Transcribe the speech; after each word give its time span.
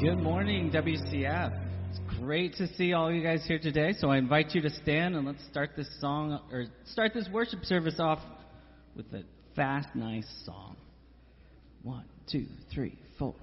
Good 0.00 0.18
morning, 0.18 0.70
WCF. 0.70 1.60
It's 1.90 2.00
great 2.18 2.54
to 2.54 2.66
see 2.74 2.94
all 2.94 3.12
you 3.12 3.22
guys 3.22 3.44
here 3.46 3.58
today. 3.58 3.92
So 3.92 4.08
I 4.08 4.16
invite 4.16 4.54
you 4.54 4.62
to 4.62 4.70
stand 4.70 5.14
and 5.14 5.26
let's 5.26 5.44
start 5.50 5.72
this 5.76 5.90
song 6.00 6.40
or 6.50 6.64
start 6.86 7.12
this 7.12 7.28
worship 7.30 7.66
service 7.66 7.96
off 7.98 8.18
with 8.96 9.12
a 9.12 9.24
fast, 9.54 9.94
nice 9.94 10.26
song. 10.46 10.78
One, 11.82 12.06
two, 12.32 12.46
three, 12.72 12.98
four. 13.18 13.34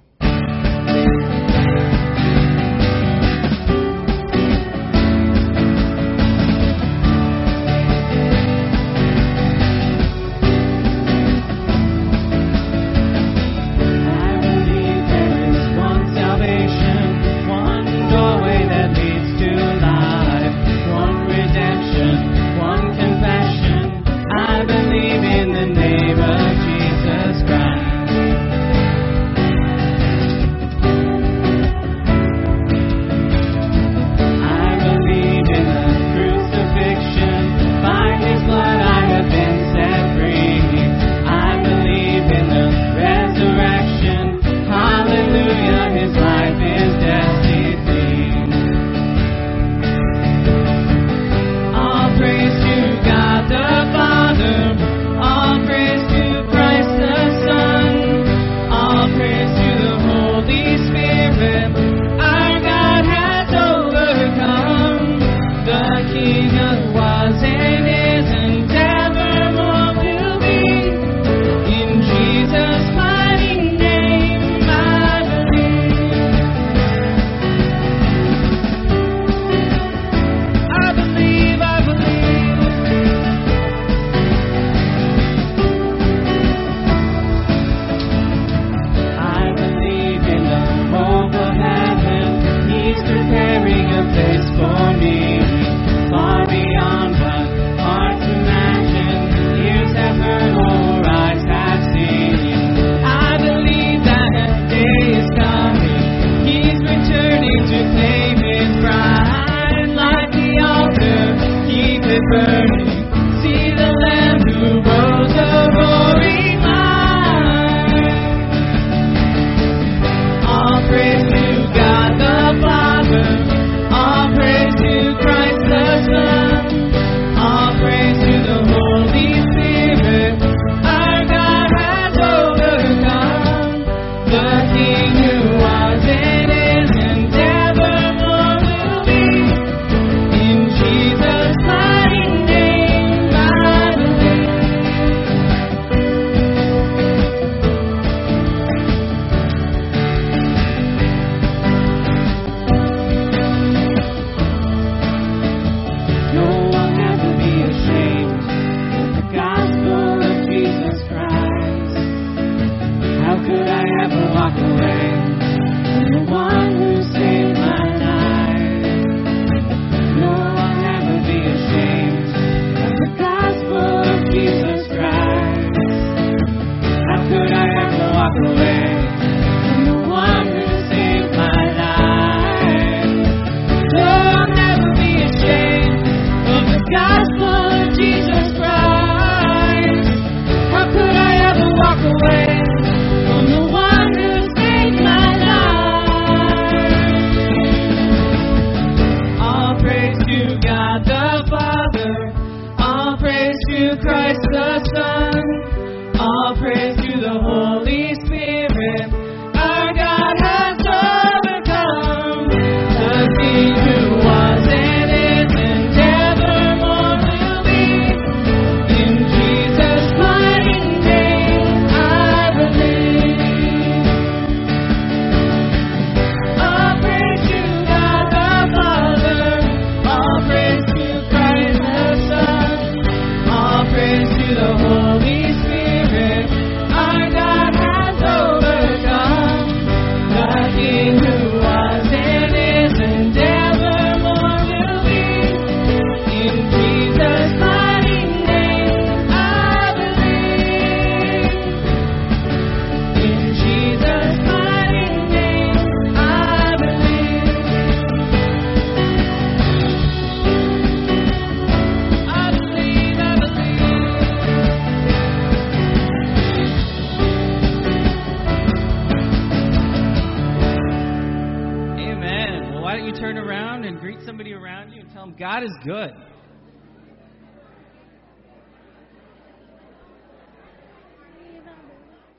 greet 274.00 274.20
somebody 274.26 274.54
around 274.54 274.92
you 274.92 275.02
and 275.02 275.12
tell 275.12 275.26
them 275.26 275.36
God 275.38 275.64
is 275.64 275.74
good. 275.84 276.12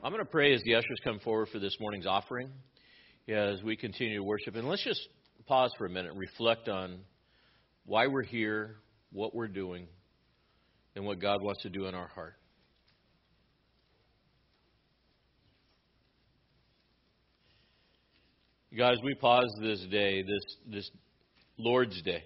I'm 0.05 0.13
going 0.13 0.25
to 0.25 0.31
pray 0.31 0.55
as 0.55 0.63
the 0.63 0.77
ushers 0.77 0.99
come 1.03 1.19
forward 1.19 1.49
for 1.49 1.59
this 1.59 1.77
morning's 1.81 2.07
offering 2.07 2.51
as 3.29 3.63
we 3.65 3.77
continue 3.77 4.19
to 4.19 4.25
worship. 4.25 4.55
And 4.55 4.69
let's 4.69 4.85
just 4.85 5.01
pause 5.47 5.71
for 5.77 5.87
a 5.87 5.91
minute 5.91 6.13
and 6.13 6.21
reflect 6.21 6.69
on 6.69 7.01
why 7.85 8.07
we're 8.07 8.23
here, 8.23 8.77
what 9.11 9.35
we're 9.35 9.49
doing, 9.49 9.89
and 10.95 11.05
what 11.05 11.21
God 11.21 11.43
wants 11.43 11.63
to 11.63 11.71
do 11.71 11.87
in 11.87 11.95
our 11.95 12.09
heart. 12.09 12.37
Guys, 18.77 18.99
we 19.03 19.15
pause 19.15 19.51
this 19.61 19.81
day, 19.91 20.23
this, 20.23 20.57
this 20.73 20.91
Lord's 21.59 22.01
Day. 22.03 22.23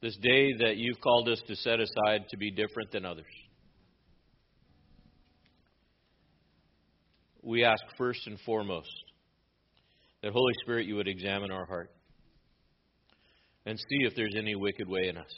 This 0.00 0.16
day 0.22 0.52
that 0.60 0.76
you've 0.76 1.00
called 1.00 1.28
us 1.28 1.42
to 1.48 1.56
set 1.56 1.80
aside 1.80 2.28
to 2.30 2.36
be 2.36 2.50
different 2.50 2.92
than 2.92 3.04
others. 3.04 3.24
We 7.42 7.64
ask 7.64 7.82
first 7.98 8.26
and 8.26 8.38
foremost 8.46 8.92
that 10.22 10.32
Holy 10.32 10.52
Spirit 10.62 10.86
you 10.86 10.94
would 10.96 11.08
examine 11.08 11.50
our 11.50 11.66
heart 11.66 11.90
and 13.66 13.78
see 13.78 14.06
if 14.06 14.14
there's 14.14 14.36
any 14.38 14.54
wicked 14.54 14.88
way 14.88 15.08
in 15.08 15.16
us. 15.16 15.34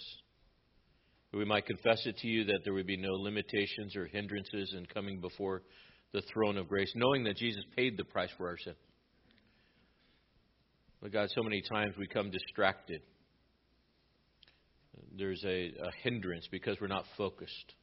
That 1.33 1.39
we 1.39 1.45
might 1.45 1.67
confess 1.67 2.05
it 2.05 2.19
to 2.19 2.29
you 2.29 2.45
that 2.45 2.61
there 2.65 2.75
would 2.75 2.87
be 2.87 2.97
no 2.97 3.15
limitations 3.15 3.97
or 3.97 4.07
hindrances 4.07 4.75
in 4.77 4.85
coming 4.87 5.21
before 5.21 5.63
the 6.13 6.23
throne 6.33 6.59
of 6.59 6.69
grace, 6.69 6.93
knowing 6.95 7.25
that 7.25 7.37
Jesus 7.37 7.65
paid 7.77 7.97
the 7.97 8.05
price 8.05 8.31
for 8.37 8.49
our 8.49 8.59
sin. 8.59 8.75
But 11.03 11.13
God, 11.13 11.29
so 11.35 11.43
many 11.43 11.63
times 11.63 11.95
we 11.99 12.07
come 12.07 12.31
distracted. 12.31 13.03
There's 15.17 15.43
a, 15.45 15.67
a 15.69 15.91
hindrance 16.03 16.49
because 16.51 16.79
we're 16.81 16.87
not 16.87 17.05
focused. 17.17 17.75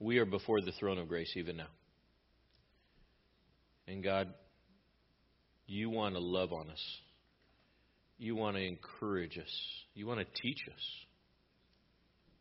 We 0.00 0.18
are 0.18 0.24
before 0.24 0.60
the 0.60 0.72
throne 0.72 0.98
of 0.98 1.08
grace 1.08 1.32
even 1.36 1.56
now. 1.56 1.68
And 3.88 4.02
God, 4.02 4.32
you 5.66 5.90
want 5.90 6.14
to 6.14 6.20
love 6.20 6.52
on 6.52 6.70
us. 6.70 6.82
You 8.18 8.36
want 8.36 8.56
to 8.56 8.62
encourage 8.62 9.38
us. 9.38 9.52
You 9.94 10.06
want 10.06 10.20
to 10.20 10.42
teach 10.42 10.60
us. 10.68 10.82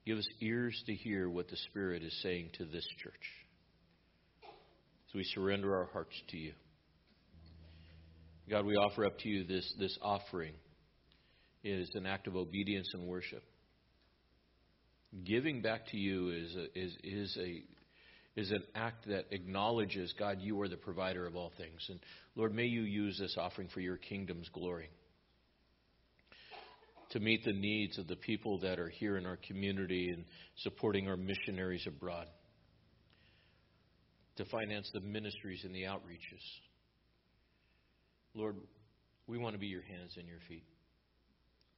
Give 0.06 0.18
us 0.18 0.28
ears 0.40 0.82
to 0.86 0.94
hear 0.94 1.30
what 1.30 1.50
the 1.50 1.58
Spirit 1.70 2.04
is 2.04 2.18
saying 2.22 2.52
to 2.58 2.66
this 2.66 2.88
church. 3.04 3.14
So 5.12 5.18
we 5.18 5.24
surrender 5.24 5.76
our 5.76 5.90
hearts 5.92 6.16
to 6.30 6.38
you. 6.38 6.54
God, 8.50 8.66
we 8.66 8.76
offer 8.76 9.06
up 9.06 9.20
to 9.20 9.30
you 9.30 9.44
this, 9.44 9.74
this 9.78 9.98
offering 10.02 10.54
is 11.64 11.90
an 11.96 12.06
act 12.06 12.28
of 12.28 12.36
obedience 12.36 12.90
and 12.94 13.06
worship. 13.06 13.44
Giving 15.26 15.62
back 15.62 15.88
to 15.88 15.98
you 15.98 16.30
is 16.30 16.56
a, 16.56 16.80
is, 16.80 16.98
is 17.04 17.38
a 17.40 17.64
is 18.38 18.52
an 18.52 18.64
act 18.76 19.08
that 19.08 19.26
acknowledges, 19.32 20.14
God, 20.18 20.38
you 20.40 20.62
are 20.62 20.70
the 20.70 20.78
provider 20.78 21.26
of 21.26 21.36
all 21.36 21.52
things. 21.58 21.84
And 21.90 22.00
Lord, 22.36 22.54
may 22.54 22.66
you 22.66 22.84
use 22.84 23.18
this 23.20 23.36
offering 23.36 23.68
for 23.74 23.80
your 23.80 23.98
kingdom's 23.98 24.48
glory. 24.50 24.92
To 27.12 27.20
meet 27.20 27.44
the 27.44 27.54
needs 27.54 27.98
of 27.98 28.08
the 28.08 28.16
people 28.16 28.60
that 28.60 28.80
are 28.80 28.90
here 28.90 29.18
in 29.18 29.26
our 29.26 29.40
community 29.48 30.10
and 30.10 30.24
supporting 30.58 31.08
our 31.08 31.18
missionaries 31.18 31.88
abroad. 31.88 32.28
To 34.36 34.46
finance 34.46 34.88
the 34.94 35.02
ministries 35.02 35.64
and 35.64 35.74
the 35.74 35.84
outreaches 35.84 36.44
Lord, 38.38 38.56
we 39.26 39.40
want 39.40 39.56
to 39.56 39.60
be 39.60 39.66
your 39.66 39.82
hands 39.82 40.16
and 40.16 40.28
your 40.28 40.38
feet. 40.48 40.64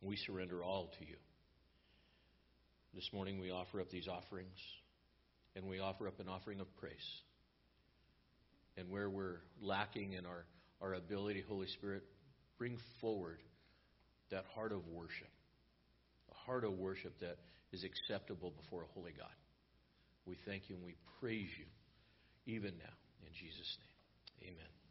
We 0.01 0.17
surrender 0.17 0.61
all 0.61 0.91
to 0.99 1.05
you. 1.05 1.15
This 2.93 3.09
morning 3.13 3.39
we 3.39 3.49
offer 3.49 3.79
up 3.79 3.89
these 3.89 4.09
offerings, 4.09 4.57
and 5.55 5.65
we 5.69 5.79
offer 5.79 6.07
up 6.07 6.19
an 6.19 6.27
offering 6.27 6.59
of 6.59 6.67
praise. 6.75 6.93
And 8.75 8.89
where 8.89 9.09
we're 9.09 9.39
lacking 9.61 10.13
in 10.13 10.25
our, 10.25 10.45
our 10.81 10.95
ability, 10.95 11.45
Holy 11.47 11.67
Spirit, 11.67 12.03
bring 12.57 12.77
forward 12.99 13.39
that 14.29 14.43
heart 14.53 14.73
of 14.73 14.85
worship, 14.87 15.31
a 16.29 16.35
heart 16.45 16.65
of 16.65 16.73
worship 16.73 17.17
that 17.21 17.37
is 17.71 17.85
acceptable 17.85 18.51
before 18.61 18.83
a 18.83 18.87
holy 18.93 19.13
God. 19.17 19.27
We 20.25 20.35
thank 20.45 20.63
you 20.67 20.75
and 20.75 20.85
we 20.85 20.95
praise 21.21 21.49
you 21.57 22.53
even 22.53 22.73
now. 22.77 22.95
In 23.25 23.31
Jesus' 23.33 23.77
name, 24.41 24.53
amen. 24.53 24.88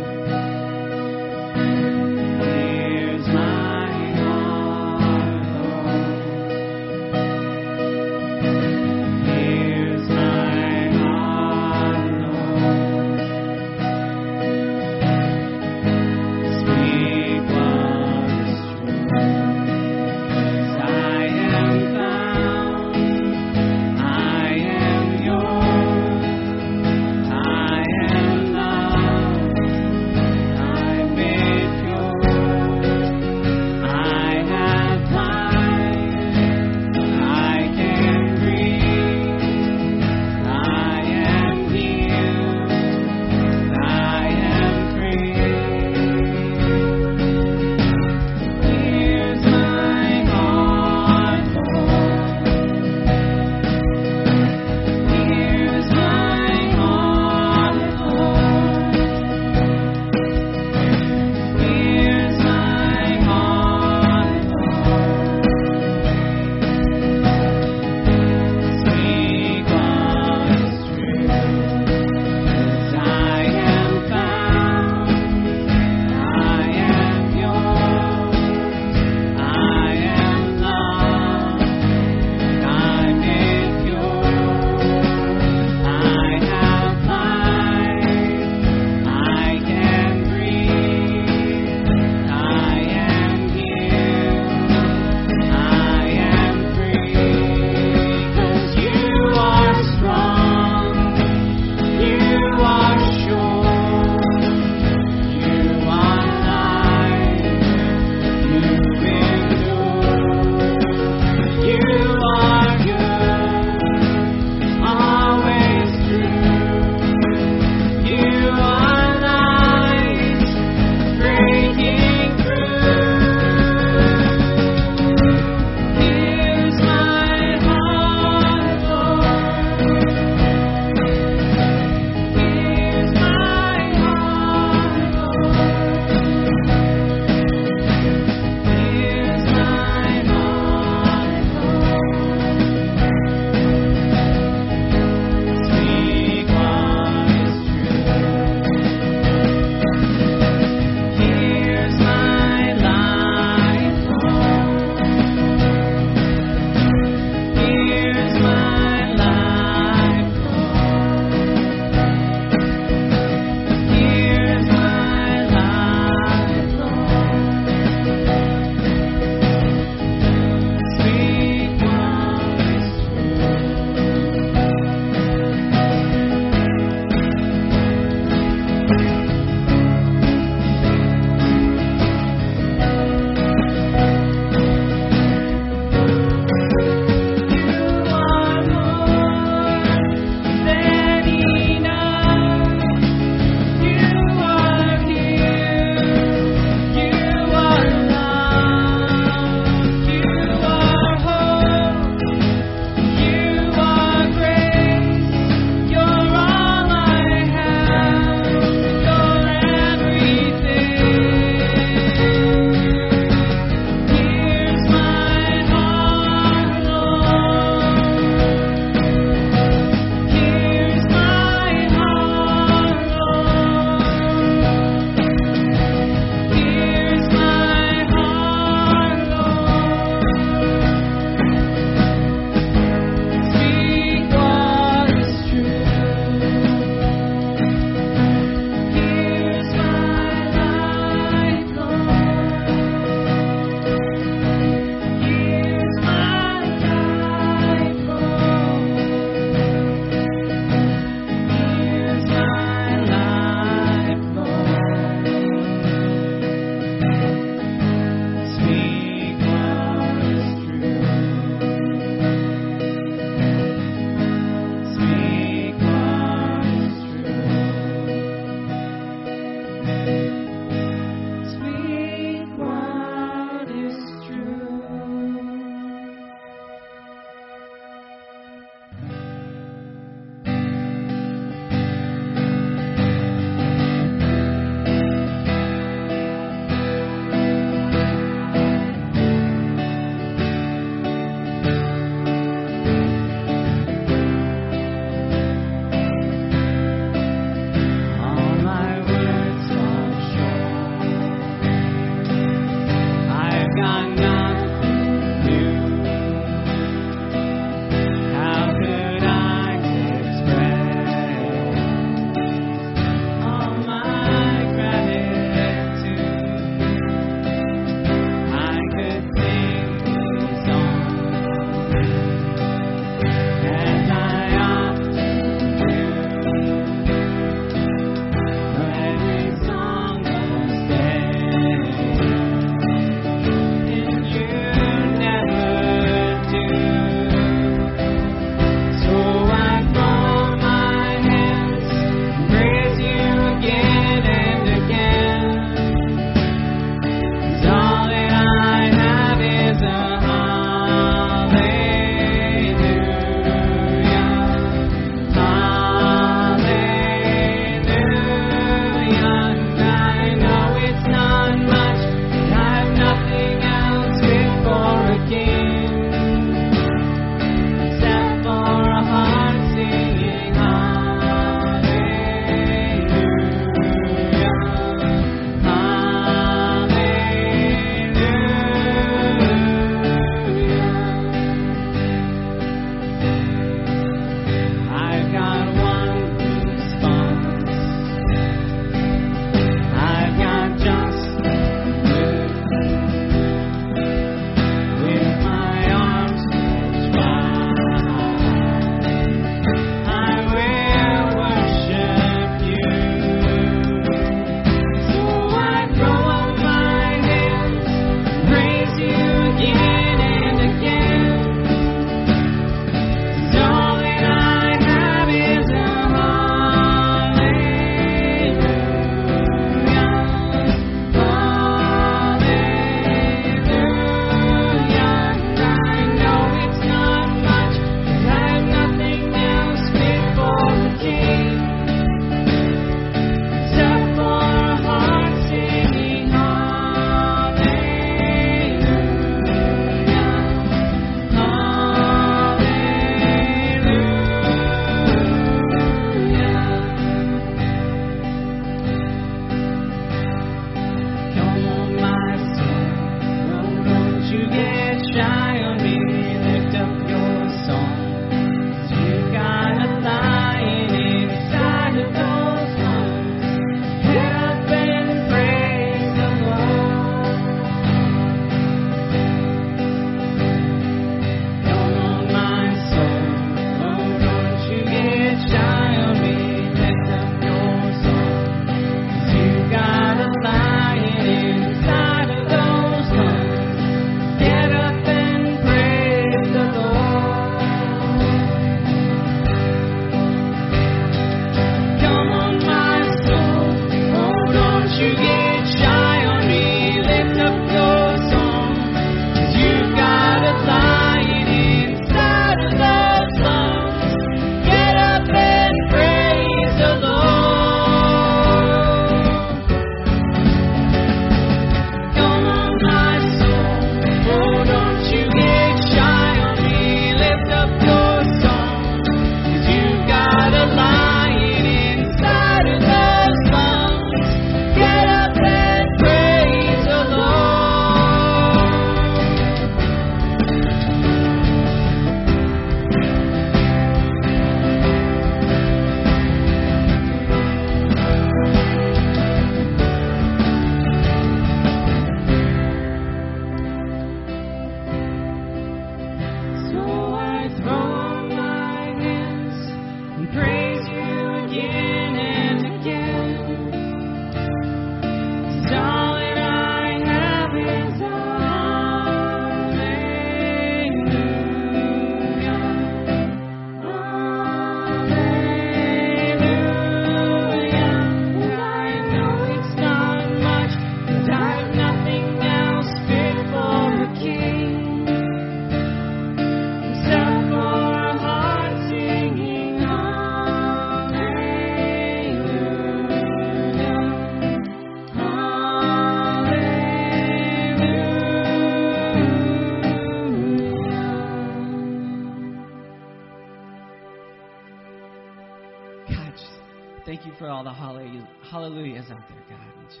All 597.56 597.64
the 597.64 597.72
hallelujahs 597.72 599.10
out 599.10 599.22
there, 599.30 599.44
God. 599.48 599.68
And 599.78 599.88
just, 599.88 600.00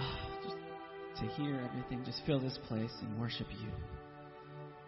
oh, 0.00 0.18
just 0.44 0.56
to 1.20 1.42
hear 1.42 1.68
everything, 1.68 2.04
just 2.04 2.22
fill 2.26 2.38
this 2.38 2.56
place 2.68 2.92
and 3.00 3.20
worship 3.20 3.48
you. 3.60 3.72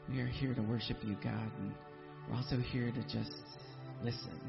We 0.09 0.21
are 0.21 0.29
here 0.29 0.55
to 0.55 0.63
worship 0.63 0.99
you, 1.03 1.17
God, 1.25 1.51
and 1.59 1.75
we're 2.29 2.37
also 2.37 2.59
here 2.59 2.93
to 2.93 3.03
just 3.13 3.35
listen. 4.05 4.41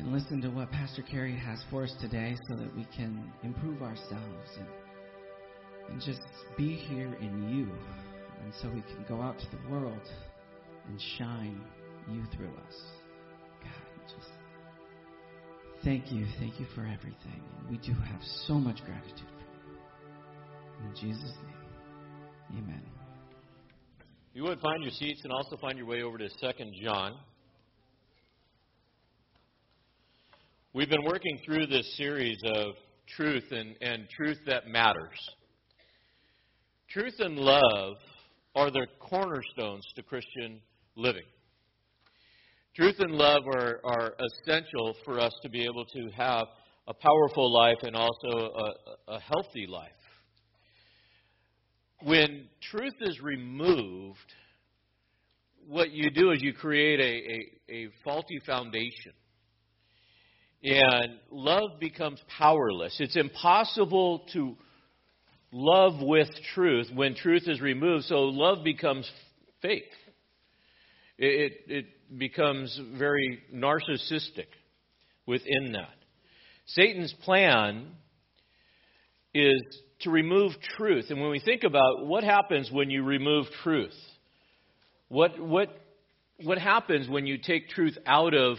And 0.00 0.12
listen 0.12 0.42
to 0.42 0.48
what 0.48 0.72
Pastor 0.72 1.02
Cary 1.02 1.36
has 1.36 1.60
for 1.70 1.84
us 1.84 1.94
today 2.00 2.34
so 2.48 2.56
that 2.56 2.74
we 2.74 2.84
can 2.96 3.32
improve 3.44 3.80
ourselves 3.80 4.50
and, 4.58 4.66
and 5.88 6.02
just 6.02 6.26
be 6.56 6.74
here 6.74 7.14
in 7.20 7.48
you. 7.48 7.70
And 8.42 8.52
so 8.60 8.68
we 8.70 8.80
can 8.80 9.04
go 9.08 9.22
out 9.22 9.38
to 9.38 9.46
the 9.52 9.70
world 9.70 10.02
and 10.88 11.00
shine 11.16 11.60
you 12.10 12.24
through 12.34 12.50
us. 12.66 12.97
Thank 15.84 16.10
you. 16.10 16.26
Thank 16.40 16.58
you 16.58 16.66
for 16.74 16.80
everything. 16.80 17.40
We 17.70 17.78
do 17.78 17.92
have 17.92 18.20
so 18.46 18.54
much 18.54 18.84
gratitude 18.84 19.14
for 19.16 20.84
you. 20.84 20.88
In 20.88 20.94
Jesus' 20.96 21.34
name, 21.44 22.62
amen. 22.62 22.82
You 24.34 24.42
would 24.44 24.60
find 24.60 24.82
your 24.82 24.92
seats 24.92 25.20
and 25.24 25.32
also 25.32 25.56
find 25.56 25.78
your 25.78 25.86
way 25.86 26.02
over 26.02 26.18
to 26.18 26.28
Second 26.40 26.74
John. 26.82 27.16
We've 30.72 30.88
been 30.88 31.04
working 31.04 31.38
through 31.44 31.66
this 31.66 31.96
series 31.96 32.38
of 32.44 32.74
truth 33.16 33.44
and, 33.50 33.74
and 33.80 34.08
truth 34.10 34.38
that 34.46 34.68
matters. 34.68 35.18
Truth 36.90 37.14
and 37.20 37.36
love 37.36 37.96
are 38.54 38.70
the 38.70 38.86
cornerstones 39.00 39.84
to 39.96 40.02
Christian 40.02 40.60
living. 40.96 41.24
Truth 42.78 43.00
and 43.00 43.10
love 43.10 43.42
are, 43.48 43.80
are 43.82 44.14
essential 44.20 44.94
for 45.04 45.18
us 45.18 45.32
to 45.42 45.48
be 45.48 45.64
able 45.64 45.84
to 45.86 46.10
have 46.16 46.46
a 46.86 46.94
powerful 46.94 47.52
life 47.52 47.78
and 47.82 47.96
also 47.96 48.28
a, 48.28 49.14
a 49.14 49.18
healthy 49.18 49.66
life. 49.66 49.90
When 52.04 52.46
truth 52.70 52.94
is 53.00 53.20
removed, 53.20 54.32
what 55.66 55.90
you 55.90 56.08
do 56.10 56.30
is 56.30 56.40
you 56.40 56.52
create 56.52 57.00
a, 57.00 57.72
a, 57.72 57.76
a 57.76 57.88
faulty 58.04 58.38
foundation. 58.46 59.12
And 60.62 61.14
love 61.32 61.80
becomes 61.80 62.20
powerless. 62.38 62.94
It's 63.00 63.16
impossible 63.16 64.24
to 64.34 64.56
love 65.50 65.94
with 66.00 66.28
truth 66.54 66.86
when 66.94 67.16
truth 67.16 67.48
is 67.48 67.60
removed, 67.60 68.04
so 68.04 68.26
love 68.26 68.62
becomes 68.62 69.10
fake. 69.62 69.90
It, 71.18 71.52
it, 71.66 71.86
becomes 72.16 72.78
very 72.96 73.40
narcissistic 73.54 74.46
within 75.26 75.72
that. 75.72 75.94
Satan's 76.66 77.14
plan 77.24 77.88
is 79.34 79.62
to 80.00 80.10
remove 80.10 80.52
truth. 80.76 81.06
And 81.10 81.20
when 81.20 81.30
we 81.30 81.40
think 81.40 81.64
about 81.64 82.06
what 82.06 82.24
happens 82.24 82.70
when 82.70 82.90
you 82.90 83.02
remove 83.02 83.46
truth, 83.62 83.96
what, 85.08 85.38
what, 85.40 85.68
what 86.42 86.58
happens 86.58 87.08
when 87.08 87.26
you 87.26 87.38
take 87.38 87.68
truth 87.68 87.96
out 88.06 88.34
of, 88.34 88.56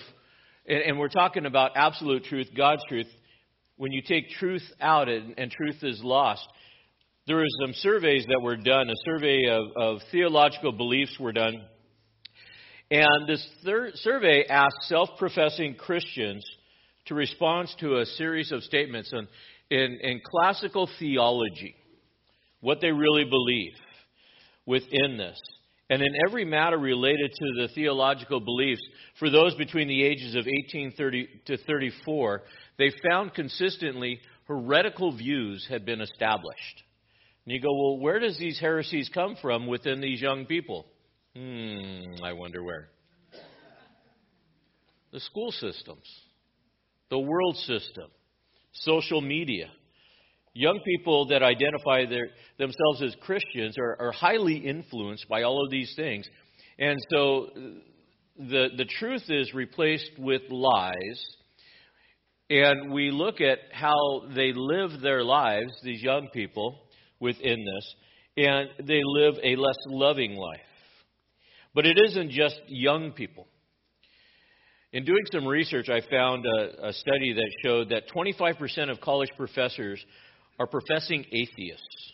and, 0.67 0.81
and 0.81 0.99
we're 0.99 1.07
talking 1.07 1.45
about 1.45 1.71
absolute 1.75 2.25
truth, 2.25 2.47
God's 2.55 2.81
truth, 2.88 3.07
when 3.77 3.91
you 3.91 4.01
take 4.01 4.29
truth 4.31 4.63
out 4.81 5.07
and, 5.07 5.35
and 5.38 5.51
truth 5.51 5.77
is 5.83 6.01
lost, 6.03 6.45
there 7.27 7.38
were 7.38 7.45
some 7.62 7.73
surveys 7.75 8.25
that 8.27 8.41
were 8.41 8.57
done. 8.57 8.89
A 8.89 8.95
survey 9.05 9.47
of, 9.49 9.63
of 9.77 9.99
theological 10.12 10.71
beliefs 10.71 11.15
were 11.19 11.31
done. 11.31 11.62
And 12.91 13.28
this 13.28 13.47
survey 13.95 14.45
asked 14.49 14.84
self 14.84 15.10
professing 15.17 15.75
Christians 15.75 16.43
to 17.06 17.15
respond 17.15 17.69
to 17.80 17.97
a 17.97 18.06
series 18.06 18.52
of 18.52 18.63
statements 18.63 19.13
in, 19.13 19.28
in, 19.69 19.99
in 20.02 20.21
classical 20.23 20.89
theology, 20.97 21.75
what 22.62 22.82
they 22.82 22.91
really 22.91 23.25
believe 23.25 23.73
within 24.65 25.17
this. 25.17 25.39
And 25.91 26.04
in 26.04 26.13
every 26.28 26.45
matter 26.45 26.78
related 26.78 27.32
to 27.32 27.45
the 27.62 27.69
theological 27.73 28.39
beliefs, 28.39 28.82
for 29.17 29.30
those 29.30 29.56
between 29.56 29.88
the 29.88 30.04
ages 30.04 30.36
of 30.36 30.45
18 30.47 30.91
30 30.91 31.28
to 31.45 31.58
34, 31.58 32.43
they 32.78 32.91
found 33.08 33.34
consistently 33.34 34.19
heretical 34.47 35.15
views 35.15 35.65
had 35.69 35.86
been 35.86 36.02
established. 36.02 36.84
And 37.45 37.54
you 37.54 37.62
go, 37.62 37.69
well, 37.71 37.99
where 37.99 38.19
does 38.19 38.38
these 38.38 38.60
heresies 38.60 39.10
come 39.13 39.36
from 39.41 39.65
within 39.67 40.02
these 40.02 40.21
young 40.21 40.45
people? 40.45 40.86
Hmm, 41.35 42.23
I 42.23 42.33
wonder 42.33 42.63
where. 42.63 42.89
The 45.11 45.19
school 45.19 45.51
systems, 45.51 46.05
the 47.09 47.19
world 47.19 47.55
system, 47.57 48.09
social 48.73 49.21
media. 49.21 49.69
Young 50.53 50.79
people 50.85 51.27
that 51.27 51.41
identify 51.43 52.05
their, 52.05 52.29
themselves 52.57 53.01
as 53.01 53.15
Christians 53.21 53.77
are, 53.77 53.95
are 53.99 54.11
highly 54.11 54.57
influenced 54.57 55.27
by 55.29 55.43
all 55.43 55.63
of 55.63 55.71
these 55.71 55.93
things. 55.95 56.27
And 56.77 56.97
so 57.11 57.47
the, 58.37 58.69
the 58.75 58.85
truth 58.85 59.23
is 59.29 59.53
replaced 59.53 60.11
with 60.17 60.41
lies. 60.49 61.25
And 62.49 62.91
we 62.91 63.11
look 63.11 63.41
at 63.41 63.59
how 63.71 64.23
they 64.35 64.53
live 64.53 65.01
their 65.01 65.23
lives, 65.23 65.71
these 65.83 66.01
young 66.01 66.29
people, 66.33 66.79
within 67.19 67.63
this, 67.63 67.95
and 68.37 68.69
they 68.87 69.01
live 69.03 69.35
a 69.43 69.55
less 69.55 69.77
loving 69.87 70.35
life. 70.35 70.61
But 71.73 71.86
it 71.86 71.97
isn't 72.03 72.32
just 72.32 72.60
young 72.67 73.12
people. 73.12 73.47
In 74.91 75.05
doing 75.05 75.23
some 75.32 75.45
research, 75.45 75.88
I 75.88 76.01
found 76.10 76.45
a, 76.45 76.88
a 76.88 76.93
study 76.93 77.34
that 77.34 77.51
showed 77.63 77.89
that 77.89 78.10
25% 78.10 78.89
of 78.89 78.99
college 78.99 79.29
professors 79.38 80.03
are 80.60 80.65
professing 80.65 81.25
atheists. 81.32 82.13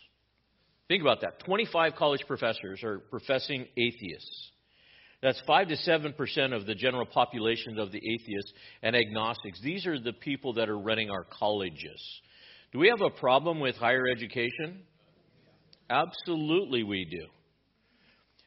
Think 0.88 1.02
about 1.02 1.22
that. 1.22 1.40
25 1.44 1.94
college 1.96 2.22
professors 2.26 2.82
are 2.84 2.98
professing 2.98 3.66
atheists. 3.76 4.50
That's 5.22 5.40
5 5.46 5.68
to 5.68 5.76
7% 5.76 6.52
of 6.54 6.66
the 6.66 6.74
general 6.74 7.06
population 7.06 7.78
of 7.78 7.90
the 7.90 7.98
atheists 7.98 8.52
and 8.82 8.94
agnostics. 8.94 9.60
These 9.62 9.86
are 9.86 9.98
the 9.98 10.12
people 10.12 10.52
that 10.54 10.68
are 10.68 10.78
running 10.78 11.10
our 11.10 11.24
colleges. 11.24 12.00
Do 12.72 12.78
we 12.78 12.88
have 12.88 13.00
a 13.00 13.10
problem 13.10 13.58
with 13.58 13.74
higher 13.76 14.06
education? 14.06 14.82
Absolutely, 15.88 16.82
we 16.82 17.06
do. 17.06 17.26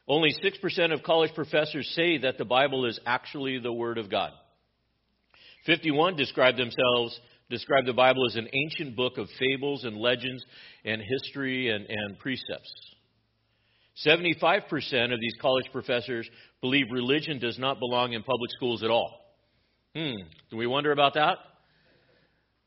Only 0.10 0.34
6% 0.44 0.92
of 0.92 1.04
college 1.04 1.32
professors 1.36 1.88
say 1.96 2.18
that 2.18 2.40
the 2.40 2.46
Bible 2.46 2.86
is 2.86 3.00
actually 3.06 3.60
the 3.60 3.72
Word 3.72 4.00
of 4.00 4.10
God. 4.10 4.32
51 5.68 6.16
describe 6.16 6.58
themselves, 6.58 7.20
describe 7.52 7.86
the 7.86 7.94
Bible 7.94 8.26
as 8.26 8.36
an 8.36 8.48
ancient 8.52 8.96
book 8.96 9.20
of 9.20 9.28
fables 9.38 9.84
and 9.84 9.96
legends 9.98 10.44
and 10.84 11.00
history 11.00 11.70
and, 11.70 11.86
and 11.88 12.18
precepts. 12.18 12.74
75% 14.04 15.14
of 15.14 15.20
these 15.20 15.36
college 15.40 15.66
professors 15.72 16.28
believe 16.62 16.86
religion 16.92 17.38
does 17.38 17.60
not 17.60 17.80
belong 17.80 18.14
in 18.14 18.24
public 18.24 18.50
schools 18.56 18.82
at 18.82 18.90
all. 18.90 19.36
Hmm, 19.94 20.16
do 20.50 20.58
we 20.58 20.66
wonder 20.66 20.92
about 20.92 21.14
that? 21.16 21.38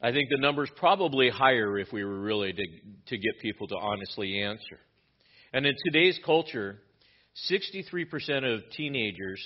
I 0.00 0.12
think 0.12 0.28
the 0.30 0.40
number's 0.40 0.70
probably 0.76 1.30
higher 1.30 1.78
if 1.78 1.92
we 1.92 2.04
were 2.04 2.20
really 2.20 2.52
to, 2.52 2.64
to 3.06 3.18
get 3.18 3.40
people 3.40 3.66
to 3.68 3.76
honestly 3.76 4.42
answer. 4.42 4.78
And 5.52 5.66
in 5.66 5.74
today's 5.86 6.20
culture, 6.24 6.78
63% 7.50 8.54
of 8.54 8.60
teenagers 8.76 9.40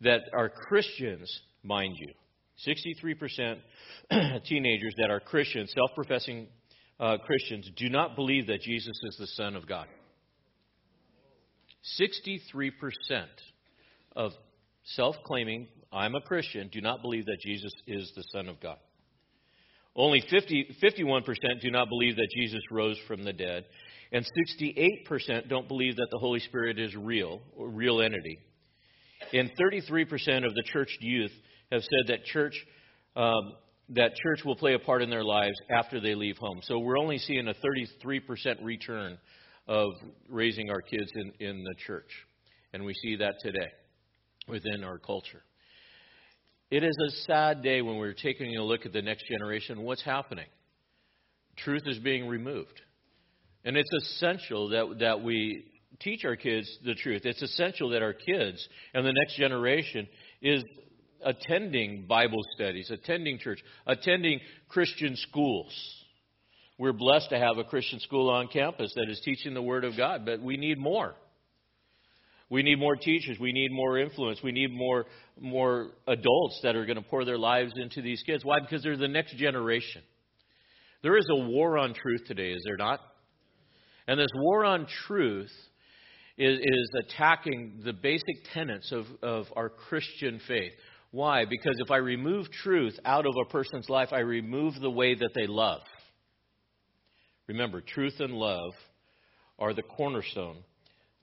that 0.00 0.22
are 0.32 0.48
Christians, 0.48 1.30
mind 1.62 1.96
you, 1.98 2.12
63% 2.66 3.58
teenagers 4.44 4.94
that 4.98 5.10
are 5.10 5.20
Christians, 5.20 5.72
self 5.74 5.90
professing 5.94 6.48
uh, 6.98 7.16
Christians, 7.24 7.70
do 7.76 7.88
not 7.88 8.16
believe 8.16 8.46
that 8.48 8.60
Jesus 8.60 8.98
is 9.04 9.16
the 9.18 9.26
Son 9.28 9.56
of 9.56 9.66
God. 9.66 9.86
63% 12.00 12.72
of 14.14 14.32
self 14.84 15.16
claiming, 15.24 15.68
I'm 15.92 16.14
a 16.14 16.20
Christian, 16.20 16.68
do 16.68 16.80
not 16.80 17.00
believe 17.02 17.26
that 17.26 17.38
Jesus 17.42 17.72
is 17.86 18.12
the 18.14 18.24
Son 18.32 18.48
of 18.48 18.60
God. 18.60 18.78
Only 19.96 20.22
50, 20.30 20.76
51% 20.82 21.24
do 21.60 21.70
not 21.70 21.88
believe 21.88 22.16
that 22.16 22.28
Jesus 22.34 22.60
rose 22.70 22.98
from 23.08 23.24
the 23.24 23.32
dead. 23.32 23.64
And 24.12 24.24
68% 24.24 25.48
don't 25.48 25.68
believe 25.68 25.96
that 25.96 26.08
the 26.10 26.18
Holy 26.18 26.40
Spirit 26.40 26.78
is 26.78 26.94
real, 26.96 27.40
real 27.56 28.00
entity. 28.00 28.38
And 29.32 29.50
33% 29.60 30.46
of 30.46 30.54
the 30.54 30.62
church 30.66 30.88
youth 31.00 31.32
have 31.70 31.82
said 31.82 32.08
that 32.08 32.24
church, 32.24 32.54
um, 33.16 33.52
that 33.90 34.14
church 34.16 34.44
will 34.44 34.56
play 34.56 34.74
a 34.74 34.78
part 34.78 35.02
in 35.02 35.10
their 35.10 35.24
lives 35.24 35.56
after 35.70 36.00
they 36.00 36.14
leave 36.14 36.36
home. 36.38 36.60
So 36.62 36.78
we're 36.78 36.98
only 36.98 37.18
seeing 37.18 37.46
a 37.48 37.54
33% 37.54 38.64
return 38.64 39.18
of 39.68 39.92
raising 40.28 40.70
our 40.70 40.80
kids 40.80 41.10
in, 41.14 41.46
in 41.46 41.62
the 41.62 41.74
church. 41.86 42.10
And 42.72 42.84
we 42.84 42.94
see 42.94 43.16
that 43.16 43.34
today 43.42 43.68
within 44.48 44.82
our 44.82 44.98
culture. 44.98 45.42
It 46.70 46.84
is 46.84 46.96
a 47.04 47.10
sad 47.26 47.62
day 47.62 47.82
when 47.82 47.96
we're 47.96 48.12
taking 48.12 48.56
a 48.56 48.62
look 48.62 48.86
at 48.86 48.92
the 48.92 49.02
next 49.02 49.24
generation. 49.26 49.82
What's 49.82 50.04
happening? 50.04 50.46
Truth 51.56 51.82
is 51.86 51.98
being 51.98 52.28
removed. 52.28 52.80
And 53.64 53.76
it's 53.76 53.92
essential 53.92 54.68
that, 54.68 55.00
that 55.00 55.22
we 55.22 55.64
teach 55.98 56.24
our 56.24 56.36
kids 56.36 56.70
the 56.84 56.94
truth. 56.94 57.22
It's 57.24 57.42
essential 57.42 57.90
that 57.90 58.02
our 58.02 58.12
kids 58.12 58.66
and 58.94 59.04
the 59.04 59.12
next 59.12 59.36
generation 59.36 60.06
is 60.40 60.62
attending 61.24 62.06
Bible 62.06 62.40
studies, 62.54 62.88
attending 62.90 63.38
church, 63.38 63.58
attending 63.86 64.40
Christian 64.68 65.16
schools. 65.16 65.74
We're 66.78 66.92
blessed 66.92 67.30
to 67.30 67.38
have 67.38 67.58
a 67.58 67.64
Christian 67.64 67.98
school 68.00 68.30
on 68.30 68.46
campus 68.46 68.92
that 68.94 69.10
is 69.10 69.20
teaching 69.24 69.54
the 69.54 69.60
Word 69.60 69.84
of 69.84 69.96
God, 69.96 70.24
but 70.24 70.40
we 70.40 70.56
need 70.56 70.78
more. 70.78 71.14
We 72.50 72.64
need 72.64 72.80
more 72.80 72.96
teachers. 72.96 73.38
We 73.38 73.52
need 73.52 73.70
more 73.70 73.98
influence. 73.98 74.40
We 74.42 74.50
need 74.50 74.72
more, 74.72 75.06
more 75.40 75.92
adults 76.08 76.60
that 76.64 76.74
are 76.74 76.84
going 76.84 76.96
to 76.96 77.08
pour 77.08 77.24
their 77.24 77.38
lives 77.38 77.72
into 77.76 78.02
these 78.02 78.22
kids. 78.26 78.44
Why? 78.44 78.58
Because 78.60 78.82
they're 78.82 78.96
the 78.96 79.08
next 79.08 79.36
generation. 79.36 80.02
There 81.02 81.16
is 81.16 81.26
a 81.30 81.36
war 81.36 81.78
on 81.78 81.94
truth 81.94 82.22
today, 82.26 82.50
is 82.50 82.62
there 82.66 82.76
not? 82.76 83.00
And 84.08 84.18
this 84.18 84.28
war 84.34 84.64
on 84.64 84.86
truth 85.06 85.52
is, 86.36 86.58
is 86.58 86.90
attacking 87.06 87.82
the 87.84 87.92
basic 87.92 88.44
tenets 88.52 88.90
of, 88.90 89.06
of 89.22 89.46
our 89.54 89.68
Christian 89.68 90.40
faith. 90.48 90.72
Why? 91.12 91.44
Because 91.44 91.76
if 91.78 91.90
I 91.90 91.98
remove 91.98 92.50
truth 92.50 92.98
out 93.04 93.26
of 93.26 93.34
a 93.40 93.48
person's 93.50 93.88
life, 93.88 94.08
I 94.12 94.20
remove 94.20 94.74
the 94.80 94.90
way 94.90 95.14
that 95.14 95.30
they 95.34 95.46
love. 95.46 95.82
Remember, 97.46 97.80
truth 97.80 98.14
and 98.18 98.32
love 98.32 98.72
are 99.58 99.72
the 99.72 99.82
cornerstone 99.82 100.58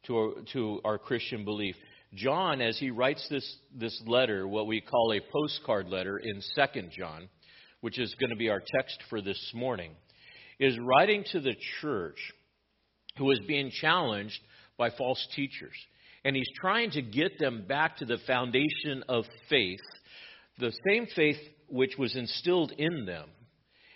to 0.06 0.18
our, 0.18 0.32
to 0.54 0.82
our 0.86 0.98
Christian 0.98 1.44
belief. 1.44 1.76
John, 2.14 2.62
as 2.62 2.80
he 2.80 2.90
writes 2.90 3.28
this, 3.30 3.58
this 3.76 4.02
letter, 4.06 4.48
what 4.48 4.68
we 4.68 4.82
call 4.82 5.14
a 5.14 5.32
postcard 5.32 5.90
letter 5.90 6.18
in 6.18 6.42
2 6.56 6.82
John, 6.98 7.28
which 7.82 8.00
is 8.00 8.16
going 8.20 8.30
to 8.30 8.36
be 8.36 8.50
our 8.50 8.62
text 8.62 9.04
for 9.10 9.22
this 9.22 9.52
morning, 9.54 9.92
is 10.60 10.80
writing 10.80 11.24
to 11.32 11.40
the 11.40 11.56
church 11.82 12.18
who 13.18 13.30
is 13.32 13.40
being 13.48 13.72
challenged 13.72 14.40
by 14.78 14.90
false 14.92 15.26
teachers. 15.36 15.76
And 16.24 16.36
he's 16.36 16.50
trying 16.60 16.92
to 16.92 17.02
get 17.02 17.40
them 17.40 17.66
back 17.68 17.98
to 17.98 18.06
the 18.06 18.18
foundation 18.26 19.04
of 19.08 19.26
faith, 19.50 19.80
the 20.60 20.74
same 20.88 21.08
faith 21.16 21.38
which 21.68 21.98
was 21.98 22.16
instilled 22.16 22.72
in 22.78 23.06
them, 23.06 23.30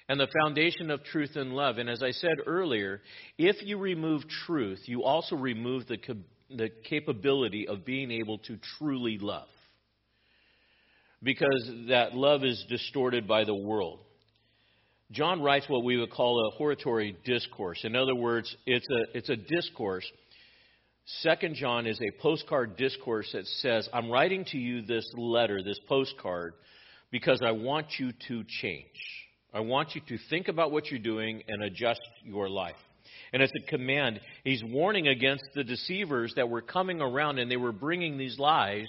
and 0.10 0.20
the 0.20 0.28
foundation 0.42 0.92
of 0.92 1.04
truth 1.04 1.32
and 1.36 1.54
love. 1.54 1.78
And 1.78 1.90
as 1.90 2.04
I 2.04 2.12
said 2.12 2.38
earlier, 2.46 3.02
if 3.38 3.58
you 3.62 3.78
remove 3.78 4.24
truth, 4.46 4.80
you 4.86 5.04
also 5.04 5.36
remove 5.36 5.88
the, 5.88 5.98
the 6.50 6.70
capability 6.90 7.68
of 7.68 7.86
being 7.86 8.12
able 8.12 8.40
to 8.40 8.58
truly 8.78 9.18
love. 9.20 9.48
Because 11.24 11.70
that 11.90 12.16
love 12.16 12.44
is 12.44 12.66
distorted 12.68 13.28
by 13.28 13.44
the 13.44 13.54
world. 13.54 14.00
John 15.12 15.42
writes 15.42 15.68
what 15.68 15.84
we 15.84 15.98
would 15.98 16.10
call 16.10 16.48
a 16.48 16.56
hortatory 16.56 17.18
discourse. 17.26 17.82
In 17.84 17.96
other 17.96 18.16
words, 18.16 18.56
it's 18.66 18.88
a, 18.90 19.18
it's 19.18 19.30
a 19.30 19.36
discourse. 19.36 20.10
Second 21.20 21.56
John 21.56 21.86
is 21.86 22.00
a 22.00 22.22
postcard 22.22 22.78
discourse 22.78 23.30
that 23.34 23.46
says, 23.46 23.90
I'm 23.94 24.10
writing 24.10 24.46
to 24.46 24.58
you 24.58 24.82
this 24.84 25.06
letter, 25.16 25.62
this 25.62 25.80
postcard, 25.88 26.54
because 27.12 27.42
I 27.46 27.52
want 27.52 27.88
you 28.00 28.14
to 28.30 28.44
change. 28.62 28.86
I 29.54 29.60
want 29.60 29.96
you 29.96 30.02
to 30.08 30.18
think 30.30 30.48
about 30.48 30.72
what 30.72 30.90
you're 30.90 31.00
doing 31.00 31.44
and 31.48 31.64
adjust 31.64 32.02
your 32.24 32.50
life. 32.50 32.76
And 33.34 33.42
it's 33.42 33.54
a 33.56 33.70
command. 33.70 34.20
He's 34.44 34.64
warning 34.64 35.08
against 35.08 35.44
the 35.56 35.64
deceivers 35.64 36.34
that 36.36 36.50
were 36.50 36.62
coming 36.62 37.02
around 37.02 37.40
and 37.40 37.50
they 37.50 37.58
were 37.58 37.72
bringing 37.72 38.18
these 38.18 38.40
lies 38.40 38.88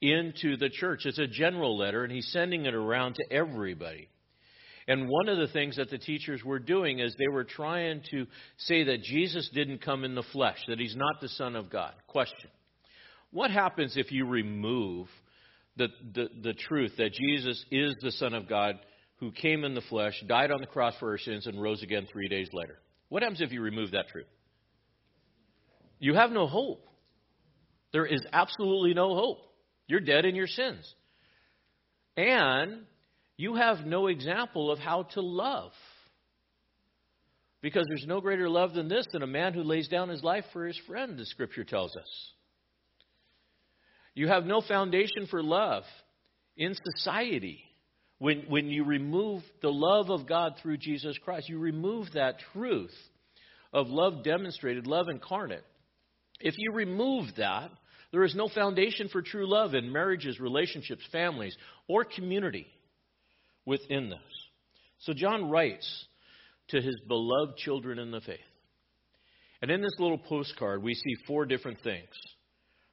into 0.00 0.56
the 0.56 0.68
church. 0.68 1.06
It's 1.06 1.18
a 1.18 1.26
general 1.26 1.76
letter, 1.78 2.04
and 2.04 2.12
he's 2.12 2.30
sending 2.32 2.66
it 2.66 2.74
around 2.74 3.14
to 3.14 3.24
everybody. 3.30 4.08
And 4.88 5.08
one 5.08 5.28
of 5.28 5.38
the 5.38 5.48
things 5.48 5.76
that 5.76 5.90
the 5.90 5.98
teachers 5.98 6.44
were 6.44 6.58
doing 6.58 7.00
is 7.00 7.14
they 7.18 7.28
were 7.28 7.44
trying 7.44 8.02
to 8.10 8.26
say 8.58 8.84
that 8.84 9.02
Jesus 9.02 9.48
didn't 9.52 9.78
come 9.82 10.04
in 10.04 10.14
the 10.14 10.22
flesh, 10.32 10.58
that 10.68 10.78
he's 10.78 10.94
not 10.94 11.20
the 11.20 11.28
Son 11.30 11.56
of 11.56 11.70
God. 11.70 11.92
Question 12.06 12.50
What 13.32 13.50
happens 13.50 13.96
if 13.96 14.12
you 14.12 14.26
remove 14.26 15.08
the, 15.76 15.88
the, 16.14 16.28
the 16.42 16.54
truth 16.54 16.92
that 16.98 17.12
Jesus 17.12 17.64
is 17.70 17.94
the 18.00 18.12
Son 18.12 18.34
of 18.34 18.48
God 18.48 18.78
who 19.18 19.30
came 19.32 19.64
in 19.64 19.74
the 19.74 19.80
flesh, 19.82 20.22
died 20.26 20.50
on 20.50 20.60
the 20.60 20.66
cross 20.66 20.94
for 20.98 21.10
our 21.10 21.18
sins, 21.18 21.46
and 21.46 21.60
rose 21.60 21.82
again 21.82 22.06
three 22.10 22.28
days 22.28 22.48
later? 22.52 22.78
What 23.08 23.22
happens 23.22 23.40
if 23.40 23.52
you 23.52 23.60
remove 23.62 23.92
that 23.92 24.08
truth? 24.08 24.26
You 25.98 26.14
have 26.14 26.30
no 26.30 26.46
hope. 26.46 26.86
There 27.92 28.06
is 28.06 28.20
absolutely 28.32 28.94
no 28.94 29.14
hope. 29.14 29.38
You're 29.86 30.00
dead 30.00 30.24
in 30.24 30.34
your 30.34 30.46
sins. 30.46 30.94
And 32.16 32.82
you 33.36 33.54
have 33.54 33.86
no 33.86 34.08
example 34.08 34.70
of 34.70 34.78
how 34.78 35.04
to 35.14 35.20
love. 35.20 35.72
Because 37.62 37.84
there's 37.88 38.06
no 38.06 38.20
greater 38.20 38.48
love 38.48 38.74
than 38.74 38.88
this 38.88 39.06
than 39.12 39.22
a 39.22 39.26
man 39.26 39.54
who 39.54 39.62
lays 39.62 39.88
down 39.88 40.08
his 40.08 40.22
life 40.22 40.44
for 40.52 40.66
his 40.66 40.78
friend, 40.86 41.18
the 41.18 41.26
scripture 41.26 41.64
tells 41.64 41.96
us. 41.96 42.32
You 44.14 44.28
have 44.28 44.44
no 44.44 44.60
foundation 44.60 45.26
for 45.30 45.42
love 45.42 45.84
in 46.56 46.74
society. 46.96 47.65
When, 48.18 48.44
when 48.48 48.68
you 48.68 48.84
remove 48.84 49.42
the 49.60 49.72
love 49.72 50.10
of 50.10 50.26
God 50.26 50.54
through 50.62 50.78
Jesus 50.78 51.18
Christ, 51.18 51.48
you 51.48 51.58
remove 51.58 52.12
that 52.14 52.36
truth 52.52 52.94
of 53.72 53.88
love 53.88 54.24
demonstrated, 54.24 54.86
love 54.86 55.06
incarnate. 55.10 55.64
If 56.40 56.54
you 56.56 56.72
remove 56.72 57.28
that, 57.36 57.70
there 58.12 58.24
is 58.24 58.34
no 58.34 58.48
foundation 58.48 59.08
for 59.08 59.20
true 59.20 59.48
love 59.48 59.74
in 59.74 59.92
marriages, 59.92 60.40
relationships, 60.40 61.02
families, 61.12 61.56
or 61.88 62.04
community 62.04 62.66
within 63.66 64.08
those. 64.08 64.18
So 65.00 65.12
John 65.12 65.50
writes 65.50 66.06
to 66.68 66.80
his 66.80 66.96
beloved 67.06 67.58
children 67.58 67.98
in 67.98 68.10
the 68.10 68.20
faith. 68.20 68.38
And 69.60 69.70
in 69.70 69.80
this 69.80 69.94
little 69.98 70.18
postcard, 70.18 70.82
we 70.82 70.94
see 70.94 71.14
four 71.26 71.44
different 71.44 71.80
things 71.82 72.08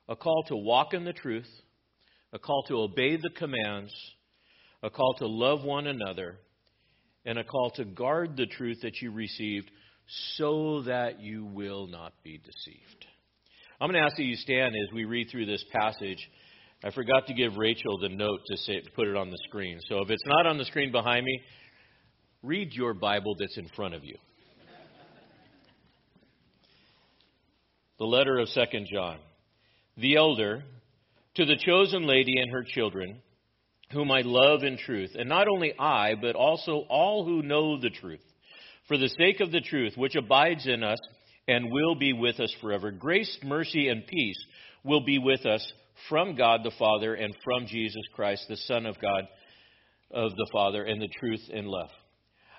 a 0.10 0.16
call 0.16 0.44
to 0.48 0.56
walk 0.56 0.94
in 0.94 1.06
the 1.06 1.14
truth, 1.14 1.48
a 2.34 2.40
call 2.40 2.64
to 2.68 2.76
obey 2.76 3.16
the 3.16 3.30
commands, 3.30 3.94
a 4.84 4.90
call 4.90 5.16
to 5.16 5.28
love 5.28 5.64
one 5.64 5.88
another, 5.88 6.38
and 7.26 7.40
a 7.40 7.44
call 7.44 7.72
to 7.72 7.86
guard 7.86 8.36
the 8.36 8.46
truth 8.46 8.80
that 8.82 9.02
you 9.02 9.12
received 9.12 9.72
so 10.36 10.82
that 10.82 11.22
you 11.22 11.46
will 11.46 11.88
not 11.88 12.14
be 12.22 12.38
deceived. 12.38 13.06
I'm 13.80 13.90
going 13.90 14.00
to 14.00 14.06
ask 14.06 14.18
that 14.18 14.24
you 14.24 14.36
stand 14.36 14.76
as 14.76 14.94
we 14.94 15.06
read 15.06 15.30
through 15.32 15.46
this 15.46 15.64
passage. 15.72 16.20
I 16.84 16.92
forgot 16.92 17.28
to 17.28 17.34
give 17.34 17.56
Rachel 17.56 17.98
the 17.98 18.10
note 18.10 18.42
to 18.48 18.58
say, 18.58 18.82
to 18.82 18.92
put 18.92 19.08
it 19.08 19.16
on 19.16 19.30
the 19.30 19.40
screen. 19.48 19.80
So 19.88 20.02
if 20.02 20.10
it's 20.10 20.24
not 20.26 20.46
on 20.46 20.58
the 20.58 20.66
screen 20.66 20.92
behind 20.92 21.26
me, 21.26 21.42
read 22.44 22.74
your 22.74 22.94
Bible 22.94 23.36
that's 23.40 23.58
in 23.58 23.70
front 23.70 23.94
of 23.94 24.04
you. 24.04 24.18
the 28.00 28.06
letter 28.06 28.38
of 28.38 28.50
Second 28.50 28.88
John. 28.92 29.18
The 29.96 30.18
elder, 30.18 30.64
to 31.36 31.46
the 31.46 31.56
chosen 31.56 32.06
lady 32.06 32.38
and 32.38 32.52
her 32.52 32.66
children, 32.68 33.22
whom 33.94 34.12
I 34.12 34.22
love 34.22 34.64
in 34.64 34.78
truth, 34.78 35.12
and 35.16 35.30
not 35.30 35.48
only 35.48 35.74
I, 35.78 36.16
but 36.16 36.36
also 36.36 36.86
all 36.90 37.24
who 37.24 37.42
know 37.42 37.80
the 37.80 37.90
truth, 37.90 38.24
for 38.88 38.98
the 38.98 39.10
sake 39.10 39.40
of 39.40 39.52
the 39.52 39.62
truth 39.62 39.94
which 39.96 40.16
abides 40.16 40.68
in 40.68 40.84
us 40.84 41.00
and 41.48 41.72
will 41.72 41.96
be 41.96 42.14
with 42.14 42.40
us 42.40 42.54
forever. 42.62 42.92
Grace, 42.92 43.38
mercy, 43.44 43.90
and 43.90 44.06
peace 44.06 44.46
will 44.84 45.06
be 45.06 45.20
with 45.20 45.46
us 45.46 45.66
from 46.10 46.36
God 46.36 46.62
the 46.64 46.72
Father 46.78 47.16
and 47.16 47.34
from 47.44 47.68
Jesus 47.68 48.04
Christ, 48.14 48.46
the 48.50 48.58
Son 48.58 48.86
of 48.86 49.00
God, 49.00 49.28
of 50.12 50.32
the 50.36 50.50
Father, 50.52 50.84
and 50.84 51.02
the 51.02 51.10
truth 51.20 51.42
and 51.54 51.68
love. 51.68 51.90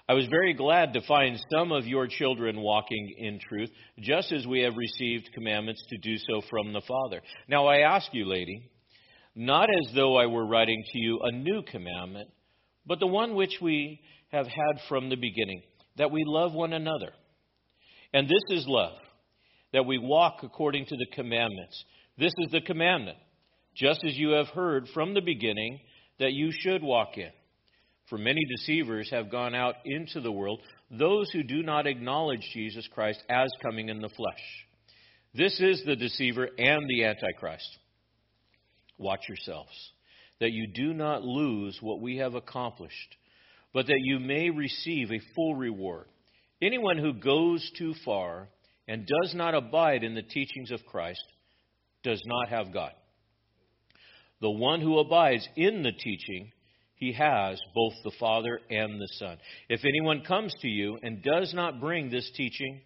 I 0.06 0.12
was 0.12 0.26
very 0.26 0.52
glad 0.52 0.92
to 0.92 1.06
find 1.06 1.40
some 1.50 1.72
of 1.72 1.86
your 1.86 2.06
children 2.06 2.60
walking 2.60 3.14
in 3.16 3.38
truth, 3.40 3.70
just 4.00 4.32
as 4.32 4.46
we 4.46 4.60
have 4.60 4.76
received 4.76 5.32
commandments 5.32 5.82
to 5.88 5.96
do 5.96 6.16
so 6.18 6.42
from 6.50 6.74
the 6.74 6.82
Father. 6.82 7.22
Now 7.48 7.66
I 7.66 7.78
ask 7.78 8.12
you, 8.12 8.26
lady, 8.26 8.70
not 9.34 9.68
as 9.70 9.94
though 9.94 10.16
I 10.16 10.26
were 10.26 10.46
writing 10.46 10.82
to 10.92 10.98
you 10.98 11.20
a 11.22 11.32
new 11.32 11.62
commandment, 11.62 12.30
but 12.86 13.00
the 13.00 13.06
one 13.06 13.34
which 13.34 13.58
we 13.60 14.00
have 14.30 14.46
had 14.46 14.80
from 14.88 15.08
the 15.08 15.16
beginning, 15.16 15.62
that 15.96 16.10
we 16.10 16.22
love 16.26 16.52
one 16.52 16.72
another. 16.72 17.12
And 18.12 18.28
this 18.28 18.58
is 18.58 18.66
love, 18.66 18.98
that 19.72 19.86
we 19.86 19.98
walk 19.98 20.40
according 20.42 20.86
to 20.86 20.96
the 20.96 21.06
commandments. 21.14 21.84
This 22.18 22.32
is 22.38 22.52
the 22.52 22.60
commandment 22.60 23.18
just 23.74 24.04
as 24.04 24.16
you 24.16 24.30
have 24.30 24.46
heard 24.48 24.86
from 24.94 25.14
the 25.14 25.20
beginning 25.20 25.80
that 26.18 26.32
you 26.32 26.50
should 26.52 26.82
walk 26.82 27.16
in. 27.18 27.30
For 28.08 28.18
many 28.18 28.40
deceivers 28.56 29.10
have 29.10 29.30
gone 29.30 29.54
out 29.54 29.76
into 29.84 30.20
the 30.20 30.30
world, 30.30 30.60
those 30.90 31.30
who 31.32 31.42
do 31.42 31.62
not 31.62 31.86
acknowledge 31.86 32.48
Jesus 32.52 32.86
Christ 32.92 33.22
as 33.28 33.48
coming 33.62 33.88
in 33.88 34.00
the 34.00 34.10
flesh. 34.10 34.66
This 35.34 35.58
is 35.58 35.82
the 35.84 35.96
deceiver 35.96 36.48
and 36.58 36.84
the 36.88 37.04
antichrist. 37.04 37.78
Watch 38.98 39.28
yourselves, 39.28 39.92
that 40.40 40.52
you 40.52 40.66
do 40.66 40.94
not 40.94 41.24
lose 41.24 41.78
what 41.80 42.00
we 42.00 42.18
have 42.18 42.34
accomplished, 42.34 43.16
but 43.72 43.86
that 43.86 44.00
you 44.00 44.20
may 44.20 44.50
receive 44.50 45.10
a 45.10 45.34
full 45.34 45.54
reward. 45.56 46.06
Anyone 46.62 46.98
who 46.98 47.12
goes 47.12 47.68
too 47.76 47.94
far 48.04 48.48
and 48.86 49.06
does 49.06 49.34
not 49.34 49.54
abide 49.54 50.04
in 50.04 50.14
the 50.14 50.22
teachings 50.22 50.70
of 50.70 50.84
Christ 50.86 51.24
does 52.02 52.22
not 52.24 52.48
have 52.48 52.72
God. 52.72 52.92
The 54.40 54.50
one 54.50 54.80
who 54.80 54.98
abides 54.98 55.48
in 55.56 55.82
the 55.82 55.92
teaching, 55.92 56.52
he 56.96 57.12
has 57.12 57.60
both 57.74 57.94
the 58.04 58.12
Father 58.20 58.60
and 58.70 59.00
the 59.00 59.08
Son. 59.18 59.38
If 59.68 59.84
anyone 59.84 60.22
comes 60.22 60.54
to 60.60 60.68
you 60.68 60.98
and 61.02 61.22
does 61.22 61.52
not 61.54 61.80
bring 61.80 62.10
this 62.10 62.30
teaching, 62.36 62.80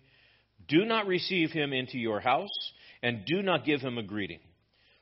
do 0.69 0.85
not 0.85 1.07
receive 1.07 1.51
him 1.51 1.73
into 1.73 1.99
your 1.99 2.21
house, 2.21 2.49
and 3.03 3.25
do 3.27 3.43
not 3.43 3.65
give 3.65 3.81
him 3.81 3.99
a 3.99 4.03
greeting. 4.03 4.41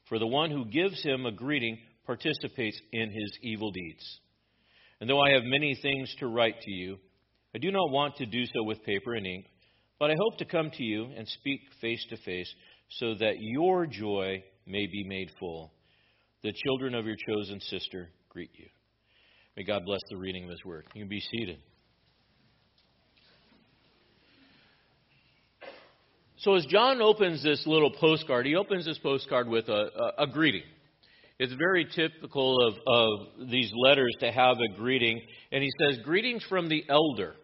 For 0.09 0.19
the 0.19 0.27
one 0.27 0.51
who 0.51 0.64
gives 0.66 1.03
him 1.03 1.27
a 1.27 1.33
greeting 1.33 1.79
participates 2.07 2.81
in 2.92 3.11
his 3.11 3.38
evil 3.42 3.71
deeds. 3.73 4.21
And 5.01 5.11
though 5.11 5.21
I 5.21 5.33
have 5.33 5.42
many 5.45 5.77
things 5.83 6.14
to 6.21 6.29
write 6.29 6.61
to 6.61 6.71
you, 6.71 6.99
I 7.55 7.59
do 7.59 7.71
not 7.73 7.90
want 7.90 8.16
to 8.16 8.27
do 8.27 8.45
so 8.47 8.62
with 8.62 8.85
paper 8.85 9.14
and 9.14 9.27
ink, 9.27 9.47
but 9.99 10.11
I 10.11 10.14
hope 10.19 10.38
to 10.38 10.45
come 10.45 10.71
to 10.71 10.85
you 10.85 11.07
and 11.16 11.27
speak 11.27 11.61
face 11.81 12.05
to 12.11 12.16
face, 12.19 12.53
so 12.99 13.14
that 13.14 13.35
your 13.40 13.87
joy 13.87 14.45
may 14.66 14.87
be 14.87 15.05
made 15.05 15.31
full. 15.40 15.73
The 16.42 16.53
children 16.64 16.95
of 16.95 17.07
your 17.07 17.16
chosen 17.29 17.61
sister 17.61 18.11
greet 18.29 18.51
you. 18.55 18.66
May 19.57 19.64
God 19.64 19.85
bless 19.85 20.01
the 20.11 20.19
reading 20.19 20.45
of 20.45 20.51
his 20.51 20.64
word. 20.64 20.87
You 20.95 21.03
can 21.03 21.09
be 21.09 21.21
seated. 21.21 21.59
So, 26.38 26.55
as 26.55 26.66
John 26.66 27.01
opens 27.01 27.42
this 27.42 27.62
little 27.66 27.90
postcard, 27.90 28.44
he 28.44 28.57
opens 28.57 28.85
this 28.85 28.99
postcard 28.99 29.49
with 29.49 29.68
a, 29.68 29.88
a, 30.18 30.25
a 30.25 30.27
greeting. 30.27 30.64
It's 31.38 31.53
very 31.55 31.87
typical 31.94 32.57
of, 32.66 32.75
of 32.87 33.49
these 33.51 33.70
letters 33.75 34.14
to 34.20 34.31
have 34.31 34.57
a 34.59 34.77
greeting. 34.77 35.20
And 35.51 35.62
he 35.62 35.70
says, 35.79 35.99
Greetings 36.05 36.44
from 36.49 36.68
the 36.68 36.85
elder. 36.88 37.35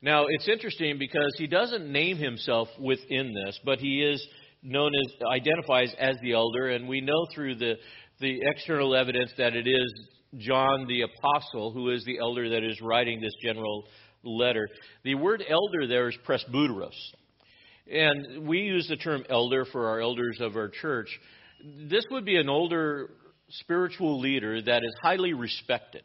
Now, 0.00 0.26
it's 0.28 0.48
interesting 0.48 0.96
because 0.98 1.34
he 1.38 1.48
doesn't 1.48 1.90
name 1.90 2.18
himself 2.18 2.68
within 2.78 3.34
this, 3.34 3.58
but 3.64 3.80
he 3.80 4.02
is 4.02 4.24
known 4.62 4.92
as, 4.94 5.12
identifies 5.32 5.92
as 5.98 6.16
the 6.22 6.34
elder, 6.34 6.68
and 6.68 6.88
we 6.88 7.00
know 7.00 7.26
through 7.34 7.56
the, 7.56 7.74
the 8.20 8.40
external 8.42 8.94
evidence 8.94 9.32
that 9.38 9.54
it 9.54 9.66
is 9.66 9.92
John 10.36 10.86
the 10.86 11.02
apostle 11.02 11.72
who 11.72 11.90
is 11.90 12.04
the 12.04 12.18
elder 12.18 12.48
that 12.50 12.62
is 12.62 12.80
writing 12.80 13.20
this 13.20 13.34
general 13.42 13.84
letter. 14.22 14.68
The 15.02 15.16
word 15.16 15.42
elder 15.48 15.88
there 15.88 16.08
is 16.08 16.16
presbyteros. 16.26 16.94
And 17.90 18.46
we 18.46 18.58
use 18.58 18.86
the 18.88 18.96
term 18.96 19.24
elder 19.30 19.64
for 19.64 19.88
our 19.88 20.00
elders 20.00 20.38
of 20.40 20.56
our 20.56 20.68
church 20.68 21.08
this 21.90 22.04
would 22.10 22.24
be 22.24 22.36
an 22.36 22.48
older 22.48 23.10
spiritual 23.50 24.20
leader 24.20 24.60
that 24.62 24.84
is 24.84 24.94
highly 25.02 25.32
respected. 25.32 26.02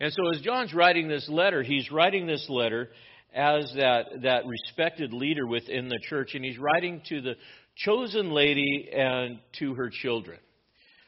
And 0.00 0.12
so, 0.12 0.22
as 0.34 0.40
John's 0.42 0.74
writing 0.74 1.08
this 1.08 1.28
letter, 1.28 1.62
he's 1.62 1.90
writing 1.90 2.26
this 2.26 2.46
letter 2.48 2.88
as 3.34 3.72
that, 3.76 4.22
that 4.22 4.46
respected 4.46 5.12
leader 5.12 5.46
within 5.46 5.88
the 5.88 5.98
church, 6.08 6.34
and 6.34 6.44
he's 6.44 6.58
writing 6.58 7.02
to 7.08 7.20
the 7.20 7.34
chosen 7.76 8.32
lady 8.32 8.90
and 8.92 9.38
to 9.58 9.74
her 9.74 9.90
children. 9.90 10.38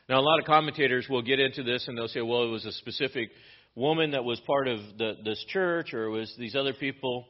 Now, 0.09 0.21
a 0.21 0.23
lot 0.23 0.39
of 0.39 0.45
commentators 0.45 1.07
will 1.09 1.23
get 1.23 1.41
into 1.41 1.63
this 1.63 1.87
and 1.89 1.97
they'll 1.97 2.09
say, 2.09 2.21
well, 2.21 2.45
it 2.45 2.51
was 2.51 2.67
a 2.67 2.73
specific 2.73 3.31
woman 3.75 4.11
that 4.13 4.25
was 4.25 4.41
part 4.41 4.69
of 4.69 4.79
the, 4.99 5.15
this 5.25 5.43
church, 5.49 5.95
or 5.95 6.05
it 6.05 6.11
was 6.11 6.33
these 6.39 6.55
other 6.55 6.75
people. 6.75 7.27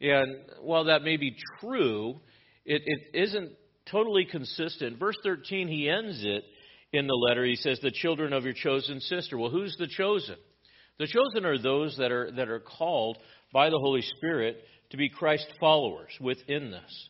And 0.00 0.36
while 0.60 0.84
that 0.84 1.02
may 1.02 1.16
be 1.16 1.36
true, 1.60 2.20
it, 2.64 2.82
it 2.84 3.22
isn't 3.22 3.52
totally 3.90 4.24
consistent. 4.24 4.98
Verse 4.98 5.16
13, 5.22 5.68
he 5.68 5.88
ends 5.88 6.22
it 6.24 6.44
in 6.92 7.06
the 7.06 7.14
letter. 7.14 7.44
He 7.44 7.56
says, 7.56 7.80
The 7.80 7.90
children 7.90 8.32
of 8.32 8.44
your 8.44 8.54
chosen 8.54 9.00
sister. 9.00 9.38
Well, 9.38 9.50
who's 9.50 9.76
the 9.78 9.88
chosen? 9.88 10.36
The 10.98 11.06
chosen 11.06 11.44
are 11.44 11.58
those 11.58 11.96
that 11.98 12.12
are, 12.12 12.30
that 12.32 12.48
are 12.48 12.60
called 12.60 13.18
by 13.52 13.68
the 13.68 13.78
Holy 13.78 14.02
Spirit 14.16 14.58
to 14.90 14.96
be 14.96 15.08
Christ 15.08 15.46
followers 15.58 16.10
within 16.20 16.70
this. 16.70 17.08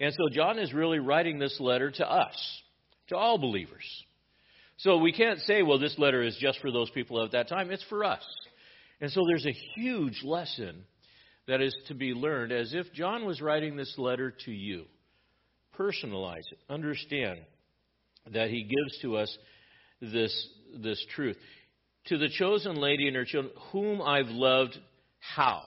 And 0.00 0.14
so 0.14 0.34
John 0.34 0.58
is 0.58 0.72
really 0.72 0.98
writing 0.98 1.38
this 1.38 1.58
letter 1.60 1.90
to 1.90 2.10
us, 2.10 2.62
to 3.08 3.16
all 3.16 3.36
believers. 3.36 3.84
So 4.78 4.96
we 4.96 5.12
can't 5.12 5.38
say, 5.40 5.62
well, 5.62 5.78
this 5.78 5.98
letter 5.98 6.22
is 6.22 6.36
just 6.40 6.60
for 6.60 6.70
those 6.70 6.88
people 6.90 7.22
at 7.22 7.32
that 7.32 7.48
time. 7.48 7.70
It's 7.70 7.84
for 7.90 8.04
us. 8.04 8.24
And 9.02 9.10
so 9.10 9.24
there's 9.26 9.46
a 9.46 9.56
huge 9.74 10.22
lesson 10.24 10.84
that 11.50 11.60
is 11.60 11.76
to 11.88 11.94
be 11.94 12.14
learned 12.14 12.52
as 12.52 12.72
if 12.72 12.92
John 12.92 13.26
was 13.26 13.40
writing 13.40 13.76
this 13.76 13.92
letter 13.98 14.32
to 14.44 14.52
you 14.52 14.84
personalize 15.76 16.46
it. 16.52 16.58
Understand 16.68 17.40
that 18.32 18.50
He 18.50 18.62
gives 18.62 19.00
to 19.02 19.16
us 19.16 19.36
this, 20.00 20.48
this 20.76 21.04
truth. 21.14 21.36
To 22.06 22.18
the 22.18 22.28
chosen 22.28 22.76
lady 22.76 23.08
and 23.08 23.16
her 23.16 23.24
children, 23.24 23.52
whom 23.72 24.00
I've 24.00 24.28
loved, 24.28 24.78
how? 25.18 25.62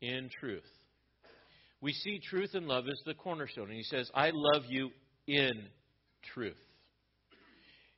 In 0.00 0.28
truth. 0.40 0.66
We 1.80 1.92
see 1.92 2.20
truth 2.20 2.50
and 2.54 2.66
love 2.66 2.84
as 2.88 3.00
the 3.06 3.14
cornerstone. 3.14 3.68
And 3.68 3.76
He 3.76 3.84
says, 3.84 4.10
I 4.14 4.32
love 4.34 4.64
you 4.68 4.90
in 5.26 5.52
truth. 6.34 6.56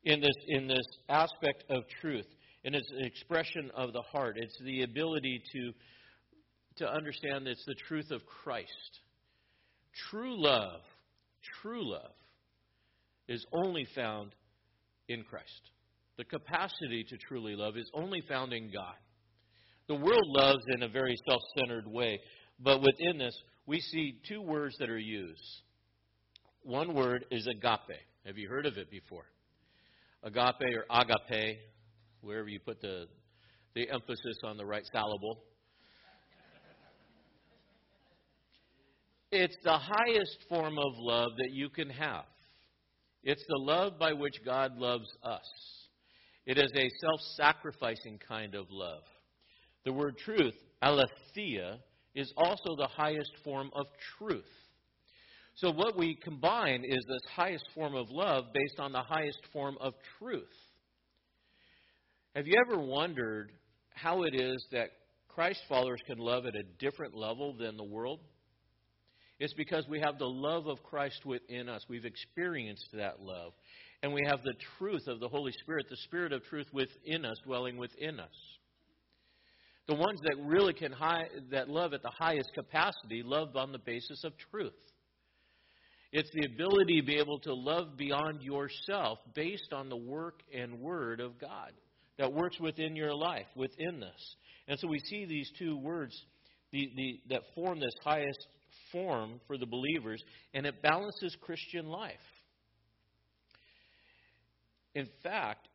In 0.05 0.21
this, 0.21 0.37
in 0.49 0.69
this 0.69 0.87
aspect 1.09 1.65
of 1.69 1.83
truth, 2.01 2.27
and 2.65 2.75
it's 2.75 2.91
an 2.91 3.05
expression 3.05 3.71
of 3.75 3.93
the 3.93 4.03
heart. 4.03 4.37
It's 4.39 4.59
the 4.63 4.83
ability 4.83 5.43
to, 5.53 5.73
to 6.77 6.89
understand 6.91 7.47
that 7.47 7.53
it's 7.53 7.65
the 7.67 7.75
truth 7.89 8.11
of 8.11 8.25
Christ. 8.27 9.01
True 10.11 10.41
love, 10.43 10.81
true 11.63 11.91
love, 11.91 12.13
is 13.29 13.45
only 13.53 13.87
found 13.95 14.35
in 15.09 15.23
Christ. 15.23 15.71
The 16.17 16.25
capacity 16.25 17.05
to 17.09 17.17
truly 17.17 17.57
love 17.57 17.77
is 17.77 17.91
only 17.95 18.23
found 18.29 18.53
in 18.53 18.71
God. 18.73 18.95
The 19.89 19.95
world 19.95 20.27
loves 20.27 20.65
in 20.75 20.83
a 20.83 20.89
very 20.89 21.17
self 21.29 21.43
centered 21.59 21.87
way, 21.87 22.21
but 22.59 22.81
within 22.81 23.19
this, 23.19 23.37
we 23.67 23.81
see 23.81 24.21
two 24.29 24.43
words 24.43 24.77
that 24.79 24.91
are 24.91 24.99
used. 24.99 25.43
One 26.63 26.95
word 26.95 27.27
is 27.31 27.47
agape. 27.47 28.01
Have 28.25 28.39
you 28.39 28.49
heard 28.49 28.67
of 28.67 28.79
it 28.79 28.91
before? 28.91 29.27
Agape 30.23 30.75
or 30.77 30.85
agape, 30.91 31.59
wherever 32.23 32.49
you 32.49 32.59
put 32.61 32.81
the, 32.81 33.07
the 33.75 33.91
emphasis 33.91 34.39
on 34.45 34.57
the 34.57 34.65
right 34.65 34.85
syllable. 34.93 35.43
It's 39.37 39.57
the 39.65 39.77
highest 39.77 40.39
form 40.49 40.79
of 40.79 40.93
love 40.97 41.33
that 41.39 41.51
you 41.51 41.69
can 41.69 41.91
have. 41.91 42.27
It's 43.25 43.45
the 43.49 43.59
love 43.59 43.99
by 43.99 44.13
which 44.13 44.37
God 44.45 44.77
loves 44.77 45.09
us. 45.25 45.51
It 46.47 46.57
is 46.57 46.71
a 46.77 46.89
self 47.01 47.21
sacrificing 47.35 48.21
kind 48.29 48.55
of 48.55 48.67
love. 48.71 49.03
The 49.85 49.93
word 49.93 50.19
truth, 50.19 50.55
aletheia, 50.81 51.81
is 52.15 52.33
also 52.37 52.77
the 52.77 52.87
highest 52.87 53.33
form 53.43 53.71
of 53.75 53.87
truth. 54.17 54.45
So, 55.57 55.73
what 55.73 55.99
we 55.99 56.15
combine 56.15 56.85
is 56.85 57.05
this 57.09 57.33
highest 57.35 57.65
form 57.75 57.97
of 57.97 58.11
love 58.11 58.45
based 58.55 58.79
on 58.79 58.93
the 58.93 59.03
highest 59.03 59.41
form 59.53 59.77
of 59.81 59.95
truth. 60.21 60.45
Have 62.37 62.47
you 62.47 62.55
ever 62.69 62.81
wondered 62.81 63.51
how 63.97 64.23
it 64.23 64.35
is 64.37 64.65
that 64.71 64.91
Christ 65.27 65.59
followers 65.69 66.01
can 66.07 66.19
love 66.19 66.47
at 66.47 66.55
a 66.55 66.63
different 66.79 67.17
level 67.17 67.53
than 67.59 67.77
the 67.77 67.83
world? 67.83 68.21
It's 69.41 69.55
because 69.55 69.87
we 69.89 70.01
have 70.01 70.19
the 70.19 70.29
love 70.29 70.67
of 70.67 70.83
Christ 70.83 71.27
within 71.27 71.69
us. 71.69 71.85
We've 71.89 72.05
experienced 72.05 72.89
that 72.93 73.21
love. 73.21 73.53
And 74.03 74.13
we 74.13 74.23
have 74.27 74.43
the 74.43 74.55
truth 74.79 75.07
of 75.09 75.19
the 75.19 75.29
Holy 75.29 75.53
Spirit, 75.63 75.87
the 75.89 75.97
Spirit 76.05 76.33
of 76.33 76.45
truth 76.45 76.67
within 76.73 77.25
us, 77.25 77.37
dwelling 77.45 77.77
within 77.77 78.21
us. 78.21 78.35
The 79.87 79.95
ones 79.95 80.21
that 80.23 80.37
really 80.45 80.73
can 80.73 80.93
high, 80.93 81.25
that 81.51 81.69
love 81.69 81.93
at 81.93 82.03
the 82.03 82.11
highest 82.11 82.53
capacity 82.55 83.23
love 83.23 83.57
on 83.57 83.73
the 83.73 83.79
basis 83.79 84.25
of 84.25 84.33
truth. 84.51 84.73
It's 86.13 86.31
the 86.33 86.47
ability 86.47 87.01
to 87.01 87.07
be 87.07 87.17
able 87.17 87.41
to 87.41 87.55
love 87.55 87.97
beyond 87.97 88.41
yourself 88.41 89.19
based 89.35 89.73
on 89.73 89.89
the 89.89 89.97
work 89.97 90.43
and 90.55 90.81
word 90.81 91.21
of 91.21 91.41
God 91.41 91.73
that 92.19 92.33
works 92.33 92.61
within 92.61 92.95
your 92.95 93.13
life, 93.13 93.47
within 93.57 94.01
this. 94.01 94.37
And 94.69 94.79
so 94.79 94.87
we 94.87 95.01
see 95.01 95.25
these 95.25 95.51
two 95.59 95.77
words 95.77 96.15
the, 96.71 96.91
the, 96.97 97.21
that 97.31 97.43
form 97.55 97.81
this 97.81 97.95
highest 98.05 98.47
form 98.95 99.41
for 99.49 99.59
the 99.59 99.67
believers, 99.67 100.23
and 100.55 100.65
it 100.65 100.81
balances 100.81 101.37
Christian 101.41 101.89
life. 101.89 102.15
In 104.95 105.09
fact, 105.25 105.67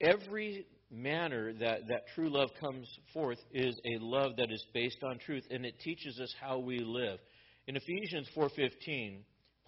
every 0.00 0.64
manner 0.90 1.52
that, 1.54 1.80
that 1.88 2.06
true 2.14 2.30
love 2.30 2.50
comes 2.60 2.88
forth 3.12 3.38
is 3.52 3.74
a 3.84 3.98
love 3.98 4.36
that 4.36 4.52
is 4.52 4.64
based 4.72 5.02
on 5.02 5.18
truth, 5.18 5.44
and 5.50 5.66
it 5.66 5.80
teaches 5.80 6.20
us 6.20 6.32
how 6.40 6.58
we 6.58 6.78
live. 6.78 7.18
In 7.66 7.74
Ephesians 7.76 8.28
4.15, 8.36 9.18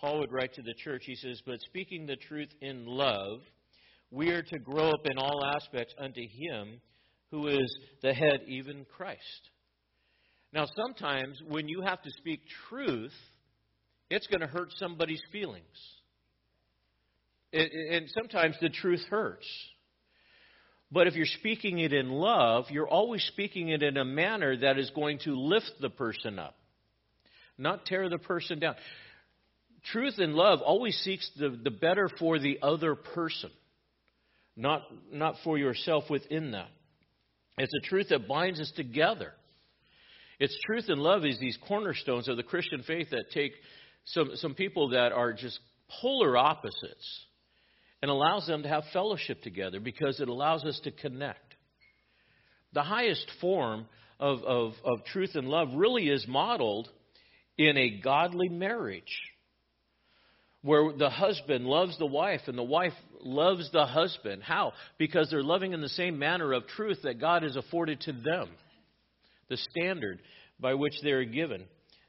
Paul 0.00 0.20
would 0.20 0.32
write 0.32 0.54
to 0.54 0.62
the 0.62 0.74
church, 0.84 1.02
he 1.04 1.16
says, 1.16 1.42
But 1.44 1.60
speaking 1.62 2.06
the 2.06 2.16
truth 2.16 2.48
in 2.62 2.86
love, 2.86 3.40
we 4.12 4.30
are 4.30 4.42
to 4.42 4.58
grow 4.60 4.90
up 4.90 5.04
in 5.04 5.18
all 5.18 5.44
aspects 5.56 5.94
unto 5.98 6.22
him 6.22 6.80
who 7.32 7.48
is 7.48 7.78
the 8.02 8.14
head, 8.14 8.40
even 8.46 8.86
Christ. 8.96 9.50
Now, 10.52 10.66
sometimes 10.76 11.40
when 11.46 11.68
you 11.68 11.82
have 11.82 12.02
to 12.02 12.10
speak 12.18 12.40
truth, 12.68 13.12
it's 14.10 14.26
going 14.26 14.40
to 14.40 14.46
hurt 14.46 14.70
somebody's 14.76 15.22
feelings. 15.30 15.64
And 17.52 18.08
sometimes 18.08 18.56
the 18.60 18.68
truth 18.68 19.04
hurts. 19.10 19.46
But 20.92 21.06
if 21.06 21.14
you're 21.14 21.26
speaking 21.26 21.78
it 21.78 21.92
in 21.92 22.10
love, 22.10 22.66
you're 22.70 22.88
always 22.88 23.22
speaking 23.24 23.68
it 23.68 23.82
in 23.82 23.96
a 23.96 24.04
manner 24.04 24.56
that 24.56 24.78
is 24.78 24.90
going 24.90 25.20
to 25.24 25.34
lift 25.34 25.70
the 25.80 25.90
person 25.90 26.38
up, 26.38 26.56
not 27.56 27.86
tear 27.86 28.08
the 28.08 28.18
person 28.18 28.58
down. 28.58 28.74
Truth 29.92 30.14
and 30.18 30.34
love 30.34 30.60
always 30.62 30.96
seeks 30.98 31.30
the, 31.38 31.50
the 31.50 31.70
better 31.70 32.10
for 32.18 32.38
the 32.38 32.58
other 32.60 32.96
person, 32.96 33.50
not, 34.56 34.82
not 35.12 35.36
for 35.44 35.56
yourself 35.56 36.04
within 36.10 36.52
that. 36.52 36.68
It's 37.56 37.72
a 37.74 37.88
truth 37.88 38.08
that 38.10 38.26
binds 38.26 38.60
us 38.60 38.72
together. 38.74 39.32
It's 40.40 40.58
truth 40.64 40.86
and 40.88 41.00
love 41.00 41.24
is 41.26 41.38
these 41.38 41.58
cornerstones 41.68 42.26
of 42.26 42.38
the 42.38 42.42
Christian 42.42 42.82
faith 42.82 43.10
that 43.10 43.30
take 43.32 43.52
some, 44.06 44.30
some 44.36 44.54
people 44.54 44.88
that 44.90 45.12
are 45.12 45.34
just 45.34 45.60
polar 46.00 46.36
opposites 46.36 47.26
and 48.02 48.10
allows 48.10 48.46
them 48.46 48.62
to 48.62 48.68
have 48.68 48.84
fellowship 48.92 49.42
together 49.42 49.80
because 49.80 50.18
it 50.18 50.28
allows 50.28 50.64
us 50.64 50.80
to 50.84 50.90
connect. 50.90 51.54
The 52.72 52.82
highest 52.82 53.30
form 53.40 53.86
of, 54.18 54.42
of, 54.44 54.72
of 54.84 55.04
truth 55.04 55.32
and 55.34 55.48
love 55.48 55.68
really 55.74 56.08
is 56.08 56.26
modeled 56.26 56.88
in 57.58 57.76
a 57.76 58.00
godly 58.00 58.48
marriage 58.48 59.20
where 60.62 60.92
the 60.96 61.10
husband 61.10 61.66
loves 61.66 61.98
the 61.98 62.06
wife 62.06 62.42
and 62.46 62.56
the 62.56 62.62
wife 62.62 62.92
loves 63.22 63.70
the 63.72 63.86
husband. 63.86 64.42
How? 64.42 64.72
Because 64.98 65.28
they're 65.30 65.42
loving 65.42 65.72
in 65.72 65.82
the 65.82 65.88
same 65.90 66.18
manner 66.18 66.52
of 66.52 66.66
truth 66.66 67.00
that 67.02 67.20
God 67.20 67.42
has 67.42 67.56
afforded 67.56 68.00
to 68.02 68.12
them, 68.12 68.48
the 69.50 69.58
standard 69.70 70.22
by 70.58 70.72
which 70.72 70.94
they 71.02 71.10
are 71.10 71.24
given. 71.24 71.64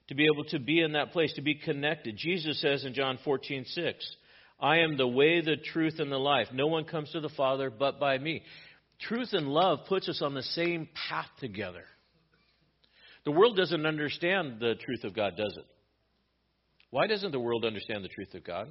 To 0.07 0.15
be 0.15 0.25
able 0.25 0.45
to 0.45 0.59
be 0.59 0.81
in 0.81 0.93
that 0.93 1.11
place, 1.11 1.33
to 1.33 1.41
be 1.41 1.55
connected. 1.55 2.15
Jesus 2.17 2.61
says 2.61 2.85
in 2.85 2.93
John 2.93 3.17
14, 3.23 3.65
6, 3.65 4.15
I 4.59 4.79
am 4.79 4.95
the 4.95 5.07
way, 5.07 5.41
the 5.41 5.57
truth, 5.57 5.95
and 5.99 6.11
the 6.11 6.17
life. 6.17 6.47
No 6.53 6.67
one 6.67 6.85
comes 6.85 7.11
to 7.11 7.19
the 7.19 7.29
Father 7.29 7.69
but 7.69 7.99
by 7.99 8.17
me. 8.17 8.43
Truth 8.99 9.29
and 9.33 9.47
love 9.47 9.79
puts 9.87 10.07
us 10.07 10.21
on 10.21 10.33
the 10.33 10.43
same 10.43 10.87
path 11.09 11.29
together. 11.39 11.83
The 13.25 13.31
world 13.31 13.57
doesn't 13.57 13.85
understand 13.85 14.59
the 14.59 14.75
truth 14.75 15.03
of 15.03 15.15
God, 15.15 15.35
does 15.35 15.55
it? 15.57 15.65
Why 16.89 17.07
doesn't 17.07 17.31
the 17.31 17.39
world 17.39 17.65
understand 17.65 18.03
the 18.03 18.09
truth 18.09 18.33
of 18.33 18.43
God? 18.43 18.67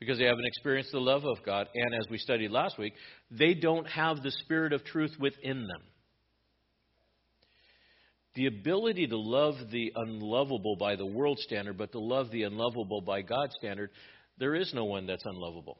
Because 0.00 0.18
they 0.18 0.24
haven't 0.24 0.46
experienced 0.46 0.92
the 0.92 1.00
love 1.00 1.24
of 1.24 1.44
God, 1.44 1.68
and 1.74 1.94
as 1.94 2.08
we 2.08 2.18
studied 2.18 2.50
last 2.50 2.78
week, 2.78 2.94
they 3.30 3.54
don't 3.54 3.86
have 3.88 4.22
the 4.22 4.30
spirit 4.30 4.72
of 4.72 4.84
truth 4.84 5.12
within 5.20 5.66
them. 5.66 5.82
The 8.34 8.46
ability 8.46 9.06
to 9.08 9.18
love 9.18 9.54
the 9.70 9.92
unlovable 9.96 10.76
by 10.76 10.96
the 10.96 11.06
world 11.06 11.38
standard, 11.40 11.76
but 11.76 11.92
to 11.92 11.98
love 11.98 12.30
the 12.30 12.44
unlovable 12.44 13.00
by 13.00 13.22
God's 13.22 13.54
standard, 13.58 13.90
there 14.38 14.54
is 14.54 14.72
no 14.74 14.84
one 14.84 15.06
that's 15.06 15.24
unlovable. 15.24 15.78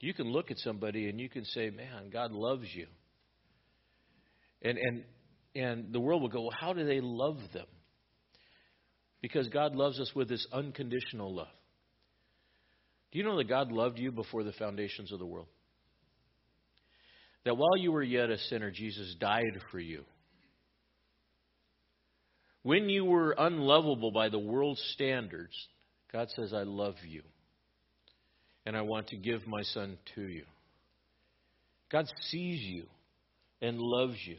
You 0.00 0.14
can 0.14 0.26
look 0.26 0.50
at 0.50 0.58
somebody 0.58 1.08
and 1.08 1.20
you 1.20 1.28
can 1.28 1.44
say, 1.44 1.70
Man, 1.70 2.10
God 2.12 2.32
loves 2.32 2.66
you. 2.74 2.86
And, 4.62 4.76
and, 4.76 5.04
and 5.54 5.92
the 5.92 6.00
world 6.00 6.22
will 6.22 6.28
go, 6.28 6.42
well, 6.42 6.58
How 6.58 6.72
do 6.72 6.84
they 6.84 7.00
love 7.00 7.38
them? 7.52 7.66
Because 9.20 9.46
God 9.48 9.76
loves 9.76 10.00
us 10.00 10.10
with 10.14 10.28
this 10.28 10.44
unconditional 10.52 11.32
love. 11.32 11.46
Do 13.12 13.18
you 13.18 13.24
know 13.24 13.36
that 13.36 13.48
God 13.48 13.70
loved 13.70 13.98
you 13.98 14.10
before 14.10 14.42
the 14.42 14.52
foundations 14.52 15.12
of 15.12 15.20
the 15.20 15.26
world? 15.26 15.46
That 17.44 17.56
while 17.56 17.76
you 17.76 17.92
were 17.92 18.02
yet 18.02 18.30
a 18.30 18.38
sinner, 18.38 18.70
Jesus 18.70 19.14
died 19.20 19.60
for 19.70 19.78
you. 19.78 20.04
When 22.62 22.88
you 22.88 23.04
were 23.04 23.34
unlovable 23.36 24.12
by 24.12 24.28
the 24.28 24.38
world's 24.38 24.82
standards, 24.94 25.54
God 26.12 26.28
says, 26.36 26.52
I 26.52 26.62
love 26.62 26.94
you. 27.06 27.22
And 28.64 28.76
I 28.76 28.82
want 28.82 29.08
to 29.08 29.16
give 29.16 29.46
my 29.46 29.62
son 29.62 29.98
to 30.14 30.22
you. 30.22 30.44
God 31.90 32.06
sees 32.30 32.60
you 32.60 32.84
and 33.60 33.78
loves 33.78 34.16
you 34.24 34.38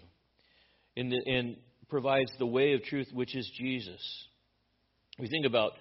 and, 0.95 1.13
and 1.13 1.57
provides 1.89 2.31
the 2.39 2.45
way 2.45 2.73
of 2.73 2.83
truth, 2.83 3.07
which 3.13 3.35
is 3.35 3.49
Jesus. 3.57 4.01
We 5.19 5.27
think 5.27 5.45
about 5.45 5.73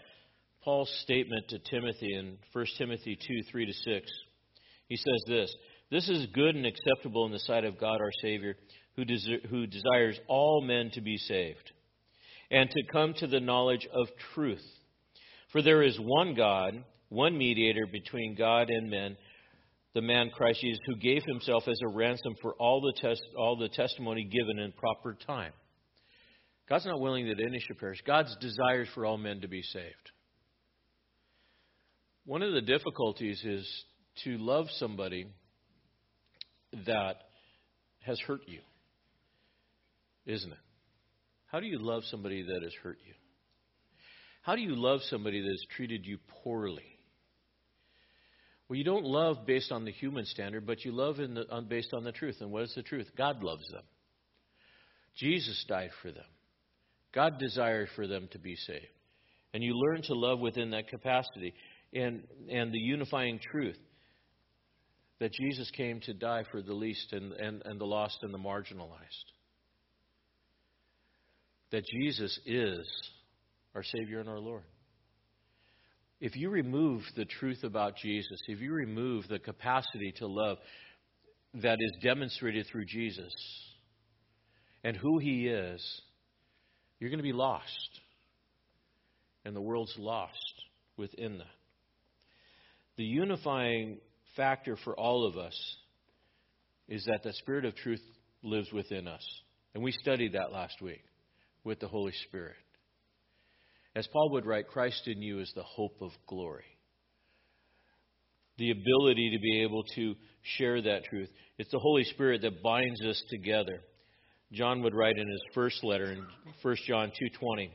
Paul's 0.64 0.92
statement 1.02 1.48
to 1.48 1.58
Timothy 1.60 2.14
in 2.14 2.38
1 2.52 2.66
Timothy 2.76 3.16
2 3.16 3.42
3 3.50 3.66
to 3.66 3.72
6. 3.72 4.10
He 4.88 4.96
says 4.96 5.22
this 5.26 5.54
This 5.90 6.08
is 6.08 6.26
good 6.34 6.56
and 6.56 6.66
acceptable 6.66 7.24
in 7.26 7.32
the 7.32 7.38
sight 7.38 7.64
of 7.64 7.78
God 7.78 8.00
our 8.00 8.12
Savior, 8.20 8.56
who, 8.96 9.04
who 9.48 9.66
desires 9.66 10.18
all 10.26 10.60
men 10.60 10.90
to 10.94 11.00
be 11.00 11.16
saved 11.16 11.72
and 12.52 12.70
to 12.70 12.82
come 12.92 13.14
to 13.14 13.26
the 13.26 13.40
knowledge 13.40 13.88
of 13.92 14.06
truth. 14.34 14.62
For 15.50 15.62
there 15.62 15.82
is 15.82 15.98
one 15.98 16.34
God, 16.34 16.84
one 17.08 17.36
mediator 17.36 17.86
between 17.90 18.36
God 18.36 18.68
and 18.68 18.90
men, 18.90 19.16
the 19.94 20.02
man 20.02 20.30
Christ 20.30 20.60
Jesus, 20.60 20.80
who 20.86 20.96
gave 20.96 21.22
himself 21.26 21.64
as 21.66 21.80
a 21.82 21.88
ransom 21.88 22.34
for 22.42 22.54
all 22.54 22.80
the, 22.80 23.16
all 23.38 23.56
the 23.56 23.70
testimony 23.70 24.24
given 24.30 24.58
in 24.58 24.72
proper 24.72 25.16
time. 25.26 25.52
God's 26.68 26.86
not 26.86 27.00
willing 27.00 27.26
that 27.28 27.40
any 27.40 27.58
should 27.58 27.78
perish. 27.78 28.02
God's 28.06 28.36
desires 28.40 28.88
for 28.94 29.04
all 29.04 29.18
men 29.18 29.40
to 29.40 29.48
be 29.48 29.62
saved. 29.62 30.10
One 32.24 32.42
of 32.42 32.52
the 32.52 32.60
difficulties 32.60 33.42
is 33.44 33.84
to 34.24 34.38
love 34.38 34.66
somebody 34.76 35.26
that 36.86 37.16
has 38.00 38.18
hurt 38.20 38.42
you, 38.46 38.60
isn't 40.26 40.52
it? 40.52 40.58
How 41.52 41.60
do 41.60 41.66
you 41.66 41.78
love 41.78 42.02
somebody 42.04 42.42
that 42.42 42.62
has 42.62 42.72
hurt 42.82 42.96
you? 43.06 43.12
How 44.40 44.56
do 44.56 44.62
you 44.62 44.74
love 44.74 45.00
somebody 45.10 45.42
that 45.42 45.50
has 45.50 45.66
treated 45.76 46.06
you 46.06 46.16
poorly? 46.42 46.98
Well, 48.68 48.78
you 48.78 48.84
don't 48.84 49.04
love 49.04 49.44
based 49.46 49.70
on 49.70 49.84
the 49.84 49.92
human 49.92 50.24
standard, 50.24 50.66
but 50.66 50.82
you 50.82 50.92
love 50.92 51.18
the, 51.18 51.44
on, 51.50 51.66
based 51.66 51.92
on 51.92 52.04
the 52.04 52.12
truth. 52.12 52.36
And 52.40 52.50
what 52.50 52.62
is 52.62 52.72
the 52.74 52.82
truth? 52.82 53.06
God 53.18 53.44
loves 53.44 53.68
them. 53.70 53.82
Jesus 55.14 55.62
died 55.68 55.90
for 56.00 56.10
them. 56.10 56.24
God 57.14 57.38
desires 57.38 57.90
for 57.94 58.06
them 58.06 58.30
to 58.32 58.38
be 58.38 58.56
saved. 58.56 58.86
And 59.52 59.62
you 59.62 59.74
learn 59.74 60.00
to 60.04 60.14
love 60.14 60.40
within 60.40 60.70
that 60.70 60.88
capacity. 60.88 61.52
And, 61.92 62.22
and 62.50 62.72
the 62.72 62.78
unifying 62.78 63.38
truth 63.38 63.76
that 65.20 65.34
Jesus 65.34 65.70
came 65.76 66.00
to 66.00 66.14
die 66.14 66.44
for 66.50 66.62
the 66.62 66.72
least 66.72 67.12
and, 67.12 67.34
and, 67.34 67.60
and 67.66 67.78
the 67.78 67.84
lost 67.84 68.20
and 68.22 68.32
the 68.32 68.38
marginalized. 68.38 69.26
That 71.72 71.84
Jesus 71.86 72.38
is 72.46 72.86
our 73.74 73.82
Savior 73.82 74.20
and 74.20 74.28
our 74.28 74.38
Lord. 74.38 74.62
If 76.20 76.36
you 76.36 76.50
remove 76.50 77.02
the 77.16 77.24
truth 77.24 77.64
about 77.64 77.96
Jesus, 77.96 78.40
if 78.46 78.60
you 78.60 78.72
remove 78.72 79.26
the 79.26 79.40
capacity 79.40 80.12
to 80.18 80.26
love 80.26 80.58
that 81.54 81.78
is 81.80 81.92
demonstrated 82.02 82.66
through 82.70 82.84
Jesus 82.84 83.32
and 84.84 84.96
who 84.96 85.18
He 85.18 85.48
is, 85.48 85.82
you're 87.00 87.10
going 87.10 87.18
to 87.18 87.24
be 87.24 87.32
lost. 87.32 88.00
And 89.44 89.56
the 89.56 89.60
world's 89.60 89.96
lost 89.98 90.62
within 90.96 91.38
that. 91.38 91.46
The 92.96 93.04
unifying 93.04 93.98
factor 94.36 94.76
for 94.84 94.94
all 94.94 95.26
of 95.26 95.36
us 95.36 95.58
is 96.88 97.04
that 97.06 97.22
the 97.24 97.32
Spirit 97.32 97.64
of 97.64 97.74
truth 97.74 98.02
lives 98.44 98.70
within 98.72 99.08
us. 99.08 99.26
And 99.74 99.82
we 99.82 99.90
studied 99.90 100.34
that 100.34 100.52
last 100.52 100.80
week 100.80 101.02
with 101.64 101.80
the 101.80 101.88
Holy 101.88 102.12
Spirit. 102.26 102.56
As 103.94 104.06
Paul 104.06 104.30
would 104.30 104.46
write, 104.46 104.68
Christ 104.68 105.06
in 105.06 105.20
you 105.20 105.40
is 105.40 105.52
the 105.54 105.62
hope 105.62 106.00
of 106.00 106.10
glory. 106.26 106.64
The 108.58 108.70
ability 108.70 109.30
to 109.34 109.40
be 109.40 109.62
able 109.62 109.84
to 109.94 110.14
share 110.56 110.80
that 110.82 111.04
truth. 111.04 111.28
It's 111.58 111.70
the 111.70 111.78
Holy 111.78 112.04
Spirit 112.04 112.42
that 112.42 112.62
binds 112.62 113.02
us 113.04 113.22
together. 113.30 113.80
John 114.52 114.82
would 114.82 114.94
write 114.94 115.16
in 115.16 115.28
his 115.28 115.42
first 115.54 115.82
letter 115.82 116.12
in 116.12 116.26
1 116.62 116.76
John 116.86 117.10
2:20 117.10 117.70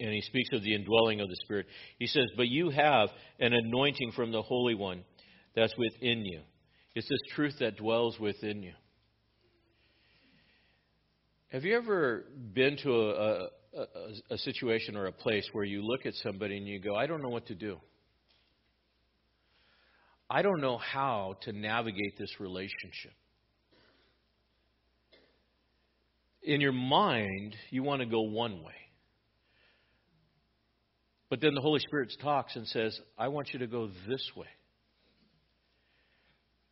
and 0.00 0.12
he 0.12 0.20
speaks 0.22 0.50
of 0.52 0.62
the 0.62 0.74
indwelling 0.74 1.20
of 1.20 1.28
the 1.28 1.36
Spirit. 1.44 1.66
He 1.98 2.06
says, 2.06 2.30
"But 2.36 2.48
you 2.48 2.70
have 2.70 3.10
an 3.40 3.52
anointing 3.52 4.12
from 4.12 4.30
the 4.30 4.42
Holy 4.42 4.74
One 4.74 5.04
that's 5.54 5.76
within 5.76 6.24
you." 6.24 6.42
It's 6.94 7.08
this 7.08 7.34
truth 7.34 7.58
that 7.58 7.76
dwells 7.76 8.18
within 8.18 8.62
you. 8.62 8.74
Have 11.50 11.64
you 11.64 11.76
ever 11.76 12.24
been 12.52 12.76
to 12.82 12.92
a, 12.92 13.48
a, 13.74 13.86
a, 14.30 14.38
situation 14.38 14.96
or 14.96 15.06
a 15.06 15.12
place 15.12 15.48
where 15.52 15.64
you 15.64 15.82
look 15.82 16.04
at 16.04 16.14
somebody 16.14 16.56
and 16.56 16.66
you 16.66 16.78
go, 16.78 16.94
I 16.94 17.06
don't 17.06 17.22
know 17.22 17.30
what 17.30 17.46
to 17.46 17.54
do? 17.54 17.78
I 20.28 20.42
don't 20.42 20.60
know 20.60 20.76
how 20.76 21.36
to 21.42 21.52
navigate 21.52 22.18
this 22.18 22.38
relationship. 22.38 23.12
in 26.48 26.62
your 26.62 26.72
mind, 26.72 27.54
you 27.70 27.82
want 27.82 28.00
to 28.00 28.06
go 28.06 28.22
one 28.22 28.62
way. 28.62 28.72
But 31.28 31.42
then 31.42 31.54
the 31.54 31.60
Holy 31.60 31.80
Spirit 31.80 32.10
talks 32.22 32.56
and 32.56 32.66
says, 32.66 32.98
I 33.18 33.28
want 33.28 33.50
you 33.52 33.58
to 33.58 33.66
go 33.66 33.88
this 34.08 34.30
way. 34.34 34.46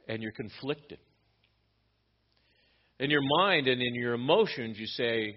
And 0.08 0.22
you're 0.22 0.32
conflicted. 0.32 0.98
In 2.98 3.10
your 3.10 3.22
mind 3.38 3.68
and 3.68 3.82
in 3.82 3.94
your 3.94 4.14
emotions, 4.14 4.78
you 4.78 4.86
say, 4.86 5.36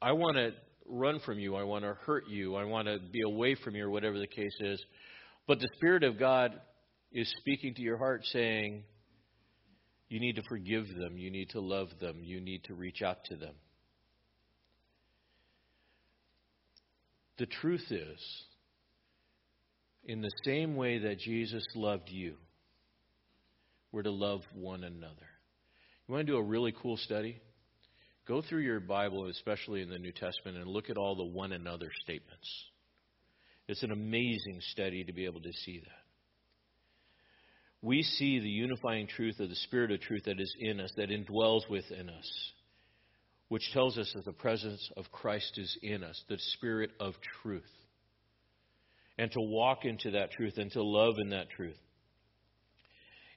I 0.00 0.12
want 0.12 0.36
to 0.36 0.52
run 0.86 1.20
from 1.20 1.38
you. 1.38 1.56
I 1.56 1.64
want 1.64 1.84
to 1.84 1.94
hurt 2.06 2.28
you. 2.28 2.56
I 2.56 2.64
want 2.64 2.88
to 2.88 2.98
be 2.98 3.20
away 3.22 3.54
from 3.54 3.74
you, 3.74 3.84
or 3.84 3.90
whatever 3.90 4.18
the 4.18 4.26
case 4.26 4.56
is. 4.60 4.82
But 5.46 5.60
the 5.60 5.68
Spirit 5.76 6.04
of 6.04 6.18
God 6.18 6.58
is 7.12 7.32
speaking 7.40 7.74
to 7.74 7.82
your 7.82 7.98
heart 7.98 8.24
saying, 8.24 8.84
you 10.08 10.20
need 10.20 10.36
to 10.36 10.42
forgive 10.48 10.86
them. 10.88 11.18
You 11.18 11.30
need 11.30 11.50
to 11.50 11.60
love 11.60 11.88
them. 12.00 12.20
You 12.22 12.40
need 12.40 12.64
to 12.64 12.74
reach 12.74 13.02
out 13.02 13.24
to 13.26 13.36
them. 13.36 13.54
The 17.38 17.46
truth 17.46 17.84
is, 17.90 18.18
in 20.04 20.22
the 20.22 20.30
same 20.44 20.76
way 20.76 20.98
that 20.98 21.18
Jesus 21.18 21.64
loved 21.74 22.08
you, 22.08 22.36
we're 23.92 24.02
to 24.02 24.10
love 24.10 24.40
one 24.54 24.82
another. 24.82 25.14
You 26.08 26.14
want 26.14 26.26
to 26.26 26.32
do 26.32 26.38
a 26.38 26.42
really 26.42 26.74
cool 26.80 26.96
study? 26.96 27.38
Go 28.26 28.40
through 28.42 28.62
your 28.62 28.80
Bible, 28.80 29.26
especially 29.26 29.82
in 29.82 29.90
the 29.90 29.98
New 29.98 30.12
Testament, 30.12 30.56
and 30.56 30.66
look 30.66 30.88
at 30.88 30.96
all 30.96 31.14
the 31.14 31.24
one 31.24 31.52
another 31.52 31.90
statements. 32.02 32.48
It's 33.68 33.82
an 33.82 33.92
amazing 33.92 34.60
study 34.72 35.04
to 35.04 35.12
be 35.12 35.26
able 35.26 35.42
to 35.42 35.52
see 35.64 35.80
that. 35.80 36.04
we 37.82 38.02
see 38.02 38.40
the 38.40 38.48
unifying 38.48 39.06
truth 39.06 39.38
of 39.38 39.50
the 39.50 39.54
Spirit 39.54 39.92
of 39.92 40.00
truth 40.00 40.22
that 40.24 40.40
is 40.40 40.54
in 40.58 40.80
us, 40.80 40.90
that 40.96 41.10
indwells 41.10 41.68
within 41.68 42.08
us, 42.08 42.52
which 43.48 43.70
tells 43.72 43.98
us 43.98 44.10
that 44.14 44.24
the 44.24 44.32
presence 44.32 44.90
of 44.96 45.12
Christ 45.12 45.58
is 45.58 45.76
in 45.82 46.02
us, 46.02 46.20
the 46.28 46.38
Spirit 46.54 46.90
of 46.98 47.14
truth. 47.42 47.70
And 49.18 49.30
to 49.32 49.40
walk 49.40 49.84
into 49.84 50.12
that 50.12 50.30
truth 50.32 50.54
and 50.56 50.72
to 50.72 50.82
love 50.82 51.16
in 51.18 51.30
that 51.30 51.50
truth. 51.50 51.78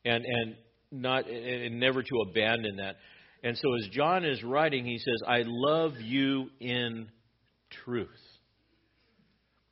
And, 0.05 0.23
and 0.25 0.55
not 0.91 1.29
and 1.29 1.79
never 1.79 2.03
to 2.03 2.15
abandon 2.29 2.77
that. 2.77 2.97
And 3.43 3.57
so 3.57 3.73
as 3.75 3.87
John 3.91 4.25
is 4.25 4.43
writing, 4.43 4.85
he 4.85 4.97
says, 4.97 5.21
I 5.27 5.43
love 5.45 5.93
you 5.99 6.49
in 6.59 7.09
truth. 7.85 8.09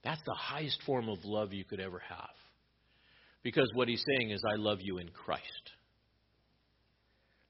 That's 0.03 0.21
the 0.25 0.33
highest 0.33 0.81
form 0.85 1.09
of 1.09 1.19
love 1.23 1.53
you 1.53 1.65
could 1.65 1.79
ever 1.79 2.01
have. 2.09 2.29
Because 3.43 3.69
what 3.73 3.87
he's 3.87 4.03
saying 4.17 4.31
is, 4.31 4.41
I 4.49 4.55
love 4.55 4.79
you 4.81 4.97
in 4.97 5.09
Christ. 5.09 5.43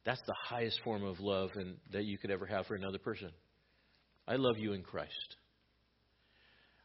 That's 0.06 0.22
the 0.26 0.36
highest 0.48 0.80
form 0.84 1.04
of 1.04 1.20
love 1.20 1.52
and, 1.56 1.78
that 1.92 2.06
you 2.06 2.18
could 2.18 2.32
ever 2.32 2.46
have 2.46 2.66
for 2.66 2.76
another 2.76 2.98
person. 2.98 3.30
I 4.28 4.36
love 4.36 4.58
you 4.58 4.74
in 4.74 4.82
Christ. 4.82 5.36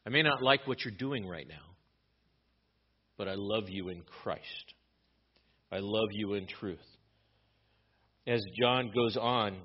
I 0.05 0.09
may 0.09 0.21
not 0.21 0.41
like 0.41 0.67
what 0.67 0.83
you're 0.83 0.93
doing 0.97 1.27
right 1.27 1.47
now, 1.47 1.75
but 3.17 3.27
I 3.27 3.33
love 3.35 3.69
you 3.69 3.89
in 3.89 4.03
Christ. 4.23 4.73
I 5.71 5.79
love 5.79 6.09
you 6.11 6.33
in 6.33 6.47
truth. 6.47 6.79
As 8.27 8.41
John 8.59 8.91
goes 8.93 9.17
on 9.17 9.57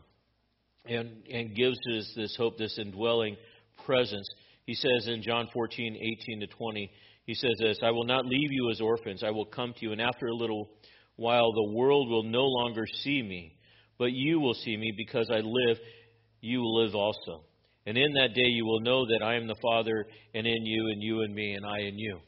and, 0.84 1.10
and 1.32 1.54
gives 1.54 1.78
us 1.96 2.12
this 2.16 2.34
hope, 2.36 2.58
this 2.58 2.78
indwelling 2.78 3.36
presence, 3.84 4.28
he 4.66 4.74
says 4.74 5.06
in 5.06 5.22
John 5.22 5.48
14, 5.52 5.96
18 6.22 6.40
to 6.40 6.46
20, 6.46 6.90
he 7.26 7.34
says 7.34 7.52
this 7.58 7.78
I 7.82 7.90
will 7.90 8.04
not 8.04 8.26
leave 8.26 8.52
you 8.52 8.70
as 8.70 8.80
orphans, 8.80 9.22
I 9.22 9.30
will 9.30 9.46
come 9.46 9.72
to 9.72 9.80
you, 9.80 9.92
and 9.92 10.00
after 10.00 10.26
a 10.26 10.34
little 10.34 10.68
while 11.16 11.52
the 11.52 11.72
world 11.72 12.08
will 12.08 12.24
no 12.24 12.44
longer 12.44 12.84
see 13.02 13.22
me, 13.22 13.56
but 13.98 14.12
you 14.12 14.40
will 14.40 14.54
see 14.54 14.76
me 14.76 14.92
because 14.96 15.30
I 15.30 15.40
live, 15.40 15.78
you 16.40 16.60
will 16.60 16.84
live 16.84 16.94
also. 16.94 17.44
And 17.86 17.96
in 17.96 18.12
that 18.14 18.34
day 18.34 18.48
you 18.48 18.64
will 18.64 18.80
know 18.80 19.06
that 19.06 19.22
I 19.22 19.34
am 19.34 19.46
the 19.46 19.56
Father, 19.62 20.06
and 20.34 20.46
in 20.46 20.66
you, 20.66 20.88
and 20.88 21.02
you 21.02 21.22
in 21.22 21.34
me, 21.34 21.54
and 21.54 21.64
I 21.64 21.80
in 21.80 21.98
you. 21.98 22.20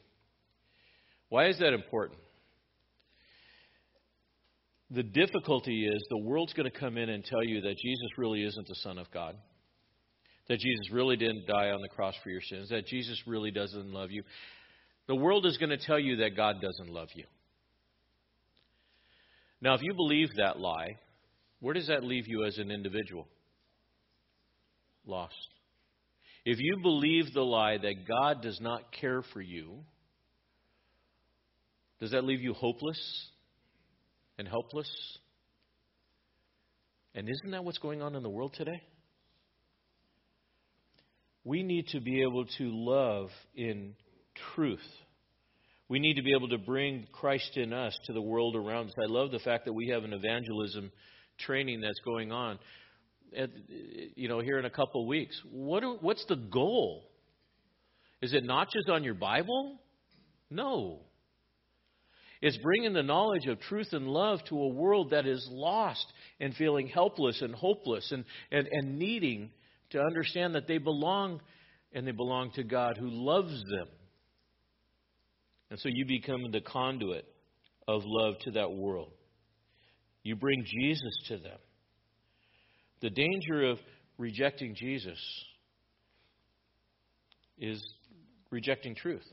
Why 1.29 1.47
is 1.47 1.59
that 1.59 1.73
important? 1.73 2.19
The 4.93 5.01
difficulty 5.03 5.87
is 5.87 6.05
the 6.09 6.19
world's 6.19 6.53
going 6.53 6.69
to 6.69 6.79
come 6.79 6.99
in 6.99 7.09
and 7.09 7.25
tell 7.25 7.43
you 7.43 7.61
that 7.61 7.77
Jesus 7.77 8.17
really 8.17 8.43
isn't 8.43 8.67
the 8.67 8.75
Son 8.75 8.99
of 8.99 9.09
God, 9.11 9.35
that 10.47 10.59
Jesus 10.59 10.91
really 10.91 11.15
didn't 11.17 11.47
die 11.47 11.71
on 11.71 11.81
the 11.81 11.89
cross 11.89 12.13
for 12.23 12.29
your 12.29 12.41
sins, 12.41 12.69
that 12.69 12.85
Jesus 12.85 13.19
really 13.25 13.49
doesn't 13.49 13.91
love 13.91 14.11
you. 14.11 14.21
The 15.07 15.15
world 15.15 15.47
is 15.47 15.57
going 15.57 15.71
to 15.71 15.83
tell 15.83 15.97
you 15.97 16.17
that 16.17 16.35
God 16.35 16.61
doesn't 16.61 16.93
love 16.93 17.07
you. 17.15 17.25
Now, 19.61 19.73
if 19.73 19.81
you 19.81 19.95
believe 19.95 20.29
that 20.37 20.59
lie, 20.59 20.99
where 21.59 21.73
does 21.73 21.87
that 21.87 22.03
leave 22.03 22.27
you 22.27 22.45
as 22.45 22.59
an 22.59 22.69
individual? 22.69 23.27
Lost. 25.07 25.33
If 26.45 26.59
you 26.59 26.77
believe 26.83 27.33
the 27.33 27.41
lie 27.41 27.79
that 27.79 28.07
God 28.07 28.43
does 28.43 28.59
not 28.61 28.91
care 28.91 29.23
for 29.33 29.41
you, 29.41 29.79
does 31.99 32.11
that 32.11 32.25
leave 32.25 32.41
you 32.41 32.53
hopeless 32.53 33.29
and 34.37 34.47
helpless? 34.47 34.89
And 37.15 37.29
isn't 37.29 37.51
that 37.51 37.63
what's 37.63 37.77
going 37.77 38.01
on 38.01 38.15
in 38.15 38.23
the 38.23 38.29
world 38.29 38.53
today? 38.57 38.81
We 41.43 41.61
need 41.63 41.87
to 41.89 41.99
be 41.99 42.21
able 42.21 42.45
to 42.45 42.71
love 42.71 43.29
in 43.55 43.95
truth. 44.55 44.79
We 45.89 45.99
need 45.99 46.15
to 46.15 46.23
be 46.23 46.33
able 46.35 46.49
to 46.49 46.57
bring 46.57 47.05
Christ 47.11 47.57
in 47.57 47.73
us 47.73 47.95
to 48.05 48.13
the 48.13 48.21
world 48.21 48.55
around 48.55 48.87
us. 48.87 48.93
I 48.97 49.11
love 49.11 49.31
the 49.31 49.39
fact 49.39 49.65
that 49.65 49.73
we 49.73 49.89
have 49.89 50.03
an 50.03 50.13
evangelism 50.13 50.91
training 51.39 51.81
that's 51.81 51.99
going 52.05 52.31
on. 52.31 52.57
At, 53.37 53.49
you 54.15 54.29
know, 54.29 54.39
here 54.39 54.57
in 54.57 54.65
a 54.65 54.69
couple 54.69 55.01
of 55.01 55.07
weeks. 55.07 55.39
What 55.51 55.83
what's 56.01 56.23
the 56.25 56.35
goal? 56.35 57.09
Is 58.21 58.33
it 58.33 58.43
notches 58.43 58.87
on 58.89 59.03
your 59.03 59.15
Bible? 59.15 59.79
No. 60.49 61.01
It's 62.43 62.57
bringing 62.57 62.91
the 62.91 63.03
knowledge 63.03 63.47
of 63.47 63.57
truth 63.61 63.93
and 63.93 64.05
love 64.05 64.39
to 64.49 64.59
a 64.59 64.67
world 64.67 65.11
that 65.11 65.25
is 65.25 65.47
lost 65.49 66.05
and 66.41 66.53
feeling 66.53 66.89
helpless 66.89 67.41
and 67.41 67.55
hopeless 67.55 68.11
and, 68.11 68.25
and, 68.51 68.67
and 68.69 68.99
needing 68.99 69.49
to 69.91 70.01
understand 70.01 70.53
that 70.55 70.67
they 70.67 70.77
belong 70.77 71.39
and 71.93 72.05
they 72.05 72.11
belong 72.11 72.51
to 72.55 72.63
God 72.63 72.97
who 72.99 73.07
loves 73.09 73.53
them. 73.71 73.87
And 75.69 75.79
so 75.79 75.87
you 75.87 76.05
become 76.05 76.51
the 76.51 76.59
conduit 76.59 77.25
of 77.87 78.01
love 78.03 78.33
to 78.41 78.51
that 78.51 78.73
world. 78.73 79.13
You 80.23 80.35
bring 80.35 80.65
Jesus 80.65 81.21
to 81.29 81.37
them. 81.37 81.59
The 82.99 83.09
danger 83.09 83.69
of 83.69 83.79
rejecting 84.17 84.75
Jesus 84.75 85.19
is 87.57 87.81
rejecting 88.51 88.95
truth. 88.95 89.23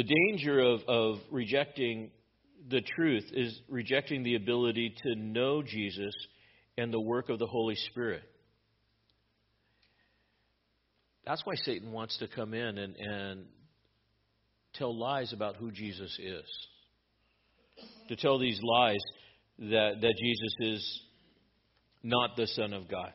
The 0.00 0.14
danger 0.30 0.58
of, 0.60 0.80
of 0.88 1.16
rejecting 1.30 2.10
the 2.70 2.80
truth 2.80 3.24
is 3.34 3.60
rejecting 3.68 4.22
the 4.22 4.34
ability 4.34 4.94
to 5.02 5.14
know 5.14 5.62
Jesus 5.62 6.14
and 6.78 6.90
the 6.90 6.98
work 6.98 7.28
of 7.28 7.38
the 7.38 7.46
Holy 7.46 7.74
Spirit. 7.90 8.22
That's 11.26 11.44
why 11.44 11.52
Satan 11.64 11.92
wants 11.92 12.16
to 12.16 12.28
come 12.28 12.54
in 12.54 12.78
and, 12.78 12.96
and 12.96 13.44
tell 14.72 14.98
lies 14.98 15.34
about 15.34 15.56
who 15.56 15.70
Jesus 15.70 16.18
is. 16.18 16.46
To 18.08 18.16
tell 18.16 18.38
these 18.38 18.58
lies 18.62 19.02
that, 19.58 19.96
that 20.00 20.14
Jesus 20.18 20.54
is 20.60 21.02
not 22.02 22.36
the 22.38 22.46
Son 22.46 22.72
of 22.72 22.88
God. 22.88 23.12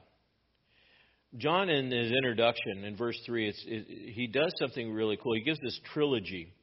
John, 1.38 1.68
in 1.68 1.90
his 1.90 2.12
introduction, 2.12 2.84
in 2.84 2.96
verse 2.96 3.20
3, 3.26 3.50
it, 3.50 4.14
he 4.14 4.28
does 4.28 4.54
something 4.60 4.94
really 4.94 5.18
cool. 5.18 5.34
He 5.34 5.42
gives 5.42 5.60
this 5.62 5.80
trilogy 5.92 6.54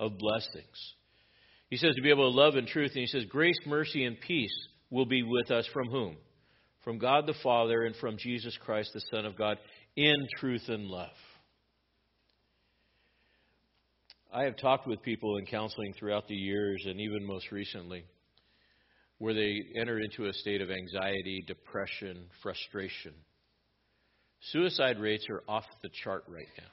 of 0.00 0.18
blessings. 0.18 0.94
He 1.68 1.76
says 1.76 1.94
to 1.94 2.02
be 2.02 2.10
able 2.10 2.32
to 2.32 2.36
love 2.36 2.56
in 2.56 2.66
truth, 2.66 2.90
and 2.94 3.00
he 3.02 3.06
says, 3.06 3.24
Grace, 3.26 3.58
mercy, 3.64 4.04
and 4.04 4.20
peace 4.20 4.54
will 4.90 5.06
be 5.06 5.22
with 5.22 5.52
us 5.52 5.68
from 5.72 5.88
whom? 5.88 6.16
From 6.82 6.98
God 6.98 7.26
the 7.26 7.34
Father 7.44 7.82
and 7.82 7.94
from 7.94 8.16
Jesus 8.18 8.58
Christ, 8.64 8.90
the 8.92 9.02
Son 9.14 9.24
of 9.24 9.36
God, 9.36 9.58
in 9.94 10.16
truth 10.38 10.64
and 10.68 10.86
love. 10.86 11.08
I 14.32 14.44
have 14.44 14.56
talked 14.56 14.88
with 14.88 15.02
people 15.02 15.36
in 15.36 15.46
counseling 15.46 15.92
throughout 15.92 16.26
the 16.26 16.34
years 16.34 16.84
and 16.86 17.00
even 17.00 17.24
most 17.24 17.52
recently 17.52 18.04
where 19.18 19.34
they 19.34 19.60
enter 19.78 19.98
into 19.98 20.26
a 20.26 20.32
state 20.32 20.62
of 20.62 20.70
anxiety, 20.70 21.44
depression, 21.46 22.24
frustration. 22.42 23.12
Suicide 24.50 24.98
rates 24.98 25.26
are 25.28 25.42
off 25.46 25.66
the 25.82 25.90
chart 26.02 26.24
right 26.26 26.48
now. 26.56 26.64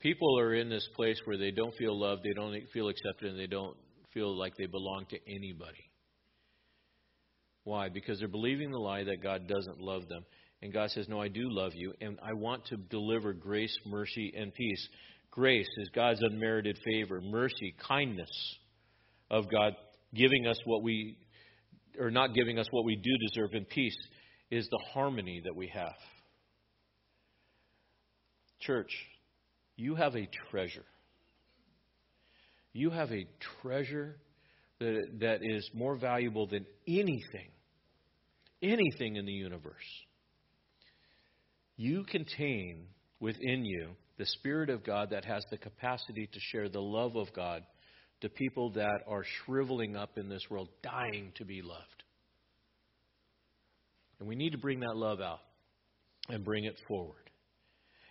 People 0.00 0.38
are 0.38 0.54
in 0.54 0.70
this 0.70 0.88
place 0.96 1.20
where 1.24 1.36
they 1.36 1.50
don't 1.50 1.74
feel 1.74 1.98
loved, 1.98 2.22
they 2.24 2.32
don't 2.32 2.56
feel 2.72 2.88
accepted, 2.88 3.30
and 3.30 3.38
they 3.38 3.46
don't 3.46 3.76
feel 4.14 4.36
like 4.36 4.56
they 4.56 4.66
belong 4.66 5.06
to 5.10 5.18
anybody. 5.26 5.90
Why? 7.64 7.90
Because 7.90 8.18
they're 8.18 8.28
believing 8.28 8.70
the 8.70 8.78
lie 8.78 9.04
that 9.04 9.22
God 9.22 9.46
doesn't 9.46 9.78
love 9.80 10.08
them. 10.08 10.24
And 10.62 10.72
God 10.72 10.90
says, 10.90 11.08
No, 11.08 11.20
I 11.20 11.28
do 11.28 11.42
love 11.50 11.72
you, 11.74 11.92
and 12.00 12.18
I 12.22 12.32
want 12.32 12.66
to 12.66 12.76
deliver 12.76 13.32
grace, 13.32 13.76
mercy, 13.86 14.32
and 14.36 14.52
peace. 14.54 14.88
Grace 15.30 15.68
is 15.78 15.88
God's 15.94 16.20
unmerited 16.22 16.78
favor, 16.84 17.20
mercy, 17.20 17.74
kindness 17.86 18.30
of 19.30 19.50
God 19.50 19.74
giving 20.14 20.46
us 20.46 20.58
what 20.64 20.82
we, 20.82 21.16
or 21.98 22.10
not 22.10 22.34
giving 22.34 22.58
us 22.58 22.66
what 22.70 22.84
we 22.84 22.96
do 22.96 23.10
deserve, 23.28 23.50
and 23.52 23.68
peace 23.68 23.96
is 24.50 24.66
the 24.70 24.80
harmony 24.92 25.40
that 25.44 25.54
we 25.54 25.68
have. 25.68 25.94
Church, 28.60 28.90
you 29.80 29.94
have 29.94 30.14
a 30.14 30.28
treasure. 30.50 30.84
You 32.72 32.90
have 32.90 33.10
a 33.10 33.26
treasure 33.62 34.16
that, 34.78 35.00
that 35.20 35.38
is 35.42 35.68
more 35.74 35.96
valuable 35.96 36.46
than 36.46 36.66
anything, 36.86 37.50
anything 38.62 39.16
in 39.16 39.24
the 39.24 39.32
universe. 39.32 39.74
You 41.76 42.04
contain 42.04 42.88
within 43.20 43.64
you 43.64 43.90
the 44.18 44.26
Spirit 44.26 44.68
of 44.68 44.84
God 44.84 45.10
that 45.10 45.24
has 45.24 45.44
the 45.50 45.56
capacity 45.56 46.28
to 46.30 46.40
share 46.52 46.68
the 46.68 46.80
love 46.80 47.16
of 47.16 47.32
God 47.34 47.62
to 48.20 48.28
people 48.28 48.70
that 48.72 49.00
are 49.08 49.24
shriveling 49.44 49.96
up 49.96 50.18
in 50.18 50.28
this 50.28 50.42
world, 50.50 50.68
dying 50.82 51.32
to 51.36 51.44
be 51.46 51.62
loved. 51.62 52.04
And 54.18 54.28
we 54.28 54.36
need 54.36 54.50
to 54.50 54.58
bring 54.58 54.80
that 54.80 54.94
love 54.94 55.22
out 55.22 55.40
and 56.28 56.44
bring 56.44 56.64
it 56.64 56.76
forward 56.86 57.30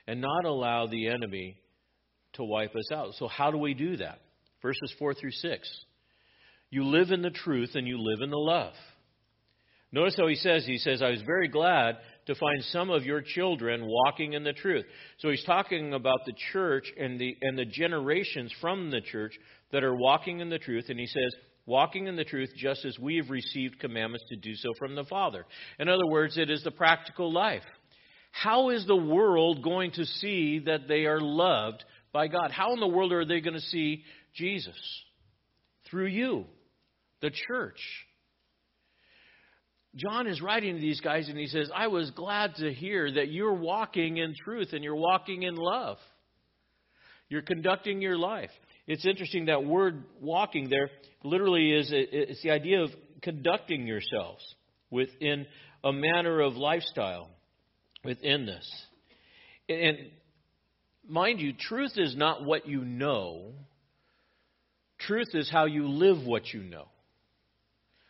and 0.09 0.22
not 0.22 0.45
allow 0.45 0.88
the 0.88 1.07
enemy 1.07 1.59
to 2.34 2.43
wipe 2.43 2.75
us 2.75 2.91
out. 2.91 3.13
So, 3.15 3.27
how 3.27 3.51
do 3.51 3.57
we 3.57 3.73
do 3.73 3.97
that? 3.97 4.19
Verses 4.61 4.93
4 4.99 5.13
through 5.13 5.32
6. 5.32 5.86
You 6.69 6.86
live 6.86 7.11
in 7.11 7.21
the 7.21 7.30
truth 7.30 7.71
and 7.75 7.88
you 7.88 7.97
live 7.99 8.21
in 8.21 8.30
the 8.30 8.38
love. 8.38 8.73
Notice 9.91 10.15
how 10.17 10.27
he 10.27 10.36
says, 10.36 10.65
he 10.65 10.77
says, 10.77 11.01
I 11.01 11.09
was 11.09 11.21
very 11.23 11.47
glad 11.47 11.97
to 12.27 12.36
find 12.36 12.63
some 12.65 12.91
of 12.91 13.05
your 13.05 13.21
children 13.21 13.88
walking 13.88 14.34
in 14.34 14.43
the 14.43 14.53
truth. 14.53 14.86
So 15.17 15.30
he's 15.30 15.43
talking 15.45 15.93
about 15.93 16.19
the 16.27 16.34
church 16.53 16.91
and 16.99 17.19
the, 17.19 17.36
and 17.41 17.57
the 17.57 17.65
generations 17.65 18.53
from 18.61 18.91
the 18.91 19.01
church 19.01 19.34
that 19.71 19.84
are 19.84 19.95
walking 19.95 20.41
in 20.41 20.49
the 20.49 20.59
truth. 20.59 20.86
And 20.89 20.99
he 20.99 21.07
says, 21.07 21.34
walking 21.65 22.05
in 22.05 22.15
the 22.15 22.23
truth 22.23 22.49
just 22.55 22.86
as 22.86 22.99
we 22.99 23.17
have 23.17 23.32
received 23.32 23.80
commandments 23.80 24.25
to 24.30 24.36
do 24.36 24.53
so 24.55 24.69
from 24.77 24.93
the 24.93 25.05
Father. 25.05 25.43
In 25.80 25.89
other 25.89 26.05
words, 26.05 26.38
it 26.38 26.51
is 26.51 26.63
the 26.63 26.71
practical 26.71 27.34
life. 27.34 27.63
How 28.32 28.69
is 28.69 28.86
the 28.86 28.95
world 28.95 29.63
going 29.63 29.91
to 29.93 30.05
see 30.05 30.59
that 30.65 30.88
they 30.88 31.05
are 31.05 31.19
loved 31.19 31.84
by 32.12 32.28
God? 32.28 32.51
How 32.51 32.74
in 32.74 32.80
the 32.80 32.88
world 32.88 33.12
are 33.12 33.26
they 33.26 33.41
going 33.41 33.55
to 33.55 33.60
see 33.60 34.03
Jesus? 34.36 34.76
Through 35.89 36.07
you, 36.07 36.45
the 37.22 37.32
church. 37.47 37.80
John 39.95 40.28
is 40.28 40.41
writing 40.41 40.76
to 40.76 40.82
these 40.82 41.01
guys 41.01 41.30
and 41.30 41.38
he 41.38 41.47
says, 41.47 41.70
I 41.76 41.88
was 41.88 42.12
glad 42.12 42.55
to 42.55 42.72
hear 42.72 43.12
that 43.12 43.32
you're 43.32 43.53
walking 43.53 44.18
in 44.18 44.36
truth 44.36 44.70
and 44.74 44.84
you're 44.84 44.95
walking 44.95 45.43
in 45.43 45.55
love. 45.55 45.97
You're 47.28 47.41
conducting 47.41 48.01
your 48.01 48.18
life. 48.18 48.51
It's 48.88 49.05
interesting 49.05 49.45
that 49.45 49.64
word 49.64 50.03
walking 50.22 50.70
there 50.70 50.89
literally 51.24 51.72
is 51.72 51.89
it's 51.91 52.41
the 52.41 52.51
idea 52.51 52.82
of 52.82 52.89
conducting 53.22 53.86
yourselves 53.86 54.43
within 54.89 55.45
a 55.84 55.91
manner 55.91 56.39
of 56.41 56.55
lifestyle 56.55 57.30
within 58.03 58.45
this. 58.45 58.68
And 59.68 59.97
mind 61.10 61.39
you, 61.39 61.53
truth 61.53 61.93
is 61.97 62.16
not 62.16 62.45
what 62.45 62.68
you 62.68 62.84
know. 62.84 63.53
Truth 64.99 65.30
is 65.34 65.49
how 65.49 65.66
you 65.66 65.88
live 65.88 66.26
what 66.26 66.53
you 66.53 66.62
know. 66.62 66.88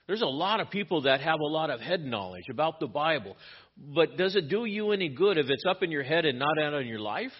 There's 0.08 0.22
a 0.22 0.26
lot 0.26 0.60
of 0.60 0.72
people 0.72 1.04
that 1.04 1.22
have 1.22 1.40
a 1.40 1.46
lot 1.46 1.70
of 1.70 1.80
head 1.80 2.04
knowledge 2.04 2.50
about 2.50 2.80
the 2.80 2.88
Bible. 2.88 3.38
But 3.78 4.18
does 4.18 4.36
it 4.36 4.50
do 4.50 4.66
you 4.66 4.92
any 4.92 5.10
good 5.10 5.38
if 5.38 5.50
it's 5.50 5.66
up 5.70 5.84
in 5.84 5.92
your 5.92 6.02
head 6.02 6.26
and 6.26 6.40
not 6.40 6.60
out 6.60 6.74
in 6.74 6.88
your 6.88 7.00
life? 7.00 7.32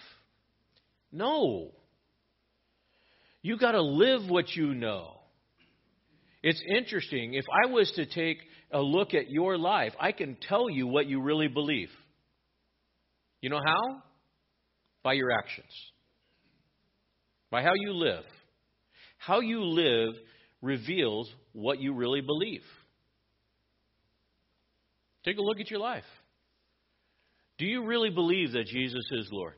No. 1.10 1.72
You 3.42 3.58
got 3.58 3.72
to 3.72 3.82
live 3.82 4.30
what 4.30 4.54
you 4.54 4.74
know. 4.74 5.14
It's 6.42 6.62
interesting. 6.76 7.34
If 7.34 7.44
I 7.50 7.70
was 7.72 7.90
to 7.96 8.06
take 8.06 8.38
a 8.70 8.80
look 8.80 9.14
at 9.14 9.30
your 9.30 9.58
life, 9.58 9.92
I 9.98 10.12
can 10.12 10.36
tell 10.48 10.70
you 10.70 10.86
what 10.86 11.06
you 11.06 11.20
really 11.20 11.48
believe. 11.48 11.90
You 13.40 13.50
know 13.50 13.60
how? 13.64 14.02
By 15.02 15.14
your 15.14 15.32
actions. 15.32 15.72
By 17.50 17.62
how 17.62 17.72
you 17.74 17.92
live. 17.92 18.24
How 19.18 19.40
you 19.40 19.62
live 19.62 20.14
reveals 20.62 21.28
what 21.52 21.80
you 21.80 21.94
really 21.94 22.20
believe. 22.20 22.62
Take 25.24 25.38
a 25.38 25.42
look 25.42 25.60
at 25.60 25.70
your 25.70 25.80
life. 25.80 26.04
Do 27.58 27.66
you 27.66 27.84
really 27.84 28.10
believe 28.10 28.52
that 28.52 28.66
Jesus 28.66 29.04
is 29.12 29.28
Lord? 29.30 29.54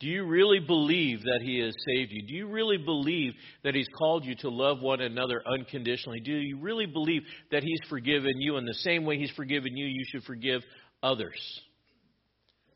Do 0.00 0.06
you 0.06 0.24
really 0.26 0.60
believe 0.60 1.22
that 1.22 1.40
He 1.42 1.58
has 1.60 1.74
saved 1.86 2.12
you? 2.12 2.26
Do 2.26 2.34
you 2.34 2.46
really 2.46 2.76
believe 2.76 3.32
that 3.64 3.74
He's 3.74 3.88
called 3.96 4.24
you 4.24 4.36
to 4.36 4.48
love 4.48 4.80
one 4.80 5.00
another 5.00 5.42
unconditionally? 5.44 6.20
Do 6.20 6.32
you 6.32 6.58
really 6.58 6.86
believe 6.86 7.22
that 7.50 7.62
He's 7.62 7.80
forgiven 7.88 8.40
you 8.40 8.58
in 8.58 8.64
the 8.64 8.74
same 8.74 9.04
way 9.04 9.18
He's 9.18 9.32
forgiven 9.32 9.76
you, 9.76 9.86
you 9.86 10.04
should 10.08 10.22
forgive 10.24 10.62
others? 11.02 11.40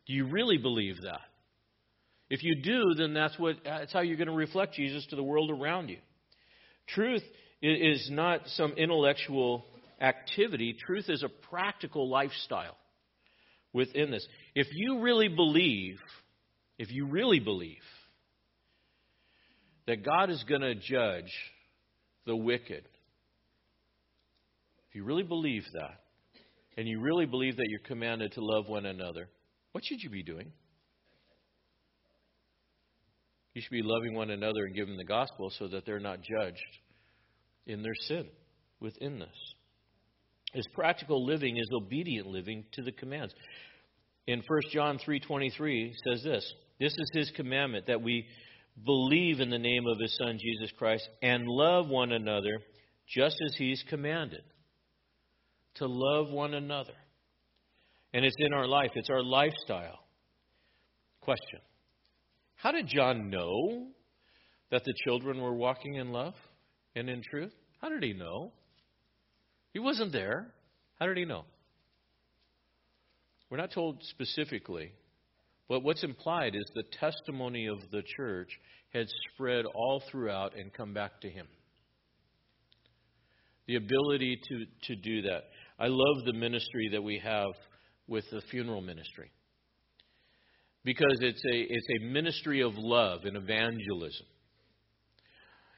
Do 0.06 0.14
you 0.14 0.26
really 0.26 0.58
believe 0.58 0.96
that? 1.02 1.20
If 2.32 2.42
you 2.42 2.54
do, 2.54 2.94
then 2.96 3.12
that's, 3.12 3.38
what, 3.38 3.56
that's 3.62 3.92
how 3.92 4.00
you're 4.00 4.16
going 4.16 4.26
to 4.26 4.32
reflect 4.32 4.72
Jesus 4.72 5.04
to 5.10 5.16
the 5.16 5.22
world 5.22 5.50
around 5.50 5.90
you. 5.90 5.98
Truth 6.88 7.22
is 7.60 8.08
not 8.10 8.40
some 8.46 8.72
intellectual 8.72 9.66
activity, 10.00 10.74
truth 10.86 11.10
is 11.10 11.22
a 11.22 11.28
practical 11.28 12.08
lifestyle 12.08 12.78
within 13.74 14.10
this. 14.10 14.26
If 14.54 14.66
you 14.72 15.00
really 15.00 15.28
believe, 15.28 15.98
if 16.78 16.90
you 16.90 17.04
really 17.04 17.38
believe 17.38 17.76
that 19.86 20.02
God 20.02 20.30
is 20.30 20.42
going 20.48 20.62
to 20.62 20.74
judge 20.74 21.30
the 22.24 22.34
wicked, 22.34 22.88
if 24.88 24.94
you 24.94 25.04
really 25.04 25.22
believe 25.22 25.64
that, 25.74 26.00
and 26.78 26.88
you 26.88 26.98
really 26.98 27.26
believe 27.26 27.58
that 27.58 27.66
you're 27.68 27.80
commanded 27.80 28.32
to 28.32 28.40
love 28.42 28.70
one 28.70 28.86
another, 28.86 29.28
what 29.72 29.84
should 29.84 30.02
you 30.02 30.08
be 30.08 30.22
doing? 30.22 30.50
You 33.54 33.60
should 33.60 33.70
be 33.70 33.82
loving 33.82 34.14
one 34.14 34.30
another 34.30 34.64
and 34.64 34.74
giving 34.74 34.96
the 34.96 35.04
gospel 35.04 35.50
so 35.58 35.68
that 35.68 35.84
they're 35.84 36.00
not 36.00 36.20
judged 36.22 36.60
in 37.66 37.82
their 37.82 37.94
sin 38.06 38.26
within 38.80 39.18
this. 39.18 39.54
His 40.52 40.66
practical 40.74 41.24
living 41.24 41.56
is 41.56 41.68
obedient 41.74 42.26
living 42.26 42.64
to 42.72 42.82
the 42.82 42.92
commands. 42.92 43.34
In 44.26 44.42
1 44.46 44.60
John 44.72 44.98
3:23 44.98 45.92
says 46.04 46.22
this, 46.22 46.54
this 46.78 46.92
is 46.92 47.10
his 47.12 47.30
commandment 47.36 47.86
that 47.86 48.02
we 48.02 48.26
believe 48.84 49.40
in 49.40 49.50
the 49.50 49.58
name 49.58 49.86
of 49.86 49.98
his 50.00 50.16
son 50.16 50.38
Jesus 50.38 50.72
Christ 50.78 51.08
and 51.20 51.46
love 51.46 51.88
one 51.88 52.12
another 52.12 52.58
just 53.06 53.36
as 53.46 53.54
he's 53.56 53.82
commanded. 53.88 54.42
To 55.76 55.86
love 55.86 56.30
one 56.30 56.54
another. 56.54 56.94
And 58.14 58.24
it's 58.24 58.36
in 58.38 58.52
our 58.52 58.66
life, 58.66 58.90
it's 58.94 59.10
our 59.10 59.22
lifestyle. 59.22 59.98
Question 61.20 61.60
How 62.62 62.70
did 62.70 62.86
John 62.86 63.28
know 63.28 63.88
that 64.70 64.84
the 64.84 64.94
children 65.04 65.40
were 65.40 65.54
walking 65.54 65.96
in 65.96 66.12
love? 66.12 66.34
and 66.94 67.08
in 67.08 67.22
truth? 67.22 67.52
How 67.80 67.88
did 67.88 68.02
he 68.02 68.12
know? 68.12 68.52
He 69.72 69.78
wasn't 69.78 70.12
there. 70.12 70.52
How 70.98 71.06
did 71.06 71.16
he 71.16 71.24
know? 71.24 71.44
We're 73.50 73.58
not 73.58 73.72
told 73.72 74.02
specifically, 74.02 74.92
but 75.68 75.82
what's 75.82 76.04
implied 76.04 76.54
is 76.54 76.64
the 76.74 76.84
testimony 76.98 77.66
of 77.66 77.78
the 77.90 78.02
church 78.16 78.48
had 78.92 79.06
spread 79.32 79.64
all 79.66 80.02
throughout 80.10 80.56
and 80.56 80.72
come 80.72 80.94
back 80.94 81.20
to 81.22 81.28
him. 81.28 81.46
The 83.66 83.76
ability 83.76 84.38
to, 84.48 84.64
to 84.88 84.96
do 84.96 85.22
that. 85.22 85.44
I 85.78 85.86
love 85.88 86.24
the 86.24 86.32
ministry 86.32 86.90
that 86.92 87.02
we 87.02 87.20
have 87.22 87.52
with 88.06 88.24
the 88.30 88.42
funeral 88.50 88.80
ministry 88.80 89.30
because 90.84 91.16
it's 91.20 91.42
a, 91.44 91.56
it's 91.56 91.86
a 92.00 92.04
ministry 92.04 92.60
of 92.62 92.72
love 92.76 93.24
and 93.24 93.36
evangelism. 93.36 94.26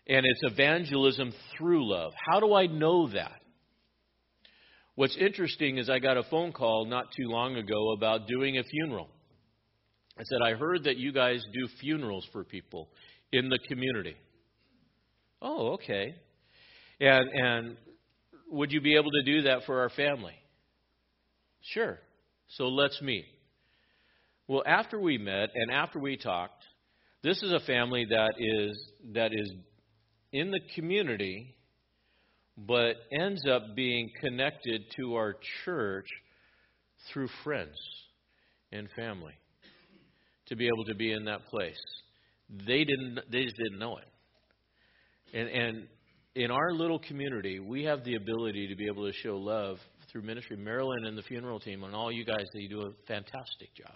And 0.06 0.24
it's 0.26 0.40
evangelism 0.42 1.32
through 1.56 1.90
love. 1.90 2.12
How 2.30 2.40
do 2.40 2.54
I 2.54 2.66
know 2.66 3.08
that? 3.08 3.40
What's 4.96 5.16
interesting 5.16 5.78
is 5.78 5.90
I 5.90 5.98
got 5.98 6.16
a 6.16 6.22
phone 6.24 6.52
call 6.52 6.86
not 6.86 7.06
too 7.16 7.28
long 7.28 7.56
ago 7.56 7.92
about 7.96 8.28
doing 8.28 8.58
a 8.58 8.62
funeral. 8.62 9.08
I 10.18 10.22
said, 10.24 10.38
I 10.44 10.52
heard 10.52 10.84
that 10.84 10.96
you 10.96 11.12
guys 11.12 11.42
do 11.52 11.68
funerals 11.80 12.26
for 12.32 12.44
people 12.44 12.88
in 13.32 13.48
the 13.48 13.58
community. 13.66 14.14
Oh, 15.42 15.72
okay. 15.72 16.14
And, 17.00 17.28
and 17.28 17.76
would 18.50 18.70
you 18.70 18.80
be 18.80 18.94
able 18.94 19.10
to 19.10 19.22
do 19.24 19.42
that 19.42 19.64
for 19.66 19.80
our 19.80 19.90
family? 19.90 20.34
Sure. 21.72 21.98
So 22.56 22.68
let's 22.68 23.00
meet. 23.02 23.24
Well, 24.46 24.62
after 24.66 24.98
we 25.00 25.16
met 25.16 25.50
and 25.54 25.70
after 25.70 25.98
we 25.98 26.16
talked, 26.16 26.62
this 27.22 27.42
is 27.42 27.52
a 27.52 27.60
family 27.60 28.04
that 28.10 28.34
is 28.38 28.92
that 29.14 29.32
is 29.32 29.50
in 30.32 30.50
the 30.50 30.60
community, 30.74 31.54
but 32.58 32.96
ends 33.10 33.42
up 33.48 33.74
being 33.74 34.10
connected 34.20 34.82
to 34.96 35.14
our 35.14 35.36
church 35.64 36.06
through 37.10 37.28
friends 37.42 37.76
and 38.70 38.88
family 38.94 39.34
to 40.46 40.56
be 40.56 40.66
able 40.66 40.84
to 40.84 40.94
be 40.94 41.12
in 41.12 41.24
that 41.24 41.46
place. 41.46 41.80
They 42.66 42.84
didn't 42.84 43.20
they 43.32 43.44
just 43.44 43.56
didn't 43.56 43.78
know 43.78 43.96
it. 43.96 45.38
And 45.38 45.48
and 45.48 45.88
in 46.34 46.50
our 46.50 46.72
little 46.72 46.98
community, 46.98 47.60
we 47.60 47.84
have 47.84 48.04
the 48.04 48.16
ability 48.16 48.68
to 48.68 48.76
be 48.76 48.86
able 48.86 49.06
to 49.06 49.12
show 49.22 49.38
love 49.38 49.78
through 50.12 50.22
ministry. 50.22 50.58
Marilyn 50.58 51.06
and 51.06 51.16
the 51.16 51.22
funeral 51.22 51.60
team 51.60 51.82
and 51.84 51.94
all 51.94 52.12
you 52.12 52.26
guys, 52.26 52.44
they 52.52 52.66
do 52.66 52.82
a 52.82 52.90
fantastic 53.06 53.74
job. 53.74 53.94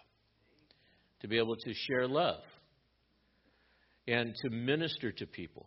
To 1.21 1.29
be 1.29 1.39
able 1.39 1.57
to 1.57 1.75
share 1.75 2.07
love 2.07 2.41
and 4.07 4.35
to 4.43 4.51
minister 4.51 5.13
to 5.13 5.27
people. 5.27 5.67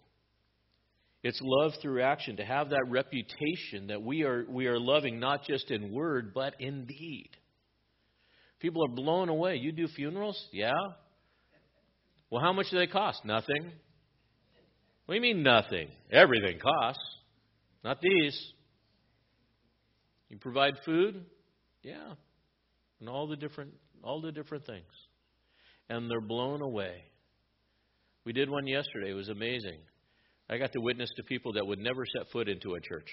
It's 1.23 1.39
love 1.43 1.73
through 1.81 2.01
action, 2.01 2.37
to 2.37 2.45
have 2.45 2.69
that 2.69 2.85
reputation 2.87 3.87
that 3.87 4.01
we 4.01 4.23
are, 4.23 4.45
we 4.49 4.65
are 4.65 4.79
loving 4.79 5.19
not 5.19 5.43
just 5.43 5.69
in 5.69 5.93
word, 5.93 6.33
but 6.33 6.55
in 6.59 6.85
deed. 6.85 7.29
People 8.59 8.83
are 8.85 8.95
blown 8.95 9.29
away. 9.29 9.57
You 9.57 9.71
do 9.71 9.87
funerals? 9.87 10.39
Yeah. 10.51 10.71
Well, 12.31 12.41
how 12.41 12.53
much 12.53 12.71
do 12.71 12.77
they 12.77 12.87
cost? 12.87 13.23
Nothing. 13.23 13.71
What 15.05 15.13
do 15.13 15.15
you 15.15 15.21
mean 15.21 15.43
nothing? 15.43 15.89
Everything 16.11 16.59
costs. 16.59 17.03
Not 17.83 18.01
these. 18.01 18.53
You 20.29 20.37
provide 20.37 20.75
food? 20.85 21.25
Yeah. 21.83 22.13
And 22.99 23.09
all 23.09 23.27
the 23.27 23.35
different 23.35 23.73
all 24.03 24.21
the 24.21 24.31
different 24.31 24.65
things. 24.65 24.85
And 25.91 26.09
they're 26.09 26.21
blown 26.21 26.61
away. 26.61 27.03
We 28.25 28.33
did 28.33 28.49
one 28.49 28.65
yesterday. 28.65 29.11
It 29.11 29.15
was 29.15 29.29
amazing. 29.29 29.79
I 30.49 30.57
got 30.57 30.71
to 30.71 30.79
witness 30.79 31.09
to 31.17 31.23
people 31.23 31.53
that 31.53 31.67
would 31.67 31.79
never 31.79 32.05
set 32.05 32.31
foot 32.31 32.49
into 32.49 32.75
a 32.75 32.81
church. 32.81 33.09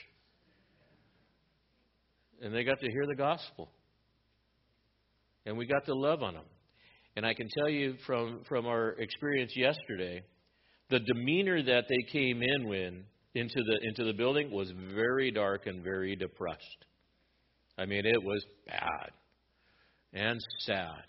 And 2.41 2.55
they 2.55 2.65
got 2.65 2.79
to 2.81 2.91
hear 2.91 3.07
the 3.07 3.17
gospel. 3.17 3.69
and 5.47 5.57
we 5.57 5.67
got 5.67 5.87
to 5.87 5.95
love 5.95 6.23
on 6.23 6.35
them. 6.35 6.45
And 7.17 7.27
I 7.27 7.35
can 7.35 7.49
tell 7.59 7.69
you 7.69 7.97
from, 8.07 8.43
from 8.49 8.67
our 8.67 8.91
experience 8.99 9.53
yesterday, 9.57 10.23
the 10.91 11.01
demeanor 11.01 11.63
that 11.63 11.85
they 11.89 12.13
came 12.13 12.43
in 12.43 12.69
with 12.69 12.95
into 13.35 13.63
the 13.63 13.79
into 13.89 14.05
the 14.05 14.13
building 14.13 14.51
was 14.51 14.73
very 14.95 15.31
dark 15.31 15.67
and 15.67 15.83
very 15.83 16.17
depressed. 16.17 16.85
I 17.79 17.87
mean, 17.87 18.05
it 18.05 18.23
was 18.23 18.45
bad 18.67 19.11
and 20.13 20.39
sad. 20.61 21.05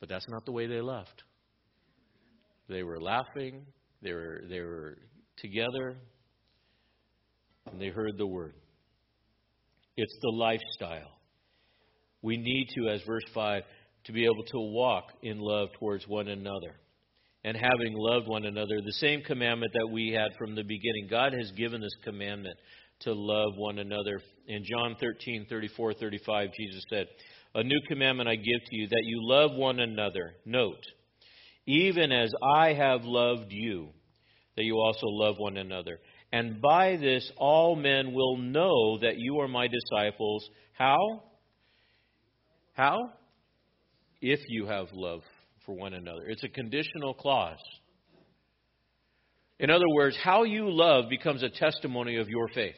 But 0.00 0.08
that's 0.08 0.28
not 0.28 0.44
the 0.44 0.52
way 0.52 0.66
they 0.66 0.80
left. 0.80 1.24
They 2.68 2.82
were 2.82 3.00
laughing, 3.00 3.66
they 4.02 4.12
were 4.12 4.42
they 4.48 4.60
were 4.60 4.98
together, 5.38 5.96
and 7.70 7.80
they 7.80 7.88
heard 7.88 8.16
the 8.16 8.26
word. 8.26 8.54
It's 9.96 10.16
the 10.22 10.30
lifestyle. 10.30 11.18
We 12.22 12.36
need 12.36 12.68
to, 12.76 12.88
as 12.88 13.02
verse 13.06 13.24
5, 13.32 13.62
to 14.04 14.12
be 14.12 14.24
able 14.24 14.44
to 14.44 14.58
walk 14.58 15.04
in 15.22 15.38
love 15.38 15.68
towards 15.78 16.06
one 16.06 16.28
another. 16.28 16.76
And 17.44 17.56
having 17.56 17.94
loved 17.94 18.26
one 18.26 18.44
another, 18.44 18.80
the 18.84 18.92
same 18.92 19.22
commandment 19.22 19.72
that 19.72 19.88
we 19.92 20.10
had 20.10 20.28
from 20.36 20.54
the 20.54 20.62
beginning. 20.62 21.06
God 21.08 21.32
has 21.32 21.50
given 21.52 21.80
this 21.80 21.94
commandment 22.04 22.56
to 23.00 23.12
love 23.12 23.52
one 23.56 23.78
another. 23.78 24.20
In 24.48 24.64
John 24.64 24.96
13, 25.00 25.46
34, 25.48 25.94
35, 25.94 26.50
Jesus 26.58 26.82
said, 26.90 27.06
A 27.58 27.64
new 27.64 27.80
commandment 27.88 28.28
I 28.28 28.36
give 28.36 28.60
to 28.66 28.76
you, 28.76 28.86
that 28.86 29.02
you 29.02 29.18
love 29.20 29.50
one 29.52 29.80
another. 29.80 30.36
Note, 30.44 30.84
even 31.66 32.12
as 32.12 32.32
I 32.40 32.72
have 32.74 33.02
loved 33.02 33.50
you, 33.50 33.88
that 34.56 34.62
you 34.62 34.76
also 34.76 35.08
love 35.08 35.38
one 35.38 35.56
another. 35.56 35.98
And 36.30 36.62
by 36.62 36.96
this 36.98 37.28
all 37.36 37.74
men 37.74 38.12
will 38.12 38.36
know 38.36 38.98
that 39.00 39.18
you 39.18 39.40
are 39.40 39.48
my 39.48 39.66
disciples. 39.66 40.48
How? 40.74 41.24
How? 42.74 43.10
If 44.20 44.38
you 44.46 44.66
have 44.66 44.92
love 44.92 45.22
for 45.66 45.74
one 45.74 45.94
another. 45.94 46.28
It's 46.28 46.44
a 46.44 46.48
conditional 46.48 47.12
clause. 47.12 47.58
In 49.58 49.68
other 49.68 49.88
words, 49.88 50.16
how 50.22 50.44
you 50.44 50.70
love 50.70 51.08
becomes 51.10 51.42
a 51.42 51.48
testimony 51.48 52.18
of 52.18 52.28
your 52.28 52.46
faith. 52.54 52.76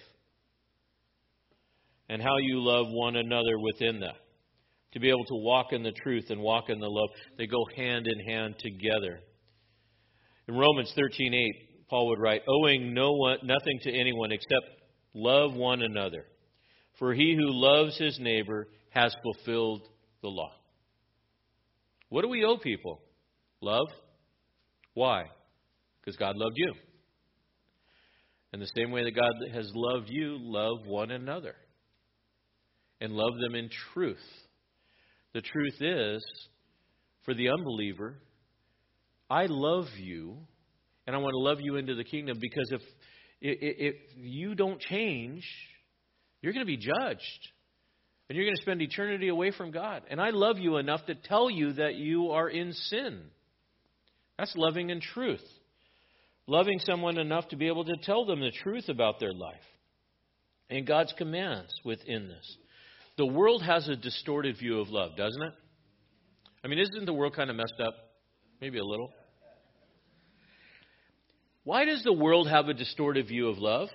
And 2.08 2.22
how 2.22 2.38
you 2.38 2.62
love 2.62 2.86
one 2.88 3.16
another 3.16 3.58
within 3.58 4.00
that. 4.00 4.16
To 4.92 5.00
be 5.00 5.08
able 5.08 5.24
to 5.24 5.36
walk 5.36 5.72
in 5.72 5.82
the 5.82 5.92
truth 5.92 6.30
and 6.30 6.40
walk 6.40 6.68
in 6.68 6.80
the 6.80 6.90
love, 6.90 7.10
they 7.38 7.46
go 7.46 7.64
hand 7.76 8.06
in 8.08 8.18
hand 8.26 8.56
together. 8.58 9.20
In 10.48 10.56
Romans 10.56 10.92
13:8, 10.94 11.86
Paul 11.88 12.08
would 12.08 12.18
write, 12.18 12.42
"Owing 12.48 12.92
no 12.92 13.12
one, 13.12 13.38
nothing 13.44 13.78
to 13.80 13.92
anyone 13.92 14.32
except 14.32 14.66
love 15.14 15.54
one 15.54 15.82
another. 15.82 16.26
For 16.98 17.14
he 17.14 17.34
who 17.34 17.50
loves 17.52 17.96
his 17.96 18.18
neighbor 18.18 18.68
has 18.90 19.14
fulfilled 19.22 19.88
the 20.22 20.28
law." 20.28 20.52
What 22.08 22.22
do 22.22 22.28
we 22.28 22.44
owe 22.44 22.58
people? 22.58 23.00
Love. 23.60 23.88
Why? 24.94 25.30
Because 26.00 26.16
God 26.16 26.36
loved 26.36 26.56
you. 26.56 26.74
And 28.52 28.60
the 28.60 28.66
same 28.74 28.90
way 28.90 29.04
that 29.04 29.12
God 29.12 29.32
has 29.52 29.70
loved 29.74 30.10
you, 30.10 30.36
love 30.40 30.84
one 30.86 31.12
another. 31.12 31.54
And 33.00 33.14
love 33.14 33.38
them 33.38 33.54
in 33.54 33.68
truth. 33.68 34.49
The 35.32 35.40
truth 35.40 35.80
is, 35.80 36.24
for 37.24 37.34
the 37.34 37.50
unbeliever, 37.50 38.16
I 39.28 39.46
love 39.46 39.86
you, 39.96 40.38
and 41.06 41.14
I 41.14 41.18
want 41.18 41.32
to 41.32 41.38
love 41.38 41.60
you 41.60 41.76
into 41.76 41.94
the 41.94 42.04
kingdom 42.04 42.38
because 42.40 42.72
if, 42.72 42.80
if 43.40 43.94
you 44.16 44.54
don't 44.54 44.80
change, 44.80 45.44
you're 46.42 46.52
going 46.52 46.66
to 46.66 46.70
be 46.70 46.76
judged 46.76 47.48
and 48.28 48.36
you're 48.36 48.46
going 48.46 48.56
to 48.56 48.62
spend 48.62 48.80
eternity 48.80 49.28
away 49.28 49.50
from 49.50 49.72
God. 49.72 50.02
And 50.08 50.20
I 50.20 50.30
love 50.30 50.58
you 50.58 50.76
enough 50.76 51.04
to 51.06 51.14
tell 51.16 51.50
you 51.50 51.72
that 51.74 51.96
you 51.96 52.30
are 52.30 52.48
in 52.48 52.72
sin. 52.72 53.22
That's 54.38 54.54
loving 54.56 54.90
in 54.90 55.00
truth. 55.00 55.42
Loving 56.46 56.78
someone 56.78 57.18
enough 57.18 57.48
to 57.48 57.56
be 57.56 57.66
able 57.66 57.84
to 57.84 57.96
tell 58.04 58.24
them 58.24 58.40
the 58.40 58.52
truth 58.62 58.88
about 58.88 59.20
their 59.20 59.32
life. 59.32 59.56
And 60.70 60.86
God's 60.86 61.12
commands 61.18 61.72
within 61.84 62.28
this. 62.28 62.56
The 63.20 63.26
world 63.26 63.62
has 63.64 63.86
a 63.86 63.96
distorted 63.96 64.56
view 64.56 64.80
of 64.80 64.88
love, 64.88 65.14
doesn't 65.14 65.42
it? 65.42 65.52
I 66.64 66.68
mean, 66.68 66.78
isn't 66.78 67.04
the 67.04 67.12
world 67.12 67.36
kind 67.36 67.50
of 67.50 67.56
messed 67.56 67.78
up? 67.78 67.92
Maybe 68.62 68.78
a 68.78 68.82
little. 68.82 69.12
Why 71.62 71.84
does 71.84 72.02
the 72.02 72.14
world 72.14 72.48
have 72.48 72.68
a 72.68 72.72
distorted 72.72 73.28
view 73.28 73.48
of 73.48 73.58
love? 73.58 73.90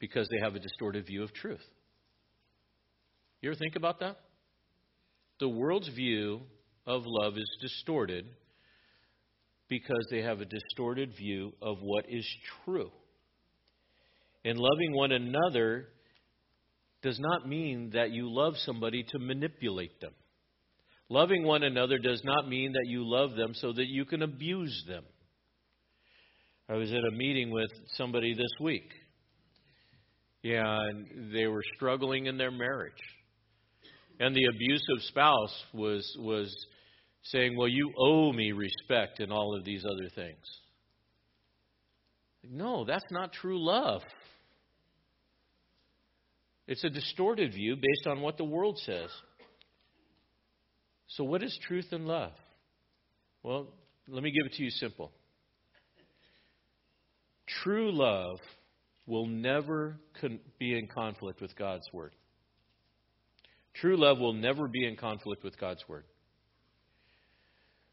Because 0.00 0.28
they 0.32 0.40
have 0.42 0.56
a 0.56 0.58
distorted 0.58 1.06
view 1.06 1.22
of 1.22 1.32
truth. 1.32 1.62
You 3.40 3.50
ever 3.50 3.56
think 3.56 3.76
about 3.76 4.00
that? 4.00 4.16
The 5.38 5.48
world's 5.48 5.90
view 5.90 6.40
of 6.88 7.04
love 7.06 7.34
is 7.36 7.56
distorted 7.62 8.26
because 9.68 10.08
they 10.10 10.22
have 10.22 10.40
a 10.40 10.44
distorted 10.44 11.12
view 11.16 11.52
of 11.62 11.78
what 11.82 12.06
is 12.08 12.26
true. 12.64 12.90
And 14.44 14.58
loving 14.58 14.92
one 14.92 15.12
another 15.12 15.86
does 17.02 17.18
not 17.18 17.48
mean 17.48 17.90
that 17.94 18.10
you 18.10 18.32
love 18.32 18.54
somebody 18.58 19.04
to 19.10 19.18
manipulate 19.18 20.00
them. 20.00 20.12
Loving 21.08 21.44
one 21.44 21.62
another 21.62 21.98
does 21.98 22.22
not 22.24 22.48
mean 22.48 22.72
that 22.72 22.86
you 22.86 23.08
love 23.08 23.34
them 23.34 23.52
so 23.54 23.72
that 23.72 23.86
you 23.86 24.04
can 24.04 24.22
abuse 24.22 24.84
them. 24.86 25.04
I 26.68 26.74
was 26.74 26.92
at 26.92 27.04
a 27.04 27.10
meeting 27.10 27.50
with 27.50 27.70
somebody 27.96 28.32
this 28.34 28.52
week. 28.60 28.88
Yeah, 30.42 30.78
and 30.80 31.34
they 31.34 31.46
were 31.46 31.64
struggling 31.74 32.26
in 32.26 32.38
their 32.38 32.52
marriage. 32.52 32.92
And 34.20 34.36
the 34.36 34.46
abusive 34.46 35.02
spouse 35.08 35.64
was, 35.74 36.16
was 36.20 36.54
saying, 37.24 37.56
Well, 37.56 37.68
you 37.68 37.92
owe 37.98 38.32
me 38.32 38.52
respect 38.52 39.18
and 39.18 39.32
all 39.32 39.56
of 39.56 39.64
these 39.64 39.84
other 39.84 40.08
things. 40.14 40.46
No, 42.48 42.84
that's 42.84 43.04
not 43.10 43.32
true 43.32 43.62
love. 43.62 44.02
It's 46.70 46.84
a 46.84 46.88
distorted 46.88 47.52
view 47.52 47.74
based 47.74 48.06
on 48.06 48.20
what 48.20 48.36
the 48.36 48.44
world 48.44 48.78
says. 48.78 49.10
So, 51.08 51.24
what 51.24 51.42
is 51.42 51.58
truth 51.66 51.88
and 51.90 52.06
love? 52.06 52.30
Well, 53.42 53.66
let 54.06 54.22
me 54.22 54.30
give 54.30 54.46
it 54.46 54.52
to 54.56 54.62
you 54.62 54.70
simple. 54.70 55.10
True 57.64 57.90
love 57.90 58.38
will 59.04 59.26
never 59.26 59.96
be 60.60 60.78
in 60.78 60.86
conflict 60.86 61.40
with 61.40 61.56
God's 61.56 61.88
Word. 61.92 62.12
True 63.74 63.96
love 63.96 64.20
will 64.20 64.34
never 64.34 64.68
be 64.68 64.86
in 64.86 64.94
conflict 64.94 65.42
with 65.42 65.58
God's 65.58 65.82
Word. 65.88 66.04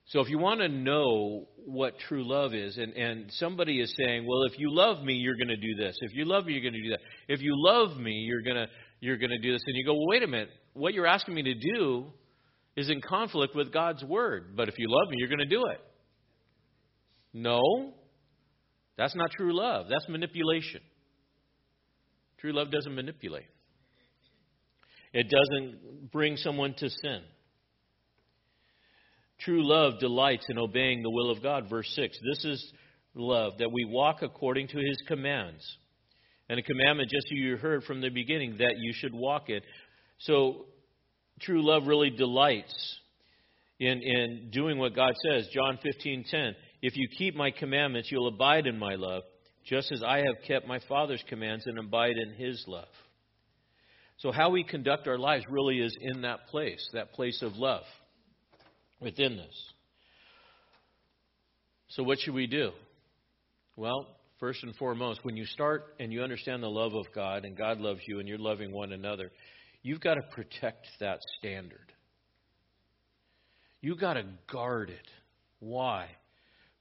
So 0.07 0.21
if 0.21 0.29
you 0.29 0.39
want 0.39 0.61
to 0.61 0.69
know 0.69 1.47
what 1.65 1.99
true 2.07 2.25
love 2.25 2.53
is, 2.53 2.77
and, 2.77 2.93
and 2.93 3.29
somebody 3.33 3.81
is 3.81 3.93
saying, 3.97 4.25
well, 4.25 4.43
if 4.43 4.57
you 4.57 4.73
love 4.73 5.03
me, 5.03 5.13
you're 5.13 5.35
going 5.35 5.49
to 5.49 5.57
do 5.57 5.75
this. 5.75 5.97
If 6.01 6.13
you 6.13 6.23
love 6.23 6.45
me, 6.45 6.53
you're 6.53 6.61
going 6.61 6.81
to 6.81 6.81
do 6.81 6.89
that. 6.91 7.01
If 7.27 7.41
you 7.41 7.51
love 7.55 7.97
me, 7.97 8.11
you're 8.11 8.41
going 8.41 8.55
to 8.55 8.67
you're 8.99 9.17
going 9.17 9.31
to 9.31 9.37
do 9.37 9.51
this. 9.51 9.61
And 9.67 9.75
you 9.75 9.85
go, 9.85 9.93
well, 9.93 10.07
wait 10.07 10.23
a 10.23 10.27
minute. 10.27 10.49
What 10.73 10.93
you're 10.93 11.05
asking 11.05 11.35
me 11.35 11.43
to 11.43 11.53
do 11.53 12.05
is 12.75 12.89
in 12.89 13.01
conflict 13.01 13.55
with 13.55 13.71
God's 13.71 14.03
word. 14.03 14.55
But 14.55 14.69
if 14.69 14.75
you 14.79 14.87
love 14.89 15.09
me, 15.09 15.17
you're 15.19 15.27
going 15.27 15.39
to 15.39 15.45
do 15.45 15.63
it. 15.65 15.81
No, 17.33 17.93
that's 18.97 19.15
not 19.15 19.29
true 19.31 19.55
love. 19.55 19.87
That's 19.89 20.07
manipulation. 20.09 20.81
True 22.39 22.53
love 22.53 22.71
doesn't 22.71 22.95
manipulate. 22.95 23.45
It 25.13 25.27
doesn't 25.29 26.11
bring 26.11 26.37
someone 26.37 26.73
to 26.77 26.89
sin. 26.89 27.21
True 29.39 29.67
love 29.67 29.99
delights 29.99 30.45
in 30.49 30.57
obeying 30.57 31.03
the 31.03 31.09
will 31.09 31.29
of 31.29 31.43
God. 31.43 31.69
Verse 31.69 31.89
6 31.95 32.17
This 32.23 32.45
is 32.45 32.73
love, 33.13 33.53
that 33.59 33.71
we 33.71 33.85
walk 33.85 34.21
according 34.21 34.67
to 34.69 34.77
his 34.77 34.97
commands. 35.07 35.63
And 36.49 36.59
a 36.59 36.63
commandment, 36.63 37.09
just 37.09 37.27
as 37.27 37.37
you 37.37 37.57
heard 37.57 37.83
from 37.83 38.01
the 38.01 38.09
beginning, 38.09 38.57
that 38.59 38.75
you 38.77 38.93
should 38.95 39.13
walk 39.13 39.49
it. 39.49 39.63
So, 40.19 40.65
true 41.41 41.61
love 41.61 41.87
really 41.87 42.09
delights 42.09 42.99
in, 43.79 44.01
in 44.01 44.49
doing 44.51 44.77
what 44.77 44.95
God 44.95 45.13
says. 45.29 45.47
John 45.53 45.77
15:10. 45.83 46.55
If 46.81 46.95
you 46.95 47.07
keep 47.17 47.35
my 47.35 47.51
commandments, 47.51 48.09
you'll 48.11 48.27
abide 48.27 48.65
in 48.65 48.77
my 48.77 48.95
love, 48.95 49.23
just 49.65 49.91
as 49.91 50.01
I 50.03 50.19
have 50.19 50.35
kept 50.47 50.67
my 50.67 50.79
Father's 50.87 51.23
commands 51.27 51.65
and 51.65 51.77
abide 51.77 52.15
in 52.17 52.33
his 52.33 52.63
love. 52.67 52.87
So, 54.19 54.31
how 54.31 54.49
we 54.49 54.63
conduct 54.63 55.07
our 55.07 55.17
lives 55.17 55.45
really 55.49 55.79
is 55.79 55.95
in 55.99 56.21
that 56.21 56.47
place, 56.47 56.87
that 56.93 57.13
place 57.13 57.41
of 57.43 57.55
love 57.57 57.83
within 58.99 59.37
this. 59.37 59.73
So, 61.89 62.03
what 62.03 62.19
should 62.19 62.33
we 62.33 62.47
do? 62.47 62.71
Well, 63.75 64.07
first 64.39 64.63
and 64.63 64.75
foremost, 64.75 65.23
when 65.23 65.37
you 65.37 65.45
start 65.45 65.95
and 65.99 66.11
you 66.11 66.21
understand 66.21 66.63
the 66.63 66.67
love 66.67 66.93
of 66.93 67.05
God 67.13 67.45
and 67.45 67.57
God 67.57 67.79
loves 67.79 68.01
you 68.07 68.19
and 68.19 68.27
you're 68.27 68.37
loving 68.37 68.71
one 68.71 68.91
another, 68.91 69.31
you've 69.83 70.01
got 70.01 70.15
to 70.15 70.21
protect 70.33 70.87
that 70.99 71.19
standard. 71.37 71.93
You've 73.81 73.99
got 73.99 74.13
to 74.13 74.25
guard 74.51 74.89
it. 74.89 75.07
Why? 75.59 76.07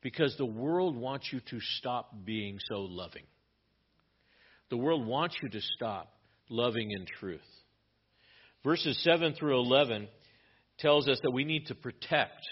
Because 0.02 0.34
the 0.36 0.46
world 0.46 0.96
wants 0.96 1.28
you 1.32 1.40
to 1.50 1.60
stop 1.78 2.12
being 2.24 2.58
so 2.68 2.80
loving. 2.80 3.24
The 4.70 4.76
world 4.76 5.06
wants 5.06 5.36
you 5.42 5.48
to 5.50 5.60
stop 5.76 6.12
loving 6.48 6.90
in 6.90 7.06
truth. 7.20 7.40
Verses 8.64 8.98
7 9.04 9.34
through 9.34 9.60
11 9.60 10.08
tells 10.78 11.08
us 11.08 11.18
that 11.22 11.30
we 11.30 11.44
need 11.44 11.66
to 11.66 11.74
protect 11.74 12.42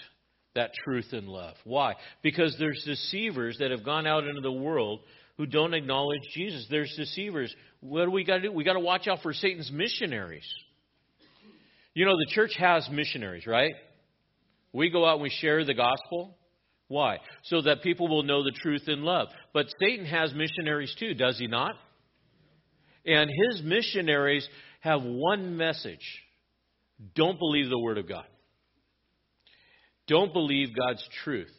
that 0.55 0.71
truth 0.83 1.07
and 1.11 1.27
love. 1.27 1.55
Why? 1.63 1.95
Because 2.23 2.55
there's 2.57 2.81
deceivers 2.85 3.57
that 3.59 3.71
have 3.71 3.83
gone 3.83 4.07
out 4.07 4.25
into 4.25 4.41
the 4.41 4.51
world 4.51 5.01
who 5.37 5.45
don't 5.45 5.73
acknowledge 5.73 6.21
Jesus. 6.33 6.65
There's 6.69 6.93
deceivers. 6.97 7.53
What 7.81 8.05
do 8.05 8.11
we 8.11 8.23
got 8.23 8.37
to 8.37 8.43
do? 8.43 8.51
We 8.51 8.63
got 8.63 8.73
to 8.73 8.79
watch 8.79 9.07
out 9.07 9.21
for 9.21 9.33
Satan's 9.33 9.71
missionaries. 9.71 10.47
You 11.93 12.05
know, 12.05 12.13
the 12.13 12.33
church 12.33 12.55
has 12.57 12.89
missionaries, 12.91 13.45
right? 13.45 13.73
We 14.73 14.89
go 14.89 15.05
out 15.05 15.15
and 15.15 15.23
we 15.23 15.29
share 15.29 15.63
the 15.63 15.73
gospel. 15.73 16.35
Why? 16.87 17.17
So 17.43 17.61
that 17.61 17.81
people 17.81 18.07
will 18.07 18.23
know 18.23 18.43
the 18.43 18.51
truth 18.61 18.83
in 18.87 19.03
love. 19.03 19.27
But 19.53 19.67
Satan 19.79 20.05
has 20.05 20.33
missionaries 20.33 20.95
too, 20.99 21.13
does 21.13 21.37
he 21.37 21.47
not? 21.47 21.75
And 23.05 23.29
his 23.29 23.61
missionaries 23.63 24.47
have 24.81 25.01
one 25.03 25.57
message 25.57 25.99
don't 27.15 27.37
believe 27.39 27.69
the 27.69 27.79
Word 27.79 27.97
of 27.97 28.07
God, 28.07 28.25
don't 30.07 30.33
believe 30.33 30.69
God's 30.75 31.07
truth. 31.23 31.51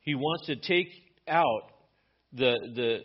He 0.00 0.14
wants 0.14 0.46
to 0.46 0.56
take 0.56 0.88
out 1.28 1.62
the, 2.32 2.56
the 2.74 2.98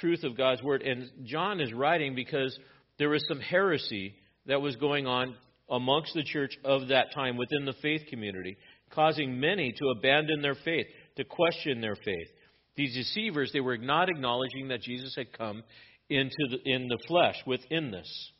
truth 0.00 0.22
of 0.22 0.36
God's 0.36 0.62
Word. 0.62 0.82
And 0.82 1.10
John 1.24 1.60
is 1.60 1.72
writing 1.72 2.14
because 2.14 2.56
there 2.98 3.08
was 3.08 3.24
some 3.28 3.40
heresy 3.40 4.14
that 4.46 4.60
was 4.60 4.76
going 4.76 5.06
on 5.06 5.34
amongst 5.68 6.14
the 6.14 6.22
church 6.22 6.56
of 6.64 6.88
that 6.88 7.12
time 7.12 7.36
within 7.36 7.64
the 7.64 7.74
faith 7.82 8.02
community, 8.08 8.56
causing 8.90 9.40
many 9.40 9.72
to 9.72 9.88
abandon 9.88 10.40
their 10.40 10.54
faith, 10.54 10.86
to 11.16 11.24
question 11.24 11.80
their 11.80 11.96
faith. 11.96 12.28
These 12.76 12.94
deceivers, 12.94 13.50
they 13.52 13.60
were 13.60 13.78
not 13.78 14.08
acknowledging 14.08 14.68
that 14.68 14.82
Jesus 14.82 15.14
had 15.16 15.36
come 15.36 15.64
into 16.08 16.36
the, 16.50 16.58
in 16.64 16.86
the 16.86 16.98
flesh 17.08 17.36
within 17.46 17.90
this. 17.90 18.30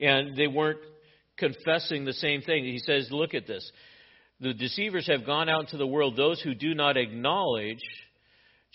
And 0.00 0.36
they 0.36 0.46
weren't 0.46 0.80
confessing 1.38 2.04
the 2.04 2.12
same 2.12 2.42
thing. 2.42 2.64
He 2.64 2.78
says, 2.78 3.08
look 3.10 3.34
at 3.34 3.46
this. 3.46 3.70
The 4.40 4.54
deceivers 4.54 5.06
have 5.06 5.24
gone 5.24 5.48
out 5.48 5.62
into 5.62 5.76
the 5.76 5.86
world. 5.86 6.16
Those 6.16 6.40
who 6.40 6.54
do 6.54 6.74
not 6.74 6.96
acknowledge 6.96 7.82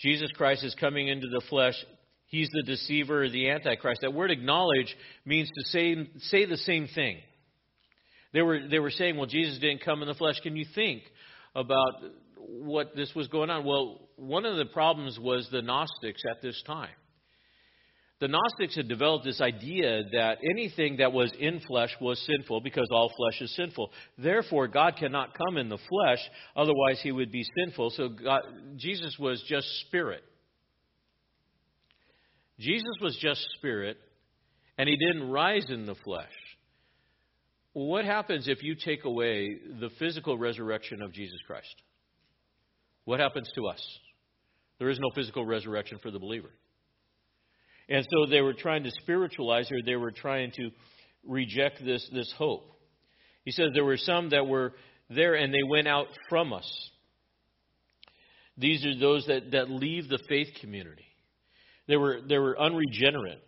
Jesus 0.00 0.30
Christ 0.36 0.64
is 0.64 0.74
coming 0.74 1.08
into 1.08 1.28
the 1.28 1.42
flesh, 1.48 1.74
he's 2.26 2.48
the 2.52 2.62
deceiver 2.64 3.28
the 3.28 3.50
antichrist. 3.50 4.00
That 4.02 4.12
word 4.12 4.32
acknowledge 4.32 4.94
means 5.24 5.48
to 5.48 5.62
say, 5.68 6.08
say 6.22 6.44
the 6.44 6.56
same 6.56 6.88
thing. 6.92 7.18
They 8.32 8.42
were, 8.42 8.66
they 8.68 8.80
were 8.80 8.90
saying, 8.90 9.16
well, 9.16 9.26
Jesus 9.26 9.60
didn't 9.60 9.84
come 9.84 10.02
in 10.02 10.08
the 10.08 10.14
flesh. 10.14 10.40
Can 10.42 10.56
you 10.56 10.66
think 10.74 11.02
about 11.54 11.92
what 12.36 12.96
this 12.96 13.14
was 13.14 13.28
going 13.28 13.50
on? 13.50 13.64
Well, 13.64 14.08
one 14.16 14.44
of 14.44 14.56
the 14.56 14.64
problems 14.64 15.18
was 15.20 15.48
the 15.52 15.62
Gnostics 15.62 16.22
at 16.28 16.42
this 16.42 16.60
time 16.66 16.88
the 18.22 18.28
Gnostics 18.28 18.76
had 18.76 18.86
developed 18.86 19.24
this 19.24 19.40
idea 19.40 20.04
that 20.12 20.38
anything 20.48 20.98
that 20.98 21.12
was 21.12 21.32
in 21.40 21.58
flesh 21.66 21.90
was 22.00 22.24
sinful 22.24 22.60
because 22.60 22.86
all 22.92 23.10
flesh 23.16 23.40
is 23.40 23.52
sinful. 23.56 23.90
Therefore, 24.16 24.68
God 24.68 24.94
cannot 24.96 25.36
come 25.36 25.56
in 25.56 25.68
the 25.68 25.78
flesh, 25.88 26.20
otherwise, 26.54 27.00
he 27.02 27.10
would 27.10 27.32
be 27.32 27.44
sinful. 27.58 27.90
So, 27.90 28.10
God, 28.10 28.42
Jesus 28.76 29.16
was 29.18 29.42
just 29.48 29.66
spirit. 29.86 30.22
Jesus 32.60 32.94
was 33.00 33.18
just 33.20 33.44
spirit, 33.58 33.96
and 34.78 34.88
he 34.88 34.96
didn't 34.96 35.28
rise 35.28 35.68
in 35.68 35.84
the 35.84 35.96
flesh. 36.04 36.30
What 37.72 38.04
happens 38.04 38.46
if 38.46 38.62
you 38.62 38.76
take 38.76 39.04
away 39.04 39.56
the 39.80 39.90
physical 39.98 40.38
resurrection 40.38 41.02
of 41.02 41.12
Jesus 41.12 41.40
Christ? 41.44 41.74
What 43.04 43.18
happens 43.18 43.50
to 43.56 43.66
us? 43.66 43.84
There 44.78 44.90
is 44.90 45.00
no 45.00 45.10
physical 45.12 45.44
resurrection 45.44 45.98
for 46.00 46.12
the 46.12 46.20
believer. 46.20 46.50
And 47.88 48.06
so 48.10 48.30
they 48.30 48.40
were 48.40 48.54
trying 48.54 48.84
to 48.84 48.90
spiritualize 49.02 49.68
her. 49.68 49.76
They 49.84 49.96
were 49.96 50.12
trying 50.12 50.52
to 50.56 50.70
reject 51.26 51.84
this, 51.84 52.08
this 52.12 52.32
hope. 52.36 52.64
He 53.44 53.50
says 53.50 53.70
there 53.74 53.84
were 53.84 53.96
some 53.96 54.30
that 54.30 54.46
were 54.46 54.72
there 55.10 55.34
and 55.34 55.52
they 55.52 55.62
went 55.68 55.88
out 55.88 56.06
from 56.28 56.52
us. 56.52 56.90
These 58.56 58.84
are 58.84 58.98
those 58.98 59.26
that, 59.26 59.50
that 59.52 59.70
leave 59.70 60.08
the 60.08 60.20
faith 60.28 60.48
community. 60.60 61.06
They 61.88 61.96
were, 61.96 62.20
they 62.26 62.38
were 62.38 62.58
unregenerate. 62.58 63.42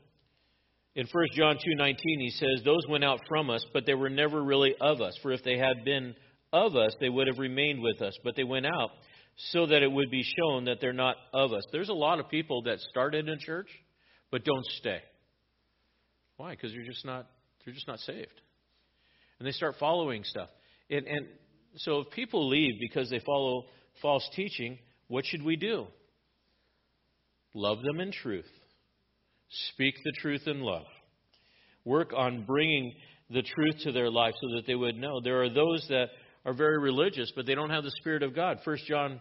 In 0.96 1.06
1 1.10 1.26
John 1.34 1.56
2.19, 1.56 1.96
he 2.02 2.30
says, 2.30 2.62
Those 2.64 2.86
went 2.88 3.04
out 3.04 3.20
from 3.28 3.50
us, 3.50 3.64
but 3.72 3.84
they 3.84 3.94
were 3.94 4.10
never 4.10 4.42
really 4.42 4.74
of 4.80 5.00
us. 5.00 5.18
For 5.22 5.32
if 5.32 5.42
they 5.42 5.58
had 5.58 5.84
been 5.84 6.14
of 6.52 6.76
us, 6.76 6.94
they 7.00 7.08
would 7.08 7.26
have 7.26 7.38
remained 7.38 7.82
with 7.82 8.00
us. 8.00 8.16
But 8.22 8.36
they 8.36 8.44
went 8.44 8.66
out 8.66 8.90
so 9.50 9.66
that 9.66 9.82
it 9.82 9.90
would 9.90 10.10
be 10.10 10.24
shown 10.38 10.66
that 10.66 10.80
they're 10.80 10.92
not 10.92 11.16
of 11.32 11.52
us. 11.52 11.64
There's 11.72 11.88
a 11.88 11.94
lot 11.94 12.20
of 12.20 12.28
people 12.28 12.62
that 12.62 12.78
started 12.80 13.28
in 13.28 13.38
church 13.40 13.68
but 14.34 14.44
don't 14.44 14.66
stay. 14.80 14.98
Why? 16.38 16.56
Because 16.56 16.72
you're 16.72 16.84
just 16.84 17.04
not 17.04 17.28
you're 17.64 17.72
just 17.72 17.86
not 17.86 18.00
saved. 18.00 18.40
And 19.38 19.46
they 19.46 19.52
start 19.52 19.76
following 19.78 20.24
stuff. 20.24 20.48
And, 20.90 21.06
and 21.06 21.26
so 21.76 22.00
if 22.00 22.10
people 22.10 22.48
leave 22.48 22.72
because 22.80 23.08
they 23.10 23.20
follow 23.20 23.66
false 24.02 24.28
teaching, 24.34 24.80
what 25.06 25.24
should 25.24 25.44
we 25.44 25.54
do? 25.54 25.86
Love 27.54 27.80
them 27.82 28.00
in 28.00 28.10
truth. 28.10 28.50
Speak 29.72 29.94
the 30.02 30.12
truth 30.20 30.48
in 30.48 30.62
love. 30.62 30.86
Work 31.84 32.12
on 32.12 32.44
bringing 32.44 32.92
the 33.30 33.42
truth 33.42 33.76
to 33.84 33.92
their 33.92 34.10
life 34.10 34.34
so 34.40 34.56
that 34.56 34.66
they 34.66 34.74
would 34.74 34.96
know. 34.96 35.20
There 35.20 35.44
are 35.44 35.48
those 35.48 35.86
that 35.90 36.08
are 36.44 36.54
very 36.54 36.80
religious, 36.80 37.32
but 37.36 37.46
they 37.46 37.54
don't 37.54 37.70
have 37.70 37.84
the 37.84 37.94
Spirit 38.00 38.24
of 38.24 38.34
God. 38.34 38.58
1 38.64 38.78
John 38.88 39.20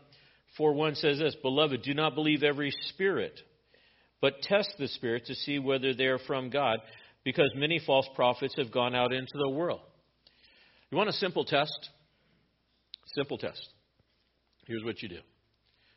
4 0.58 0.74
1 0.74 0.96
says 0.96 1.20
this 1.20 1.36
Beloved, 1.44 1.84
do 1.84 1.94
not 1.94 2.16
believe 2.16 2.42
every 2.42 2.74
spirit 2.90 3.40
but 4.24 4.42
test 4.42 4.74
the 4.80 4.88
Spirit 4.88 5.26
to 5.26 5.36
see 5.36 5.60
whether 5.60 5.94
they 5.94 6.06
are 6.06 6.18
from 6.18 6.50
God, 6.50 6.80
because 7.26 7.52
many 7.58 7.82
false 7.86 8.08
prophets 8.16 8.54
have 8.58 8.72
gone 8.72 8.96
out 8.96 9.12
into 9.12 9.34
the 9.34 9.50
world. 9.50 9.82
You 10.90 10.98
want 10.98 11.10
a 11.10 11.14
simple 11.14 11.44
test? 11.44 11.90
Simple 13.16 13.38
test. 13.38 13.68
Here's 14.66 14.82
what 14.86 15.02
you 15.02 15.10
do. 15.10 15.20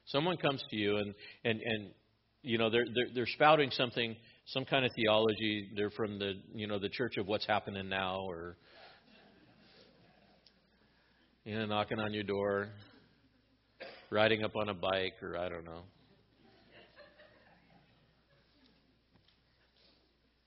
Someone 0.07 0.39
comes 0.39 0.61
to 0.70 0.77
you 0.77 0.97
and, 0.97 1.14
and, 1.45 1.61
and 1.62 1.91
you 2.43 2.59
know, 2.59 2.68
they're, 2.68 2.87
they're, 2.93 3.14
they're 3.14 3.27
spouting 3.27 3.70
something, 3.70 4.16
some 4.47 4.64
kind 4.64 4.85
of 4.85 4.91
theology. 4.97 5.70
They're 5.77 5.91
from 5.91 6.18
the, 6.18 6.33
you 6.53 6.66
know, 6.66 6.81
the 6.81 6.89
church 6.89 7.18
of 7.18 7.29
what's 7.29 7.47
happening 7.47 7.89
now 7.89 8.22
or, 8.27 8.57
you 11.45 11.57
know, 11.57 11.66
knocking 11.66 12.01
on 12.01 12.12
your 12.12 12.24
door, 12.24 12.70
riding 14.11 14.43
up 14.43 14.57
on 14.57 14.68
a 14.68 14.74
bike 14.74 15.22
or 15.22 15.39
I 15.39 15.49
don't 15.49 15.64
know. 15.64 15.83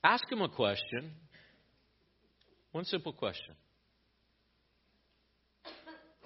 Ask 0.03 0.31
him 0.31 0.41
a 0.41 0.49
question. 0.49 1.11
One 2.71 2.85
simple 2.85 3.13
question 3.13 3.55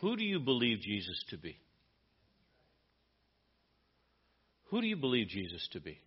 Who 0.01 0.15
do 0.15 0.23
you 0.23 0.39
believe 0.39 0.79
Jesus 0.81 1.23
to 1.29 1.37
be? 1.37 1.57
Who 4.69 4.81
do 4.81 4.87
you 4.87 4.97
believe 4.97 5.27
Jesus 5.27 5.67
to 5.73 5.79
be? 5.79 5.99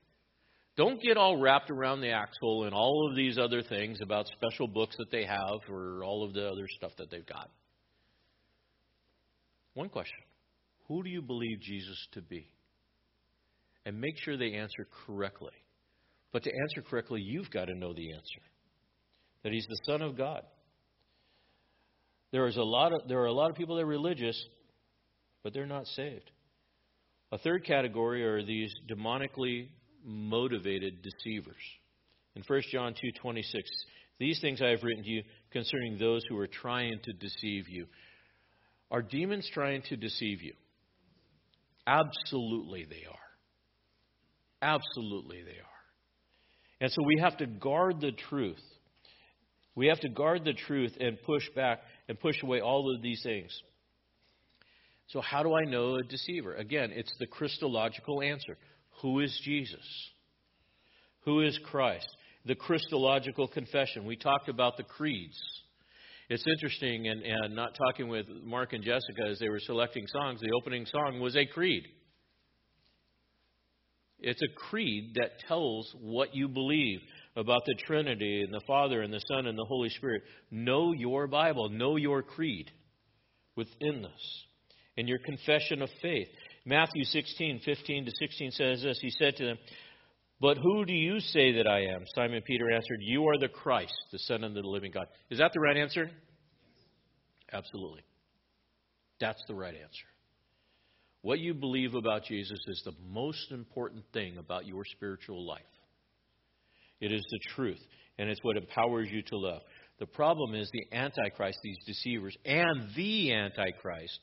Don't 0.76 1.00
get 1.00 1.16
all 1.16 1.38
wrapped 1.38 1.70
around 1.70 2.02
the 2.02 2.10
axle 2.10 2.64
and 2.64 2.74
all 2.74 3.08
of 3.08 3.16
these 3.16 3.38
other 3.38 3.62
things 3.62 4.00
about 4.02 4.26
special 4.26 4.68
books 4.68 4.94
that 4.98 5.10
they 5.10 5.24
have 5.24 5.60
or 5.70 6.04
all 6.04 6.24
of 6.24 6.34
the 6.34 6.46
other 6.46 6.68
stuff 6.76 6.92
that 6.98 7.10
they've 7.10 7.26
got. 7.26 7.48
One 9.74 9.88
question 9.88 10.18
Who 10.88 11.02
do 11.02 11.08
you 11.08 11.22
believe 11.22 11.60
Jesus 11.60 12.08
to 12.12 12.22
be? 12.22 12.48
And 13.84 14.00
make 14.00 14.18
sure 14.18 14.36
they 14.36 14.54
answer 14.54 14.86
correctly. 15.06 15.52
But 16.32 16.42
to 16.44 16.50
answer 16.50 16.82
correctly, 16.82 17.20
you've 17.20 17.50
got 17.50 17.66
to 17.66 17.74
know 17.74 17.92
the 17.92 18.12
answer 18.12 18.40
that 19.42 19.52
he's 19.52 19.66
the 19.68 19.78
Son 19.86 20.02
of 20.02 20.16
God. 20.16 20.42
There, 22.32 22.46
is 22.46 22.56
a 22.56 22.62
lot 22.62 22.92
of, 22.92 23.08
there 23.08 23.20
are 23.20 23.26
a 23.26 23.32
lot 23.32 23.50
of 23.50 23.56
people 23.56 23.76
that 23.76 23.82
are 23.82 23.86
religious, 23.86 24.36
but 25.42 25.54
they're 25.54 25.66
not 25.66 25.86
saved. 25.86 26.30
A 27.32 27.38
third 27.38 27.64
category 27.64 28.24
are 28.24 28.44
these 28.44 28.72
demonically 28.90 29.68
motivated 30.04 31.02
deceivers. 31.02 31.54
In 32.34 32.42
1 32.46 32.62
John 32.72 32.94
2:26, 32.94 33.42
these 34.18 34.40
things 34.40 34.60
I 34.60 34.68
have 34.68 34.82
written 34.82 35.04
to 35.04 35.10
you 35.10 35.22
concerning 35.50 35.98
those 35.98 36.22
who 36.28 36.38
are 36.38 36.46
trying 36.46 36.98
to 37.04 37.12
deceive 37.12 37.68
you. 37.68 37.86
Are 38.90 39.02
demons 39.02 39.48
trying 39.52 39.82
to 39.88 39.96
deceive 39.96 40.42
you? 40.42 40.54
Absolutely 41.86 42.84
they 42.84 43.04
are. 43.08 43.18
Absolutely 44.62 45.42
they 45.42 45.58
are. 45.58 45.75
And 46.80 46.90
so 46.90 47.02
we 47.02 47.20
have 47.20 47.36
to 47.38 47.46
guard 47.46 48.00
the 48.00 48.12
truth. 48.12 48.62
We 49.74 49.86
have 49.88 50.00
to 50.00 50.08
guard 50.08 50.44
the 50.44 50.54
truth 50.54 50.96
and 51.00 51.20
push 51.22 51.44
back 51.54 51.80
and 52.08 52.18
push 52.18 52.42
away 52.42 52.60
all 52.60 52.94
of 52.94 53.02
these 53.02 53.22
things. 53.22 53.50
So, 55.08 55.20
how 55.20 55.42
do 55.42 55.54
I 55.54 55.64
know 55.64 55.96
a 55.96 56.02
deceiver? 56.02 56.54
Again, 56.54 56.90
it's 56.92 57.12
the 57.18 57.26
Christological 57.26 58.22
answer 58.22 58.56
Who 59.02 59.20
is 59.20 59.40
Jesus? 59.44 59.86
Who 61.24 61.42
is 61.42 61.58
Christ? 61.64 62.08
The 62.44 62.54
Christological 62.54 63.48
confession. 63.48 64.04
We 64.04 64.16
talked 64.16 64.48
about 64.48 64.76
the 64.76 64.84
creeds. 64.84 65.38
It's 66.28 66.44
interesting, 66.46 67.06
and, 67.08 67.22
and 67.22 67.54
not 67.54 67.76
talking 67.76 68.08
with 68.08 68.26
Mark 68.42 68.72
and 68.72 68.82
Jessica 68.82 69.28
as 69.30 69.38
they 69.38 69.48
were 69.48 69.60
selecting 69.60 70.06
songs, 70.08 70.40
the 70.40 70.50
opening 70.60 70.84
song 70.86 71.20
was 71.20 71.36
a 71.36 71.46
creed. 71.46 71.84
It's 74.20 74.42
a 74.42 74.54
creed 74.54 75.14
that 75.16 75.38
tells 75.46 75.94
what 76.00 76.34
you 76.34 76.48
believe. 76.48 77.00
about 77.36 77.66
the 77.66 77.74
Trinity 77.86 78.40
and 78.40 78.52
the 78.52 78.64
Father 78.66 79.02
and 79.02 79.12
the 79.12 79.20
Son 79.28 79.46
and 79.46 79.58
the 79.58 79.64
Holy 79.66 79.90
Spirit, 79.90 80.22
know 80.50 80.92
your 80.92 81.26
Bible, 81.26 81.68
know 81.68 81.96
your 81.96 82.22
creed 82.22 82.70
within 83.56 84.00
this, 84.00 84.44
and 84.96 85.06
your 85.06 85.18
confession 85.18 85.82
of 85.82 85.90
faith. 86.00 86.28
Matthew 86.64 87.04
16, 87.04 87.60
15 87.62 88.06
to 88.06 88.10
16 88.18 88.50
says 88.52 88.82
this 88.82 88.98
He 89.02 89.10
said 89.10 89.36
to 89.36 89.44
them, 89.44 89.58
But 90.40 90.56
who 90.56 90.86
do 90.86 90.94
you 90.94 91.20
say 91.20 91.52
that 91.52 91.66
I 91.66 91.80
am? 91.94 92.04
Simon 92.14 92.40
Peter 92.40 92.70
answered, 92.70 93.00
You 93.02 93.26
are 93.28 93.38
the 93.38 93.48
Christ, 93.48 93.94
the 94.12 94.18
Son 94.20 94.42
of 94.42 94.54
the 94.54 94.60
living 94.60 94.92
God. 94.92 95.06
Is 95.28 95.38
that 95.38 95.52
the 95.52 95.60
right 95.60 95.76
answer? 95.76 96.10
Absolutely. 97.52 98.02
That's 99.20 99.42
the 99.46 99.54
right 99.54 99.74
answer. 99.74 100.06
What 101.26 101.40
you 101.40 101.54
believe 101.54 101.96
about 101.96 102.22
Jesus 102.22 102.60
is 102.68 102.82
the 102.84 102.94
most 103.10 103.50
important 103.50 104.04
thing 104.12 104.38
about 104.38 104.64
your 104.64 104.84
spiritual 104.84 105.44
life. 105.44 105.60
It 107.00 107.10
is 107.10 107.24
the 107.28 107.40
truth, 107.56 107.80
and 108.16 108.30
it's 108.30 108.38
what 108.44 108.56
empowers 108.56 109.08
you 109.10 109.22
to 109.22 109.36
love. 109.36 109.62
The 109.98 110.06
problem 110.06 110.54
is 110.54 110.70
the 110.70 110.96
Antichrist, 110.96 111.58
these 111.64 111.84
deceivers, 111.84 112.36
and 112.44 112.94
the 112.94 113.32
Antichrist 113.32 114.20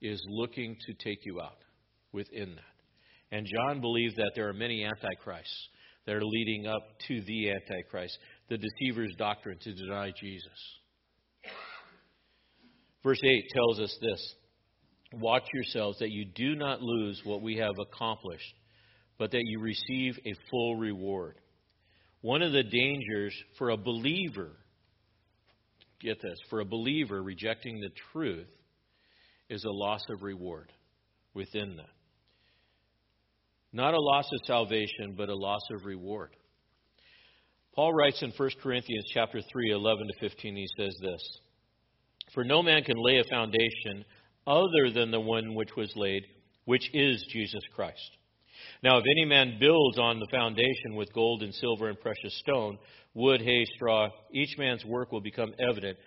is 0.00 0.18
looking 0.30 0.78
to 0.86 0.94
take 0.94 1.26
you 1.26 1.42
out 1.42 1.58
within 2.10 2.54
that. 2.54 3.36
And 3.36 3.46
John 3.46 3.82
believed 3.82 4.16
that 4.16 4.32
there 4.34 4.48
are 4.48 4.54
many 4.54 4.86
Antichrists 4.86 5.68
that 6.06 6.16
are 6.16 6.24
leading 6.24 6.66
up 6.68 6.88
to 7.08 7.20
the 7.20 7.50
Antichrist, 7.50 8.18
the 8.48 8.56
deceiver's 8.56 9.14
doctrine 9.18 9.58
to 9.60 9.74
deny 9.74 10.10
Jesus. 10.18 10.78
Verse 13.04 13.20
8 13.22 13.44
tells 13.52 13.78
us 13.78 13.94
this 14.00 14.34
Watch 15.12 15.44
yourselves 15.52 15.98
that 15.98 16.10
you 16.10 16.24
do 16.24 16.54
not 16.54 16.80
lose 16.80 17.20
what 17.24 17.42
we 17.42 17.56
have 17.58 17.78
accomplished, 17.78 18.54
but 19.18 19.30
that 19.32 19.42
you 19.44 19.60
receive 19.60 20.18
a 20.24 20.32
full 20.50 20.76
reward. 20.76 21.36
One 22.22 22.42
of 22.42 22.52
the 22.52 22.62
dangers 22.62 23.34
for 23.58 23.70
a 23.70 23.76
believer, 23.76 24.52
get 26.00 26.20
this, 26.22 26.38
for 26.48 26.60
a 26.60 26.64
believer 26.64 27.22
rejecting 27.22 27.80
the 27.80 27.90
truth 28.12 28.48
is 29.50 29.64
a 29.64 29.70
loss 29.70 30.02
of 30.08 30.22
reward 30.22 30.72
within 31.34 31.76
that. 31.76 31.90
Not 33.72 33.94
a 33.94 34.00
loss 34.00 34.26
of 34.32 34.40
salvation, 34.46 35.14
but 35.16 35.28
a 35.28 35.34
loss 35.34 35.62
of 35.72 35.84
reward. 35.84 36.30
Paul 37.74 37.92
writes 37.94 38.22
in 38.22 38.30
1 38.30 38.50
Corinthians 38.62 39.06
chapter 39.12 39.40
3, 39.40 39.72
11 39.72 40.06
to 40.06 40.28
15, 40.28 40.56
he 40.56 40.66
says 40.78 40.94
this 41.00 41.38
For 42.34 42.44
no 42.44 42.62
man 42.62 42.82
can 42.82 42.96
lay 42.98 43.18
a 43.18 43.24
foundation 43.24 44.04
other 44.46 44.90
than 44.92 45.10
the 45.10 45.20
one 45.20 45.54
which 45.54 45.76
was 45.76 45.92
laid, 45.96 46.24
which 46.64 46.88
is 46.92 47.24
Jesus 47.32 47.62
Christ. 47.74 48.10
Now, 48.82 48.98
if 48.98 49.04
any 49.10 49.24
man 49.24 49.58
builds 49.60 49.98
on 49.98 50.18
the 50.18 50.28
foundation 50.30 50.94
with 50.94 51.12
gold 51.12 51.42
and 51.42 51.54
silver 51.54 51.88
and 51.88 52.00
precious 52.00 52.36
stone, 52.40 52.78
wood, 53.14 53.40
hay, 53.40 53.64
straw, 53.76 54.08
each 54.32 54.56
man's 54.58 54.84
work 54.84 55.12
will 55.12 55.20
become 55.20 55.52
evident, 55.58 55.98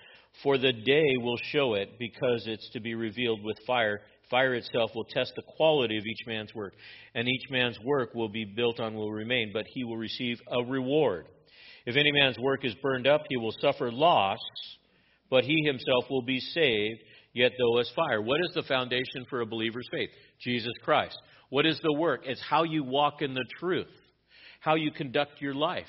for 0.43 0.57
the 0.57 0.73
day 0.73 1.17
will 1.17 1.37
show 1.51 1.75
it, 1.75 1.97
because 1.99 2.43
it's 2.47 2.69
to 2.71 2.79
be 2.79 2.95
revealed 2.95 3.43
with 3.43 3.57
fire. 3.65 4.01
Fire 4.29 4.55
itself 4.55 4.91
will 4.95 5.05
test 5.05 5.33
the 5.35 5.43
quality 5.55 5.97
of 5.97 6.05
each 6.05 6.27
man's 6.27 6.53
work, 6.53 6.73
and 7.13 7.27
each 7.27 7.49
man's 7.49 7.79
work 7.85 8.13
will 8.13 8.29
be 8.29 8.43
built 8.43 8.79
on 8.79 8.95
will 8.95 9.11
remain, 9.11 9.51
but 9.53 9.65
he 9.73 9.83
will 9.83 9.97
receive 9.97 10.37
a 10.51 10.63
reward. 10.63 11.27
If 11.85 11.95
any 11.95 12.11
man's 12.11 12.39
work 12.39 12.65
is 12.65 12.73
burned 12.81 13.07
up, 13.07 13.23
he 13.29 13.37
will 13.37 13.53
suffer 13.61 13.91
loss, 13.91 14.39
but 15.29 15.43
he 15.43 15.63
himself 15.63 16.05
will 16.09 16.23
be 16.23 16.39
saved, 16.39 17.01
yet 17.35 17.51
though 17.59 17.77
as 17.77 17.91
fire. 17.95 18.21
What 18.21 18.39
is 18.41 18.51
the 18.55 18.63
foundation 18.63 19.25
for 19.29 19.41
a 19.41 19.45
believer's 19.45 19.87
faith? 19.91 20.09
Jesus 20.41 20.73
Christ. 20.83 21.17
What 21.49 21.67
is 21.67 21.79
the 21.83 21.93
work? 21.93 22.21
It's 22.25 22.41
how 22.41 22.63
you 22.63 22.83
walk 22.83 23.21
in 23.21 23.35
the 23.35 23.45
truth, 23.59 23.91
how 24.59 24.73
you 24.73 24.89
conduct 24.91 25.41
your 25.41 25.53
life. 25.53 25.85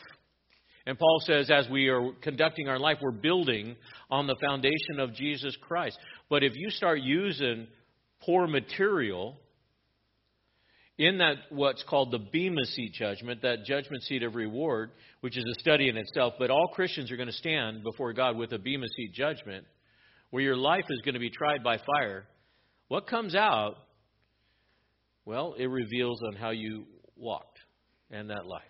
And 0.85 0.99
Paul 0.99 1.21
says, 1.25 1.51
as 1.51 1.69
we 1.69 1.89
are 1.89 2.13
conducting 2.21 2.69
our 2.69 2.79
life, 2.79 2.99
we're 3.01 3.11
building 3.11 3.75
on 4.11 4.27
the 4.27 4.37
foundation 4.41 5.01
of 5.01 5.15
Jesus 5.15 5.57
Christ. 5.63 5.99
But 6.29 6.45
if 6.45 6.53
you 6.55 6.71
start 6.71 7.01
using 7.01 7.67
poor 8.21 8.47
material 8.47 9.37
in 10.99 11.19
that 11.19 11.37
what's 11.51 11.83
called 11.83 12.13
the 12.13 12.19
Bema 12.19 12.65
seat 12.65 12.93
judgment, 12.93 13.43
that 13.43 13.65
judgment 13.65 14.03
seat 14.05 14.23
of 14.23 14.35
reward, 14.35 14.91
which 15.21 15.37
is 15.37 15.45
a 15.45 15.61
study 15.61 15.89
in 15.89 15.97
itself, 15.97 16.35
but 16.39 16.51
all 16.51 16.69
Christians 16.73 17.11
are 17.11 17.17
going 17.17 17.29
to 17.29 17.35
stand 17.35 17.83
before 17.83 18.13
God 18.13 18.37
with 18.37 18.53
a 18.53 18.59
Bema 18.59 18.87
seat 18.97 19.13
judgment, 19.13 19.65
where 20.37 20.45
your 20.45 20.57
life 20.59 20.85
is 20.91 21.01
going 21.03 21.15
to 21.15 21.19
be 21.19 21.31
tried 21.31 21.65
by 21.65 21.79
fire. 21.79 22.27
What 22.89 23.07
comes 23.07 23.35
out? 23.35 23.77
Well, 25.25 25.55
it 25.59 25.65
reveals 25.65 26.21
on 26.27 26.37
how 26.37 26.51
you 26.51 26.85
walked 27.17 27.59
and 28.11 28.29
that 28.29 28.45
life. 28.45 28.63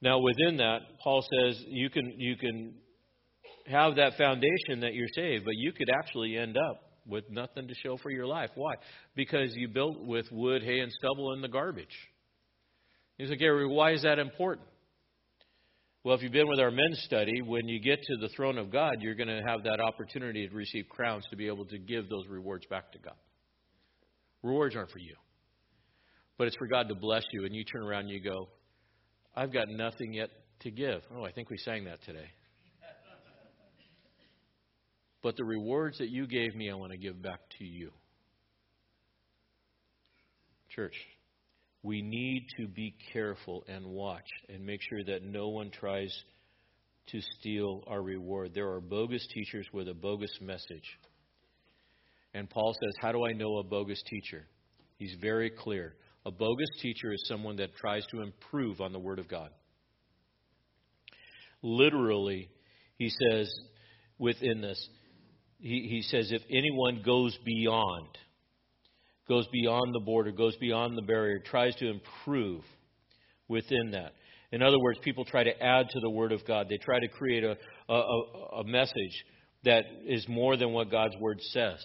Now, 0.00 0.20
within 0.20 0.56
that, 0.56 0.78
Paul 1.02 1.20
says 1.20 1.62
you 1.68 1.90
can 1.90 2.14
you 2.16 2.34
can 2.36 2.76
have 3.66 3.96
that 3.96 4.16
foundation 4.16 4.80
that 4.80 4.94
you're 4.94 5.06
saved, 5.14 5.44
but 5.44 5.52
you 5.54 5.72
could 5.72 5.90
actually 5.90 6.38
end 6.38 6.56
up 6.56 6.80
with 7.06 7.24
nothing 7.28 7.68
to 7.68 7.74
show 7.74 7.98
for 7.98 8.10
your 8.10 8.26
life. 8.26 8.48
Why? 8.54 8.76
Because 9.14 9.54
you 9.54 9.68
built 9.68 10.00
with 10.00 10.24
wood, 10.32 10.62
hay, 10.62 10.80
and 10.80 10.90
stubble 10.92 11.34
in 11.34 11.42
the 11.42 11.48
garbage. 11.48 11.94
He's 13.18 13.28
like, 13.28 13.38
Cary, 13.38 13.66
why 13.66 13.92
is 13.92 14.00
that 14.04 14.18
important? 14.18 14.66
Well, 16.04 16.14
if 16.14 16.22
you've 16.22 16.32
been 16.32 16.48
with 16.48 16.60
our 16.60 16.70
men's 16.70 17.02
study, 17.06 17.40
when 17.40 17.66
you 17.66 17.80
get 17.80 17.98
to 18.02 18.16
the 18.20 18.28
throne 18.36 18.58
of 18.58 18.70
God, 18.70 18.96
you're 19.00 19.14
going 19.14 19.28
to 19.28 19.40
have 19.46 19.64
that 19.64 19.80
opportunity 19.80 20.46
to 20.46 20.54
receive 20.54 20.84
crowns 20.90 21.24
to 21.30 21.36
be 21.36 21.46
able 21.46 21.64
to 21.64 21.78
give 21.78 22.10
those 22.10 22.26
rewards 22.28 22.66
back 22.66 22.92
to 22.92 22.98
God. 22.98 23.14
Rewards 24.42 24.76
aren't 24.76 24.90
for 24.90 24.98
you, 24.98 25.16
but 26.36 26.46
it's 26.46 26.56
for 26.56 26.66
God 26.66 26.88
to 26.88 26.94
bless 26.94 27.24
you. 27.32 27.46
And 27.46 27.54
you 27.54 27.64
turn 27.64 27.82
around 27.82 28.00
and 28.00 28.10
you 28.10 28.20
go, 28.20 28.50
I've 29.34 29.50
got 29.50 29.68
nothing 29.70 30.12
yet 30.12 30.28
to 30.60 30.70
give. 30.70 31.00
Oh, 31.16 31.24
I 31.24 31.32
think 31.32 31.48
we 31.48 31.56
sang 31.56 31.84
that 31.86 32.02
today. 32.04 32.28
But 35.22 35.38
the 35.38 35.44
rewards 35.44 35.96
that 35.98 36.10
you 36.10 36.26
gave 36.26 36.54
me, 36.54 36.70
I 36.70 36.74
want 36.74 36.92
to 36.92 36.98
give 36.98 37.22
back 37.22 37.40
to 37.58 37.64
you. 37.64 37.92
Church, 40.68 40.92
we 41.84 42.00
need 42.00 42.46
to 42.56 42.66
be 42.66 42.96
careful 43.12 43.62
and 43.68 43.84
watch 43.86 44.26
and 44.48 44.64
make 44.64 44.80
sure 44.88 45.04
that 45.04 45.22
no 45.22 45.48
one 45.48 45.70
tries 45.70 46.10
to 47.08 47.20
steal 47.38 47.84
our 47.86 48.00
reward. 48.02 48.52
There 48.54 48.70
are 48.70 48.80
bogus 48.80 49.24
teachers 49.34 49.66
with 49.70 49.86
a 49.88 49.94
bogus 49.94 50.34
message. 50.40 50.98
And 52.32 52.48
Paul 52.48 52.72
says, 52.72 52.94
How 53.02 53.12
do 53.12 53.26
I 53.26 53.32
know 53.32 53.58
a 53.58 53.62
bogus 53.62 54.02
teacher? 54.08 54.46
He's 54.96 55.14
very 55.20 55.50
clear. 55.50 55.94
A 56.24 56.30
bogus 56.30 56.70
teacher 56.80 57.12
is 57.12 57.22
someone 57.28 57.56
that 57.56 57.76
tries 57.76 58.06
to 58.06 58.22
improve 58.22 58.80
on 58.80 58.92
the 58.92 58.98
Word 58.98 59.18
of 59.18 59.28
God. 59.28 59.50
Literally, 61.62 62.48
he 62.96 63.10
says 63.10 63.54
within 64.18 64.62
this, 64.62 64.88
he, 65.58 65.86
he 65.90 66.02
says, 66.02 66.32
if 66.32 66.42
anyone 66.50 67.02
goes 67.04 67.36
beyond, 67.44 68.08
goes 69.28 69.46
beyond 69.52 69.94
the 69.94 70.00
border, 70.00 70.32
goes 70.32 70.56
beyond 70.56 70.96
the 70.96 71.02
barrier, 71.02 71.38
tries 71.38 71.74
to 71.76 71.88
improve 71.88 72.62
within 73.48 73.92
that. 73.92 74.12
In 74.52 74.62
other 74.62 74.78
words, 74.78 74.98
people 75.02 75.24
try 75.24 75.44
to 75.44 75.62
add 75.62 75.88
to 75.88 76.00
the 76.00 76.10
Word 76.10 76.32
of 76.32 76.46
God. 76.46 76.68
They 76.68 76.76
try 76.76 77.00
to 77.00 77.08
create 77.08 77.42
a, 77.44 77.56
a, 77.88 78.60
a 78.60 78.64
message 78.64 79.24
that 79.64 79.84
is 80.06 80.26
more 80.28 80.56
than 80.56 80.72
what 80.72 80.90
God's 80.90 81.16
Word 81.18 81.40
says 81.40 81.80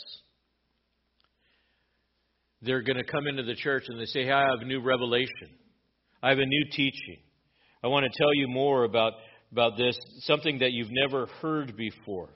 they're 2.62 2.82
going 2.82 2.98
to 2.98 3.04
come 3.04 3.28
into 3.28 3.44
the 3.44 3.56
church 3.56 3.84
and 3.88 4.00
they 4.00 4.06
say, 4.06 4.26
hey, 4.26 4.32
I 4.32 4.50
have 4.50 4.62
a 4.62 4.66
new 4.66 4.82
revelation. 4.82 5.50
I 6.22 6.30
have 6.30 6.40
a 6.40 6.46
new 6.46 6.66
teaching. 6.72 7.18
I 7.84 7.88
want 7.88 8.06
to 8.06 8.18
tell 8.18 8.34
you 8.34 8.48
more 8.50 8.84
about, 8.84 9.14
about 9.52 9.78
this, 9.78 9.98
something 10.22 10.60
that 10.60 10.74
you've 10.74 10.92
never 10.92 11.28
heard 11.42 11.78
before. 11.78 12.30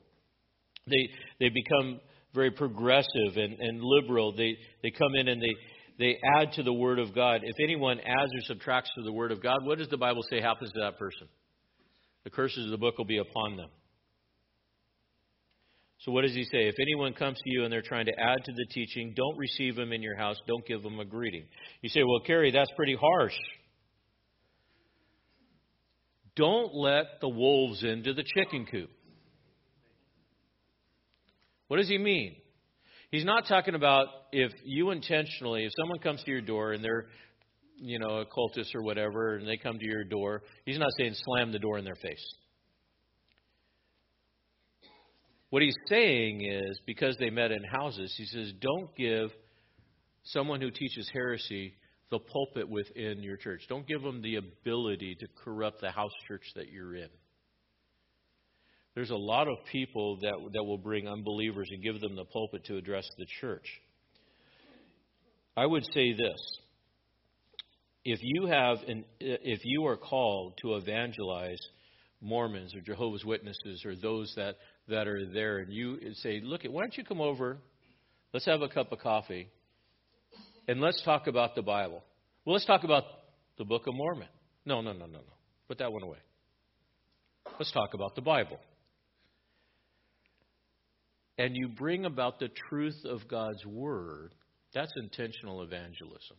They, 0.87 1.09
they 1.39 1.49
become 1.49 1.99
very 2.33 2.51
progressive 2.51 3.35
and, 3.35 3.59
and 3.59 3.81
liberal. 3.81 4.35
They, 4.35 4.57
they 4.81 4.91
come 4.91 5.15
in 5.15 5.27
and 5.27 5.41
they, 5.41 5.55
they 5.99 6.19
add 6.37 6.53
to 6.53 6.63
the 6.63 6.73
Word 6.73 6.99
of 6.99 7.13
God. 7.13 7.41
If 7.43 7.55
anyone 7.61 7.99
adds 7.99 8.31
or 8.33 8.41
subtracts 8.45 8.89
to 8.95 9.03
the 9.03 9.13
Word 9.13 9.31
of 9.31 9.41
God, 9.41 9.57
what 9.63 9.77
does 9.77 9.89
the 9.89 9.97
Bible 9.97 10.23
say 10.29 10.41
happens 10.41 10.71
to 10.73 10.79
that 10.81 10.97
person? 10.97 11.27
The 12.23 12.29
curses 12.29 12.65
of 12.65 12.71
the 12.71 12.77
book 12.77 12.97
will 12.97 13.05
be 13.05 13.17
upon 13.17 13.57
them. 13.57 13.69
So, 15.99 16.11
what 16.11 16.23
does 16.23 16.33
he 16.33 16.43
say? 16.43 16.67
If 16.67 16.75
anyone 16.79 17.13
comes 17.13 17.37
to 17.37 17.43
you 17.45 17.63
and 17.63 17.71
they're 17.71 17.81
trying 17.81 18.07
to 18.07 18.19
add 18.19 18.43
to 18.43 18.51
the 18.51 18.65
teaching, 18.71 19.13
don't 19.15 19.37
receive 19.37 19.75
them 19.75 19.93
in 19.93 20.01
your 20.01 20.17
house. 20.17 20.35
Don't 20.47 20.65
give 20.65 20.83
them 20.83 20.99
a 20.99 21.05
greeting. 21.05 21.45
You 21.81 21.89
say, 21.89 22.03
well, 22.03 22.19
Cary, 22.25 22.51
that's 22.51 22.71
pretty 22.75 22.97
harsh. 22.99 23.35
Don't 26.35 26.73
let 26.73 27.21
the 27.21 27.29
wolves 27.29 27.83
into 27.83 28.13
the 28.13 28.23
chicken 28.35 28.65
coop. 28.69 28.89
What 31.73 31.79
does 31.79 31.89
he 31.89 31.97
mean? 31.97 32.35
He's 33.09 33.25
not 33.25 33.47
talking 33.47 33.73
about 33.73 34.05
if 34.31 34.51
you 34.63 34.91
intentionally, 34.91 35.65
if 35.65 35.71
someone 35.75 35.97
comes 35.97 36.21
to 36.23 36.29
your 36.29 36.43
door 36.43 36.73
and 36.73 36.83
they're, 36.83 37.07
you 37.77 37.97
know, 37.97 38.19
a 38.19 38.25
cultist 38.27 38.75
or 38.75 38.83
whatever, 38.83 39.37
and 39.37 39.47
they 39.47 39.57
come 39.57 39.79
to 39.79 39.83
your 39.83 40.03
door, 40.03 40.43
he's 40.67 40.77
not 40.77 40.91
saying 40.99 41.15
slam 41.15 41.51
the 41.51 41.57
door 41.57 41.79
in 41.79 41.83
their 41.83 41.95
face. 41.95 42.23
What 45.49 45.63
he's 45.63 45.73
saying 45.89 46.45
is, 46.47 46.79
because 46.85 47.17
they 47.17 47.31
met 47.31 47.51
in 47.51 47.63
houses, 47.63 48.13
he 48.19 48.25
says, 48.25 48.53
don't 48.61 48.95
give 48.95 49.31
someone 50.25 50.61
who 50.61 50.69
teaches 50.69 51.09
heresy 51.11 51.73
the 52.11 52.19
pulpit 52.19 52.69
within 52.69 53.23
your 53.23 53.37
church. 53.37 53.63
Don't 53.67 53.87
give 53.87 54.03
them 54.03 54.21
the 54.21 54.35
ability 54.35 55.15
to 55.21 55.27
corrupt 55.43 55.81
the 55.81 55.89
house 55.89 56.13
church 56.27 56.45
that 56.55 56.71
you're 56.71 56.95
in. 56.95 57.09
There's 58.95 59.09
a 59.09 59.15
lot 59.15 59.47
of 59.47 59.57
people 59.71 60.17
that, 60.21 60.33
that 60.53 60.63
will 60.63 60.77
bring 60.77 61.07
unbelievers 61.07 61.69
and 61.71 61.81
give 61.81 61.99
them 61.99 62.15
the 62.15 62.25
pulpit 62.25 62.65
to 62.65 62.77
address 62.77 63.07
the 63.17 63.25
church. 63.41 63.65
I 65.57 65.65
would 65.65 65.83
say 65.93 66.13
this. 66.13 66.57
If 68.05 68.19
you 68.21 68.47
have 68.47 68.77
an, 68.87 69.05
if 69.19 69.61
you 69.63 69.85
are 69.87 69.97
called 69.97 70.53
to 70.61 70.75
evangelize 70.75 71.59
Mormons 72.21 72.75
or 72.75 72.81
Jehovah's 72.81 73.23
Witnesses 73.23 73.83
or 73.85 73.95
those 73.95 74.31
that, 74.35 74.55
that 74.89 75.07
are 75.07 75.25
there 75.25 75.59
and 75.59 75.71
you 75.71 75.97
say, 76.15 76.41
look, 76.43 76.61
why 76.63 76.81
don't 76.81 76.97
you 76.97 77.03
come 77.03 77.21
over? 77.21 77.57
Let's 78.33 78.45
have 78.45 78.61
a 78.61 78.67
cup 78.67 78.91
of 78.91 78.99
coffee 78.99 79.47
and 80.67 80.81
let's 80.81 81.01
talk 81.03 81.27
about 81.27 81.55
the 81.55 81.61
Bible. 81.61 82.03
Well, 82.45 82.53
let's 82.53 82.65
talk 82.65 82.83
about 82.83 83.03
the 83.57 83.65
Book 83.65 83.87
of 83.87 83.93
Mormon. 83.95 84.27
No, 84.65 84.81
no, 84.81 84.91
no, 84.91 85.05
no, 85.05 85.19
no. 85.19 85.33
Put 85.67 85.77
that 85.79 85.91
one 85.91 86.03
away. 86.03 86.17
Let's 87.59 87.71
talk 87.71 87.93
about 87.93 88.15
the 88.15 88.21
Bible. 88.21 88.59
And 91.37 91.55
you 91.55 91.69
bring 91.69 92.05
about 92.05 92.39
the 92.39 92.49
truth 92.69 93.05
of 93.05 93.27
God's 93.27 93.65
Word, 93.65 94.33
that's 94.73 94.91
intentional 94.97 95.61
evangelism. 95.63 96.37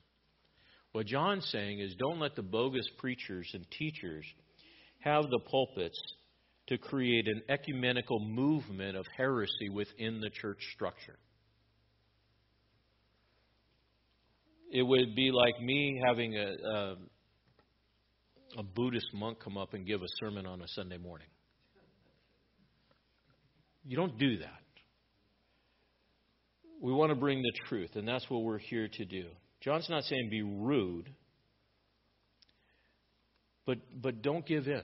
What 0.92 1.06
John's 1.06 1.48
saying 1.50 1.80
is 1.80 1.94
don't 1.96 2.20
let 2.20 2.36
the 2.36 2.42
bogus 2.42 2.88
preachers 2.98 3.50
and 3.54 3.66
teachers 3.70 4.24
have 5.00 5.24
the 5.24 5.40
pulpits 5.50 6.00
to 6.68 6.78
create 6.78 7.26
an 7.26 7.42
ecumenical 7.48 8.20
movement 8.20 8.96
of 8.96 9.04
heresy 9.16 9.68
within 9.68 10.20
the 10.20 10.30
church 10.30 10.60
structure. 10.72 11.18
it 14.74 14.82
would 14.82 15.14
be 15.14 15.30
like 15.30 15.62
me 15.62 16.02
having 16.04 16.36
a, 16.36 16.46
a, 16.68 16.96
a 18.58 18.62
Buddhist 18.64 19.06
monk 19.14 19.38
come 19.38 19.56
up 19.56 19.72
and 19.72 19.86
give 19.86 20.02
a 20.02 20.08
sermon 20.18 20.46
on 20.46 20.60
a 20.62 20.66
Sunday 20.66 20.98
morning. 20.98 21.28
You 23.86 23.96
don't 23.96 24.18
do 24.18 24.38
that. 24.38 24.63
We 26.84 26.92
want 26.92 27.08
to 27.08 27.16
bring 27.16 27.40
the 27.40 27.52
truth, 27.66 27.92
and 27.94 28.06
that's 28.06 28.28
what 28.28 28.42
we're 28.42 28.58
here 28.58 28.88
to 28.88 29.04
do. 29.06 29.24
John's 29.62 29.88
not 29.88 30.04
saying 30.04 30.28
be 30.30 30.42
rude, 30.42 31.08
but, 33.64 33.78
but 34.02 34.20
don't 34.20 34.44
give 34.44 34.66
in. 34.66 34.82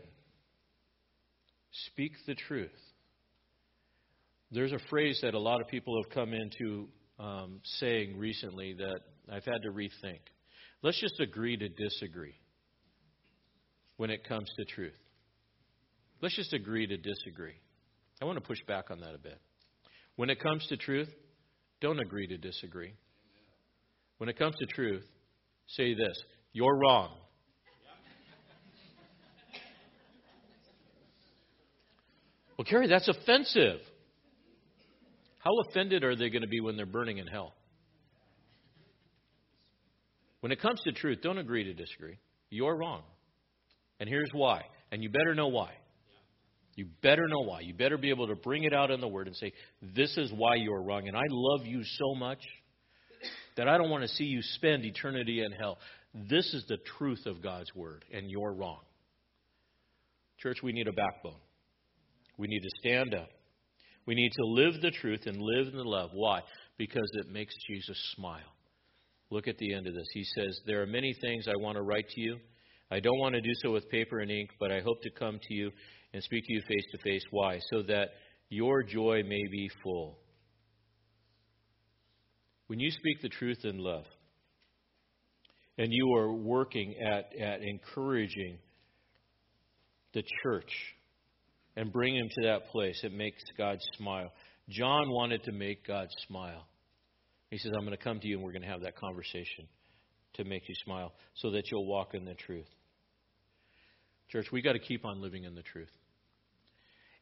Speak 1.88 2.12
the 2.26 2.34
truth. 2.34 2.70
There's 4.50 4.72
a 4.72 4.78
phrase 4.88 5.20
that 5.22 5.34
a 5.34 5.38
lot 5.38 5.60
of 5.60 5.68
people 5.68 6.02
have 6.02 6.10
come 6.10 6.32
into 6.32 6.88
um, 7.18 7.60
saying 7.64 8.16
recently 8.16 8.74
that 8.78 9.00
I've 9.30 9.44
had 9.44 9.60
to 9.64 9.70
rethink. 9.70 10.20
Let's 10.80 10.98
just 10.98 11.20
agree 11.20 11.58
to 11.58 11.68
disagree 11.68 12.40
when 13.98 14.08
it 14.08 14.26
comes 14.26 14.48
to 14.56 14.64
truth. 14.74 14.96
Let's 16.22 16.34
just 16.34 16.54
agree 16.54 16.86
to 16.86 16.96
disagree. 16.96 17.60
I 18.22 18.24
want 18.24 18.38
to 18.38 18.44
push 18.44 18.64
back 18.66 18.90
on 18.90 19.00
that 19.00 19.14
a 19.14 19.18
bit. 19.18 19.38
When 20.16 20.30
it 20.30 20.40
comes 20.42 20.66
to 20.68 20.78
truth, 20.78 21.10
don't 21.80 22.00
agree 22.00 22.26
to 22.26 22.36
disagree. 22.36 22.92
When 24.18 24.28
it 24.28 24.38
comes 24.38 24.54
to 24.56 24.66
truth, 24.66 25.04
say 25.66 25.94
this 25.94 26.16
You're 26.52 26.76
wrong. 26.76 27.10
Well, 32.56 32.66
Cary, 32.66 32.88
that's 32.88 33.08
offensive. 33.08 33.80
How 35.38 35.50
offended 35.66 36.04
are 36.04 36.14
they 36.14 36.28
going 36.28 36.42
to 36.42 36.48
be 36.48 36.60
when 36.60 36.76
they're 36.76 36.84
burning 36.84 37.16
in 37.16 37.26
hell? 37.26 37.54
When 40.40 40.52
it 40.52 40.60
comes 40.60 40.78
to 40.82 40.92
truth, 40.92 41.20
don't 41.22 41.38
agree 41.38 41.64
to 41.64 41.72
disagree. 41.72 42.18
You're 42.50 42.76
wrong. 42.76 43.00
And 43.98 44.08
here's 44.08 44.28
why. 44.32 44.64
And 44.92 45.02
you 45.02 45.08
better 45.08 45.34
know 45.34 45.48
why. 45.48 45.70
You 46.80 46.86
better 47.02 47.28
know 47.28 47.40
why. 47.40 47.60
You 47.60 47.74
better 47.74 47.98
be 47.98 48.08
able 48.08 48.26
to 48.28 48.34
bring 48.34 48.64
it 48.64 48.72
out 48.72 48.90
in 48.90 49.02
the 49.02 49.06
Word 49.06 49.26
and 49.26 49.36
say, 49.36 49.52
This 49.94 50.16
is 50.16 50.32
why 50.32 50.54
you're 50.54 50.80
wrong. 50.80 51.08
And 51.08 51.14
I 51.14 51.26
love 51.28 51.66
you 51.66 51.82
so 51.84 52.14
much 52.14 52.38
that 53.58 53.68
I 53.68 53.76
don't 53.76 53.90
want 53.90 54.02
to 54.02 54.08
see 54.08 54.24
you 54.24 54.40
spend 54.54 54.86
eternity 54.86 55.44
in 55.44 55.52
hell. 55.52 55.76
This 56.14 56.54
is 56.54 56.64
the 56.68 56.78
truth 56.96 57.26
of 57.26 57.42
God's 57.42 57.70
Word, 57.74 58.06
and 58.14 58.30
you're 58.30 58.54
wrong. 58.54 58.80
Church, 60.38 60.56
we 60.62 60.72
need 60.72 60.88
a 60.88 60.92
backbone. 60.92 61.36
We 62.38 62.48
need 62.48 62.62
to 62.62 62.70
stand 62.78 63.12
up. 63.12 63.28
We 64.06 64.14
need 64.14 64.32
to 64.32 64.46
live 64.46 64.80
the 64.80 64.90
truth 64.90 65.24
and 65.26 65.36
live 65.36 65.66
in 65.66 65.76
the 65.76 65.84
love. 65.84 66.12
Why? 66.14 66.40
Because 66.78 67.10
it 67.12 67.30
makes 67.30 67.54
Jesus 67.68 67.98
smile. 68.16 68.54
Look 69.28 69.48
at 69.48 69.58
the 69.58 69.74
end 69.74 69.86
of 69.86 69.92
this. 69.92 70.08
He 70.14 70.24
says, 70.24 70.58
There 70.64 70.80
are 70.80 70.86
many 70.86 71.14
things 71.20 71.46
I 71.46 71.62
want 71.62 71.76
to 71.76 71.82
write 71.82 72.08
to 72.08 72.20
you. 72.22 72.38
I 72.90 73.00
don't 73.00 73.18
want 73.18 73.34
to 73.34 73.42
do 73.42 73.52
so 73.62 73.70
with 73.70 73.90
paper 73.90 74.20
and 74.20 74.30
ink, 74.30 74.48
but 74.58 74.72
I 74.72 74.80
hope 74.80 75.02
to 75.02 75.10
come 75.10 75.38
to 75.46 75.54
you 75.54 75.70
and 76.12 76.22
speak 76.22 76.44
to 76.46 76.52
you 76.52 76.62
face 76.62 76.84
to 76.92 76.98
face. 76.98 77.22
Why? 77.30 77.58
So 77.72 77.82
that 77.82 78.10
your 78.48 78.82
joy 78.82 79.22
may 79.22 79.42
be 79.50 79.70
full. 79.82 80.18
When 82.66 82.80
you 82.80 82.90
speak 82.90 83.20
the 83.22 83.28
truth 83.28 83.64
in 83.64 83.78
love, 83.78 84.04
and 85.80 85.88
you 85.90 86.14
are 86.14 86.30
working 86.30 86.94
at, 87.02 87.32
at 87.40 87.62
encouraging 87.62 88.58
the 90.12 90.22
church 90.42 90.70
and 91.74 91.90
bringing 91.90 92.20
them 92.20 92.28
to 92.28 92.48
that 92.48 92.66
place, 92.68 93.00
it 93.02 93.12
makes 93.12 93.42
God 93.56 93.78
smile. 93.96 94.30
John 94.68 95.08
wanted 95.08 95.42
to 95.44 95.52
make 95.52 95.86
God 95.86 96.08
smile. 96.28 96.66
He 97.50 97.56
says, 97.56 97.72
I'm 97.74 97.84
going 97.86 97.96
to 97.96 98.04
come 98.04 98.20
to 98.20 98.26
you 98.26 98.36
and 98.36 98.44
we're 98.44 98.52
going 98.52 98.62
to 98.62 98.68
have 98.68 98.82
that 98.82 98.96
conversation 98.96 99.66
to 100.34 100.44
make 100.44 100.68
you 100.68 100.74
smile 100.84 101.12
so 101.36 101.50
that 101.52 101.62
you'll 101.70 101.86
walk 101.86 102.14
in 102.14 102.26
the 102.26 102.34
truth. 102.34 102.68
Church, 104.28 104.46
we 104.52 104.60
got 104.60 104.74
to 104.74 104.78
keep 104.78 105.06
on 105.06 105.22
living 105.22 105.44
in 105.44 105.54
the 105.54 105.62
truth. 105.62 105.90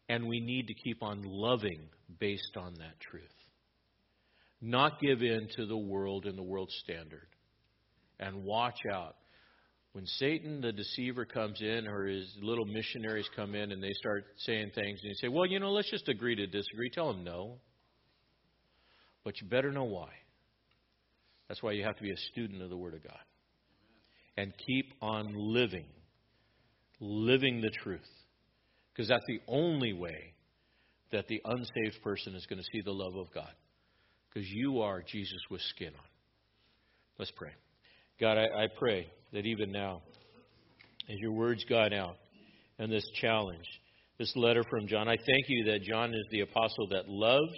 And 0.08 0.28
we 0.28 0.40
need 0.40 0.68
to 0.68 0.74
keep 0.74 1.02
on 1.02 1.22
loving 1.22 1.80
based 2.18 2.56
on 2.56 2.74
that 2.74 2.98
truth. 3.00 3.24
Not 4.60 5.00
give 5.00 5.22
in 5.22 5.48
to 5.56 5.66
the 5.66 5.76
world 5.76 6.26
and 6.26 6.36
the 6.36 6.42
world 6.42 6.70
standard. 6.82 7.28
And 8.18 8.44
watch 8.44 8.80
out. 8.92 9.16
When 9.92 10.06
Satan, 10.06 10.60
the 10.60 10.72
deceiver, 10.72 11.24
comes 11.24 11.60
in, 11.60 11.86
or 11.86 12.06
his 12.06 12.36
little 12.40 12.64
missionaries 12.64 13.28
come 13.34 13.54
in 13.54 13.72
and 13.72 13.82
they 13.82 13.92
start 13.94 14.24
saying 14.38 14.70
things, 14.74 15.00
and 15.02 15.10
you 15.10 15.14
say, 15.14 15.28
Well, 15.28 15.46
you 15.46 15.60
know, 15.60 15.72
let's 15.72 15.90
just 15.90 16.08
agree 16.08 16.34
to 16.36 16.46
disagree. 16.46 16.90
Tell 16.90 17.12
them 17.12 17.24
no. 17.24 17.56
But 19.24 19.40
you 19.40 19.48
better 19.48 19.72
know 19.72 19.84
why. 19.84 20.08
That's 21.48 21.62
why 21.62 21.72
you 21.72 21.84
have 21.84 21.96
to 21.96 22.02
be 22.02 22.10
a 22.10 22.16
student 22.32 22.62
of 22.62 22.70
the 22.70 22.76
Word 22.76 22.94
of 22.94 23.02
God. 23.02 23.18
And 24.36 24.52
keep 24.66 24.92
on 25.00 25.32
living, 25.34 25.86
living 27.00 27.60
the 27.60 27.70
truth. 27.70 28.00
Because 28.98 29.08
that's 29.10 29.26
the 29.28 29.40
only 29.46 29.92
way 29.92 30.34
that 31.12 31.28
the 31.28 31.40
unsaved 31.44 32.02
person 32.02 32.34
is 32.34 32.44
going 32.46 32.58
to 32.58 32.64
see 32.72 32.82
the 32.84 32.90
love 32.90 33.14
of 33.14 33.32
God. 33.32 33.52
Because 34.28 34.48
you 34.50 34.80
are 34.80 35.02
Jesus 35.02 35.38
with 35.48 35.60
skin 35.60 35.92
on. 35.94 36.08
Let's 37.16 37.30
pray. 37.30 37.52
God, 38.20 38.38
I, 38.38 38.64
I 38.64 38.66
pray 38.76 39.06
that 39.32 39.46
even 39.46 39.70
now, 39.70 40.02
as 41.08 41.16
your 41.20 41.30
words 41.30 41.64
gone 41.68 41.92
out, 41.92 42.16
and 42.80 42.90
this 42.90 43.08
challenge, 43.20 43.66
this 44.18 44.32
letter 44.34 44.64
from 44.68 44.88
John, 44.88 45.06
I 45.06 45.16
thank 45.16 45.44
you 45.46 45.70
that 45.70 45.82
John 45.82 46.12
is 46.12 46.26
the 46.32 46.40
apostle 46.40 46.88
that 46.90 47.08
loves 47.08 47.54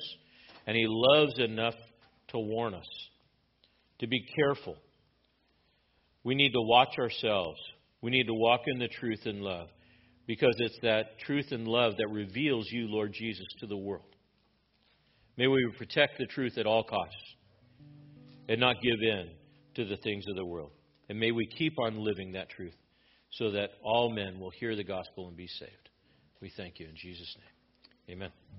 and 0.66 0.76
He 0.76 0.84
loves 0.86 1.38
enough 1.38 1.74
to 2.28 2.38
warn 2.38 2.74
us 2.74 2.88
to 4.00 4.06
be 4.06 4.26
careful. 4.36 4.76
We 6.22 6.34
need 6.34 6.52
to 6.52 6.60
watch 6.60 6.98
ourselves. 6.98 7.58
We 8.02 8.10
need 8.10 8.26
to 8.26 8.34
walk 8.34 8.60
in 8.66 8.78
the 8.78 8.88
truth 8.88 9.20
and 9.24 9.40
love 9.40 9.68
because 10.30 10.54
it's 10.58 10.78
that 10.80 11.18
truth 11.26 11.46
and 11.50 11.66
love 11.66 11.96
that 11.96 12.06
reveals 12.08 12.64
you, 12.70 12.86
Lord 12.86 13.12
Jesus, 13.12 13.48
to 13.58 13.66
the 13.66 13.76
world. 13.76 14.14
May 15.36 15.48
we 15.48 15.68
protect 15.76 16.18
the 16.18 16.26
truth 16.26 16.56
at 16.56 16.66
all 16.66 16.84
costs 16.84 17.34
and 18.48 18.60
not 18.60 18.76
give 18.80 19.02
in 19.02 19.30
to 19.74 19.84
the 19.84 19.96
things 19.96 20.24
of 20.28 20.36
the 20.36 20.44
world. 20.44 20.70
And 21.08 21.18
may 21.18 21.32
we 21.32 21.48
keep 21.58 21.76
on 21.80 21.98
living 21.98 22.30
that 22.34 22.48
truth 22.48 22.76
so 23.32 23.50
that 23.50 23.70
all 23.82 24.08
men 24.08 24.38
will 24.38 24.50
hear 24.50 24.76
the 24.76 24.84
gospel 24.84 25.26
and 25.26 25.36
be 25.36 25.48
saved. 25.48 25.88
We 26.40 26.52
thank 26.56 26.78
you 26.78 26.86
in 26.86 26.94
Jesus' 26.94 27.34
name. 27.36 28.16
Amen. 28.16 28.49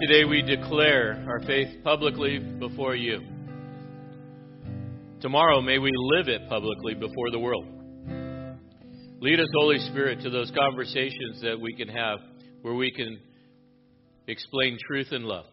Today 0.00 0.24
we 0.24 0.40
declare 0.40 1.22
our 1.28 1.40
faith 1.40 1.84
publicly 1.84 2.38
before 2.38 2.96
you. 2.96 3.20
Tomorrow, 5.20 5.60
may 5.60 5.78
we 5.78 5.90
live 5.94 6.28
it 6.28 6.48
publicly 6.48 6.94
before 6.94 7.30
the 7.30 7.38
world. 7.38 7.66
Lead 9.20 9.38
us, 9.38 9.46
Holy 9.54 9.78
Spirit, 9.90 10.22
to 10.22 10.30
those 10.30 10.50
conversations 10.56 11.42
that 11.42 11.60
we 11.60 11.74
can 11.74 11.88
have 11.88 12.18
where 12.62 12.74
we 12.74 12.90
can 12.90 13.20
explain 14.26 14.78
truth 14.86 15.08
and 15.10 15.26
love. 15.26 15.44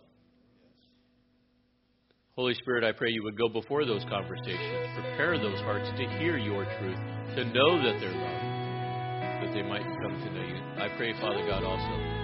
Holy 2.38 2.54
Spirit, 2.54 2.86
I 2.86 2.94
pray 2.94 3.10
you 3.10 3.24
would 3.24 3.38
go 3.38 3.50
before 3.50 3.84
those 3.84 4.06
conversations, 4.10 4.88
prepare 4.96 5.38
those 5.38 5.60
hearts 5.62 5.90
to 5.90 6.08
hear 6.20 6.38
your 6.38 6.64
truth, 6.80 7.00
to 7.36 7.44
know 7.44 7.84
that 7.84 8.00
they're 8.00 8.16
loved, 8.16 9.44
that 9.44 9.52
they 9.54 9.64
might 9.64 9.84
come 9.84 10.22
to 10.24 10.32
know 10.32 10.48
you. 10.48 10.56
I 10.82 10.96
pray, 10.96 11.12
Father 11.20 11.46
God, 11.46 11.66
also 11.66 12.17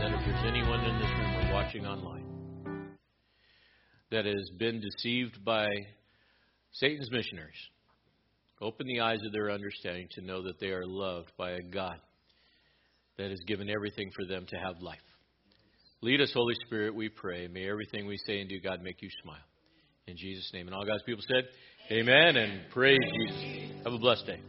that 0.00 0.12
if 0.12 0.20
there's 0.24 0.46
anyone 0.46 0.80
in 0.84 0.98
this 0.98 1.08
room 1.08 1.36
or 1.36 1.52
watching 1.54 1.86
online 1.86 2.24
that 4.10 4.24
has 4.24 4.50
been 4.58 4.80
deceived 4.80 5.44
by 5.44 5.66
Satan's 6.72 7.10
missionaries, 7.10 7.54
open 8.60 8.86
the 8.86 9.00
eyes 9.00 9.18
of 9.26 9.32
their 9.32 9.50
understanding 9.50 10.08
to 10.12 10.22
know 10.22 10.42
that 10.42 10.60
they 10.60 10.68
are 10.68 10.86
loved 10.86 11.32
by 11.36 11.52
a 11.52 11.62
God 11.62 11.98
that 13.18 13.30
has 13.30 13.40
given 13.46 13.68
everything 13.68 14.10
for 14.14 14.24
them 14.26 14.46
to 14.48 14.56
have 14.56 14.80
life. 14.80 14.98
Lead 16.00 16.20
us, 16.20 16.32
Holy 16.34 16.54
Spirit, 16.66 16.94
we 16.94 17.08
pray. 17.08 17.46
May 17.48 17.68
everything 17.68 18.06
we 18.06 18.18
say 18.26 18.40
and 18.40 18.48
do, 18.48 18.60
God, 18.60 18.82
make 18.82 19.00
you 19.02 19.08
smile. 19.22 19.36
In 20.06 20.16
Jesus' 20.16 20.50
name. 20.52 20.66
And 20.66 20.74
all 20.74 20.84
God's 20.84 21.04
people 21.04 21.22
said, 21.28 21.44
Amen 21.90 22.36
and 22.36 22.70
praise 22.70 22.98
Jesus. 23.14 23.84
Have 23.84 23.92
a 23.92 23.98
blessed 23.98 24.26
day. 24.26 24.40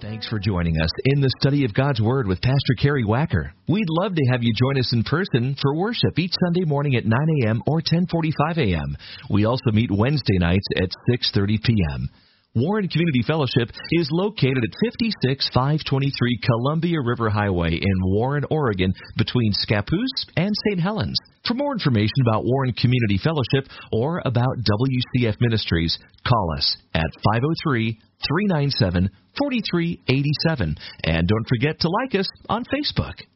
Thanks 0.00 0.28
for 0.28 0.38
joining 0.38 0.80
us 0.80 0.90
in 1.06 1.20
the 1.20 1.30
study 1.40 1.64
of 1.64 1.74
God's 1.74 2.00
Word 2.00 2.28
with 2.28 2.40
Pastor 2.40 2.74
Cary 2.80 3.04
Wacker. 3.04 3.50
We'd 3.66 3.88
love 3.88 4.14
to 4.14 4.24
have 4.30 4.44
you 4.44 4.52
join 4.54 4.78
us 4.78 4.92
in 4.92 5.02
person 5.02 5.56
for 5.60 5.74
worship 5.74 6.16
each 6.20 6.34
Sunday 6.44 6.64
morning 6.64 6.94
at 6.94 7.04
9 7.04 7.18
a.m. 7.42 7.62
or 7.66 7.80
10:45 7.80 8.58
a.m. 8.58 8.96
We 9.28 9.44
also 9.44 9.72
meet 9.72 9.90
Wednesday 9.90 10.38
nights 10.38 10.66
at 10.76 10.90
6:30 11.10 11.64
p.m. 11.64 12.08
Warren 12.54 12.88
Community 12.88 13.22
Fellowship 13.26 13.74
is 13.90 14.08
located 14.12 14.62
at 14.62 14.92
56523 14.94 16.40
Columbia 16.44 17.00
River 17.04 17.28
Highway 17.28 17.74
in 17.74 17.96
Warren, 18.04 18.44
Oregon, 18.50 18.94
between 19.16 19.52
Scappoose 19.52 20.30
and 20.36 20.54
St. 20.68 20.80
Helens. 20.80 21.18
For 21.46 21.54
more 21.54 21.72
information 21.72 22.22
about 22.22 22.44
Warren 22.44 22.72
Community 22.72 23.18
Fellowship 23.18 23.68
or 23.92 24.22
about 24.24 24.58
WCF 24.62 25.40
Ministries, 25.40 25.98
call 26.26 26.54
us 26.56 26.76
at 26.94 27.10
503 27.34 27.98
397 28.26 29.10
4387. 29.38 30.76
And 31.04 31.28
don't 31.28 31.48
forget 31.48 31.80
to 31.80 31.88
like 31.88 32.14
us 32.14 32.28
on 32.48 32.64
Facebook. 32.64 33.18